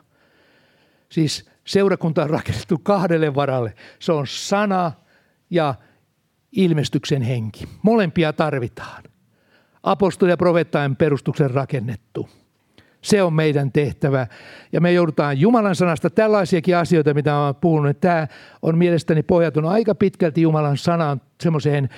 Siis 1.09 1.49
seurakunta 1.66 2.24
on 2.24 2.30
rakennettu 2.30 2.78
kahdelle 2.84 3.36
varalle. 3.36 3.74
Se 3.99 4.11
on 4.11 4.28
sana 4.28 4.91
ja 5.49 5.76
ilmestyksen 6.51 7.22
henki. 7.22 7.68
Molempia 7.82 8.34
tarvitaan. 8.34 9.03
Apostoli- 9.84 10.30
ja 10.30 10.38
profeettajan 10.38 10.95
perustuksen 10.95 11.51
rakennettu. 11.51 12.30
Se 13.01 13.24
on 13.24 13.34
meidän 13.34 13.72
tehtävä. 13.72 14.28
Ja 14.72 14.82
me 14.82 14.93
joudutaan 14.93 15.39
Jumalan 15.39 15.76
sanasta 15.76 16.09
tällaisiakin 16.09 16.78
asioita, 16.78 17.13
mitä 17.13 17.38
olen 17.38 17.55
puhunut. 17.55 17.99
Tämä 17.99 18.28
on 18.61 18.78
mielestäni 18.78 19.24
pohjautunut 19.24 19.72
aika 19.72 19.95
pitkälti 19.95 20.41
Jumalan 20.41 20.78
sanaan 20.78 21.22
semmoiseen 21.41 21.89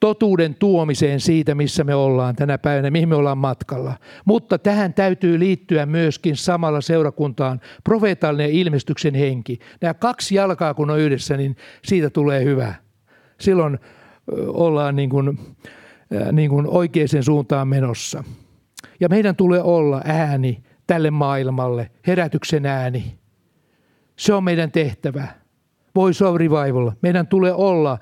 totuuden 0.00 0.54
tuomiseen 0.54 1.20
siitä, 1.20 1.54
missä 1.54 1.84
me 1.84 1.94
ollaan 1.94 2.36
tänä 2.36 2.58
päivänä, 2.58 2.90
mihin 2.90 3.08
me 3.08 3.14
ollaan 3.14 3.38
matkalla. 3.38 3.94
Mutta 4.24 4.58
tähän 4.58 4.94
täytyy 4.94 5.38
liittyä 5.38 5.86
myöskin 5.86 6.36
samalla 6.36 6.80
seurakuntaan 6.80 7.60
profeetallinen 7.84 8.52
ilmestyksen 8.52 9.14
henki. 9.14 9.58
Nämä 9.80 9.94
kaksi 9.94 10.34
jalkaa 10.34 10.74
kun 10.74 10.90
on 10.90 10.98
yhdessä, 10.98 11.36
niin 11.36 11.56
siitä 11.84 12.10
tulee 12.10 12.44
hyvä. 12.44 12.74
Silloin 13.40 13.78
ollaan 14.46 14.96
niin 14.96 15.10
kuin, 15.10 15.38
niin 16.32 16.50
kuin 16.50 16.66
oikeaan 16.66 17.22
suuntaan 17.22 17.68
menossa. 17.68 18.24
Ja 19.00 19.08
meidän 19.08 19.36
tulee 19.36 19.62
olla 19.62 20.02
ääni 20.04 20.62
tälle 20.86 21.10
maailmalle, 21.10 21.90
herätyksen 22.06 22.66
ääni. 22.66 23.18
Se 24.16 24.34
on 24.34 24.44
meidän 24.44 24.72
tehtävä. 24.72 25.28
Voice 25.94 26.24
of 26.24 26.36
Revival. 26.36 26.92
Meidän 27.02 27.26
tulee 27.26 27.52
olla 27.52 27.98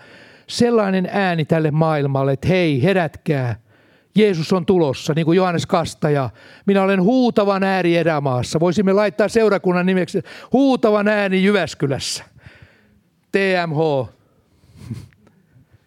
sellainen 0.46 1.08
ääni 1.12 1.44
tälle 1.44 1.70
maailmalle, 1.70 2.32
että 2.32 2.48
hei, 2.48 2.82
herätkää. 2.82 3.56
Jeesus 4.14 4.52
on 4.52 4.66
tulossa, 4.66 5.12
niin 5.16 5.24
kuin 5.24 5.36
Johannes 5.36 5.66
Kastaja. 5.66 6.30
Minä 6.66 6.82
olen 6.82 7.02
huutavan 7.02 7.62
ääni 7.62 7.96
erämaassa. 7.96 8.60
Voisimme 8.60 8.92
laittaa 8.92 9.28
seurakunnan 9.28 9.86
nimeksi 9.86 10.22
huutavan 10.52 11.08
ääni 11.08 11.44
Jyväskylässä. 11.44 12.24
TMH. 13.32 14.08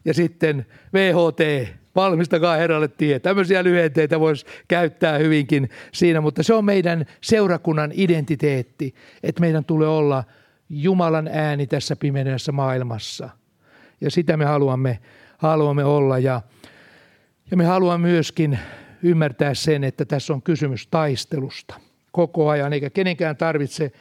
Ja 0.05 0.13
sitten 0.13 0.65
VHT. 0.93 1.69
Valmistakaa 1.95 2.55
Herralle 2.55 2.87
tie. 2.87 3.19
Tämmöisiä 3.19 3.63
lyhenteitä 3.63 4.19
voisi 4.19 4.45
käyttää 4.67 5.17
hyvinkin 5.17 5.69
siinä, 5.93 6.21
mutta 6.21 6.43
se 6.43 6.53
on 6.53 6.65
meidän 6.65 7.05
seurakunnan 7.21 7.91
identiteetti, 7.93 8.95
että 9.23 9.41
meidän 9.41 9.65
tulee 9.65 9.87
olla 9.87 10.23
Jumalan 10.69 11.27
ääni 11.27 11.67
tässä 11.67 11.95
pimeässä 11.95 12.51
maailmassa– 12.51 13.29
ja 14.01 14.11
sitä 14.11 14.37
me 14.37 14.45
haluamme, 14.45 14.99
haluamme 15.37 15.83
olla. 15.83 16.19
Ja, 16.19 16.41
ja 17.51 17.57
me 17.57 17.65
haluamme 17.65 18.07
myöskin 18.07 18.59
ymmärtää 19.03 19.53
sen, 19.53 19.83
että 19.83 20.05
tässä 20.05 20.33
on 20.33 20.41
kysymys 20.41 20.87
taistelusta 20.87 21.75
koko 22.11 22.49
ajan, 22.49 22.73
eikä 22.73 22.89
kenenkään 22.89 23.37
tarvitse 23.37 23.91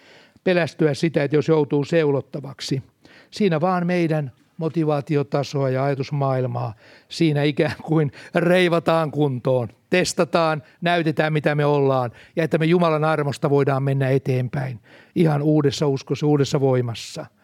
pelästyä 0.45 0.95
sitä, 0.95 1.25
että 1.25 1.37
jos 1.37 1.49
joutuu 1.49 1.85
seulottavaksi. 1.85 2.83
Siinä 3.31 3.61
vaan 3.61 3.87
meidän 3.87 4.33
motivaatiotasoa 4.57 5.71
ja 5.71 5.85
ajatusmaailmaa. 5.85 6.75
Siinä 7.09 7.43
ikään 7.43 7.77
kuin 7.83 8.13
reivataan 8.35 9.11
kuntoon, 9.11 9.69
testataan, 9.91 10.63
näytetään 10.81 11.33
mitä 11.33 11.55
me 11.55 11.65
ollaan 11.65 12.11
ja 12.37 12.45
että 12.45 12.59
me 12.59 12.65
Jumalan 12.67 13.05
armosta 13.05 13.51
voidaan 13.51 13.83
mennä 13.83 14.11
eteenpäin 14.11 14.81
ihan 15.15 15.43
uudessa 15.43 15.87
uskossa, 15.87 16.27
uudessa 16.27 16.61
voimassa– 16.61 17.27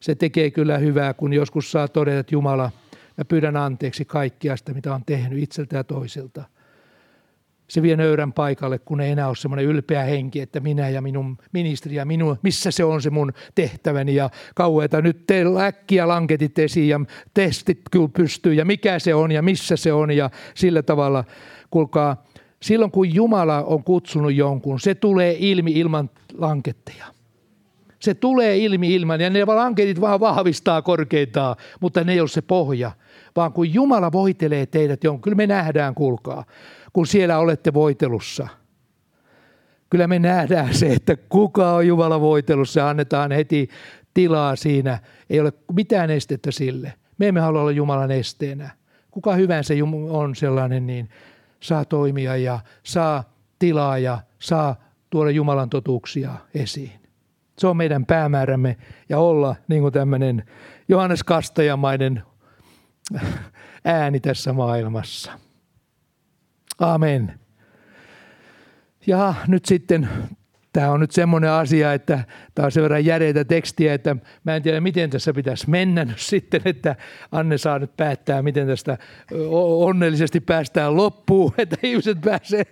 se 0.00 0.14
tekee 0.14 0.50
kyllä 0.50 0.78
hyvää, 0.78 1.14
kun 1.14 1.32
joskus 1.32 1.72
saa 1.72 1.88
todeta, 1.88 2.18
että 2.18 2.34
Jumala, 2.34 2.70
mä 3.16 3.24
pyydän 3.24 3.56
anteeksi 3.56 4.04
kaikkia 4.04 4.56
sitä, 4.56 4.74
mitä 4.74 4.94
on 4.94 5.04
tehnyt 5.06 5.42
itseltä 5.42 5.76
ja 5.76 5.84
toisilta. 5.84 6.44
Se 7.68 7.82
vie 7.82 7.96
nöyrän 7.96 8.32
paikalle, 8.32 8.78
kun 8.78 9.00
ei 9.00 9.10
enää 9.10 9.28
ole 9.28 9.36
semmoinen 9.36 9.64
ylpeä 9.64 10.02
henki, 10.02 10.40
että 10.40 10.60
minä 10.60 10.88
ja 10.88 11.02
minun 11.02 11.38
ministeri 11.52 11.94
ja 11.94 12.04
minun, 12.04 12.38
missä 12.42 12.70
se 12.70 12.84
on 12.84 13.02
se 13.02 13.10
mun 13.10 13.32
tehtäväni 13.54 14.14
ja 14.14 14.30
kauheeta. 14.54 15.02
Nyt 15.02 15.26
te 15.26 15.44
äkkiä 15.66 16.08
lanketit 16.08 16.58
esiin 16.58 16.88
ja 16.88 17.00
testit 17.34 17.80
kyllä 17.90 18.08
pystyy 18.16 18.54
ja 18.54 18.64
mikä 18.64 18.98
se 18.98 19.14
on 19.14 19.32
ja 19.32 19.42
missä 19.42 19.76
se 19.76 19.92
on 19.92 20.10
ja 20.10 20.30
sillä 20.54 20.82
tavalla, 20.82 21.24
kuulkaa, 21.70 22.24
silloin 22.62 22.90
kun 22.90 23.14
Jumala 23.14 23.62
on 23.62 23.84
kutsunut 23.84 24.34
jonkun, 24.34 24.80
se 24.80 24.94
tulee 24.94 25.36
ilmi 25.38 25.72
ilman 25.72 26.10
lanketteja. 26.38 27.19
Se 28.00 28.14
tulee 28.14 28.58
ilmi 28.58 28.94
ilman 28.94 29.20
ja 29.20 29.30
ne 29.30 29.44
lanketit 29.44 30.00
vaan 30.00 30.20
vahvistaa 30.20 30.82
korkeintaan, 30.82 31.56
mutta 31.80 32.04
ne 32.04 32.12
ei 32.12 32.20
ole 32.20 32.28
se 32.28 32.42
pohja. 32.42 32.90
Vaan 33.36 33.52
kun 33.52 33.74
Jumala 33.74 34.12
voitelee 34.12 34.66
teidät 34.66 35.04
jonkun, 35.04 35.20
kyllä 35.20 35.34
me 35.34 35.46
nähdään, 35.46 35.94
kuulkaa, 35.94 36.44
kun 36.92 37.06
siellä 37.06 37.38
olette 37.38 37.74
voitelussa. 37.74 38.48
Kyllä 39.90 40.06
me 40.06 40.18
nähdään 40.18 40.74
se, 40.74 40.92
että 40.92 41.16
kuka 41.16 41.72
on 41.72 41.86
Jumala 41.86 42.20
voitelussa 42.20 42.80
ja 42.80 42.88
annetaan 42.88 43.32
heti 43.32 43.68
tilaa 44.14 44.56
siinä. 44.56 44.98
Ei 45.30 45.40
ole 45.40 45.52
mitään 45.72 46.10
estettä 46.10 46.50
sille. 46.50 46.92
Me 47.18 47.28
emme 47.28 47.40
halua 47.40 47.60
olla 47.60 47.70
Jumalan 47.70 48.10
esteenä. 48.10 48.70
Kuka 49.10 49.34
hyvänsä 49.34 49.74
on 50.10 50.36
sellainen, 50.36 50.86
niin 50.86 51.08
saa 51.60 51.84
toimia 51.84 52.36
ja 52.36 52.58
saa 52.82 53.24
tilaa 53.58 53.98
ja 53.98 54.18
saa 54.38 54.76
tuoda 55.10 55.30
Jumalan 55.30 55.70
totuuksia 55.70 56.34
esiin. 56.54 56.99
Se 57.60 57.66
on 57.66 57.76
meidän 57.76 58.06
päämäärämme 58.06 58.76
ja 59.08 59.18
olla 59.18 59.56
niin 59.68 59.82
kuin 59.82 59.92
tämmöinen 59.92 60.44
Johannes 60.88 61.24
Kastajamainen 61.24 62.22
ääni 63.84 64.20
tässä 64.20 64.52
maailmassa. 64.52 65.32
Amen. 66.78 67.40
Ja 69.06 69.34
nyt 69.48 69.64
sitten 69.64 70.08
tämä 70.72 70.90
on 70.90 71.00
nyt 71.00 71.10
semmoinen 71.10 71.50
asia, 71.50 71.92
että 71.92 72.24
tämä 72.54 72.66
on 72.66 72.72
sen 72.72 72.82
verran 72.82 73.04
järeitä 73.04 73.44
tekstiä, 73.44 73.94
että 73.94 74.16
mä 74.44 74.56
en 74.56 74.62
tiedä, 74.62 74.80
miten 74.80 75.10
tässä 75.10 75.32
pitäisi 75.32 75.70
mennä 75.70 76.04
nyt 76.04 76.18
sitten, 76.18 76.60
että 76.64 76.96
Anne 77.32 77.58
saa 77.58 77.78
nyt 77.78 77.96
päättää, 77.96 78.42
miten 78.42 78.66
tästä 78.66 78.98
onnellisesti 79.80 80.40
päästään 80.40 80.96
loppuun, 80.96 81.52
että 81.58 81.76
ihmiset 81.82 82.20
pääsee, 82.20 82.64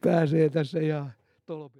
pääsee 0.00 0.48
tässä 0.48 0.78
ja 0.80 1.06
tolpi. 1.46 1.74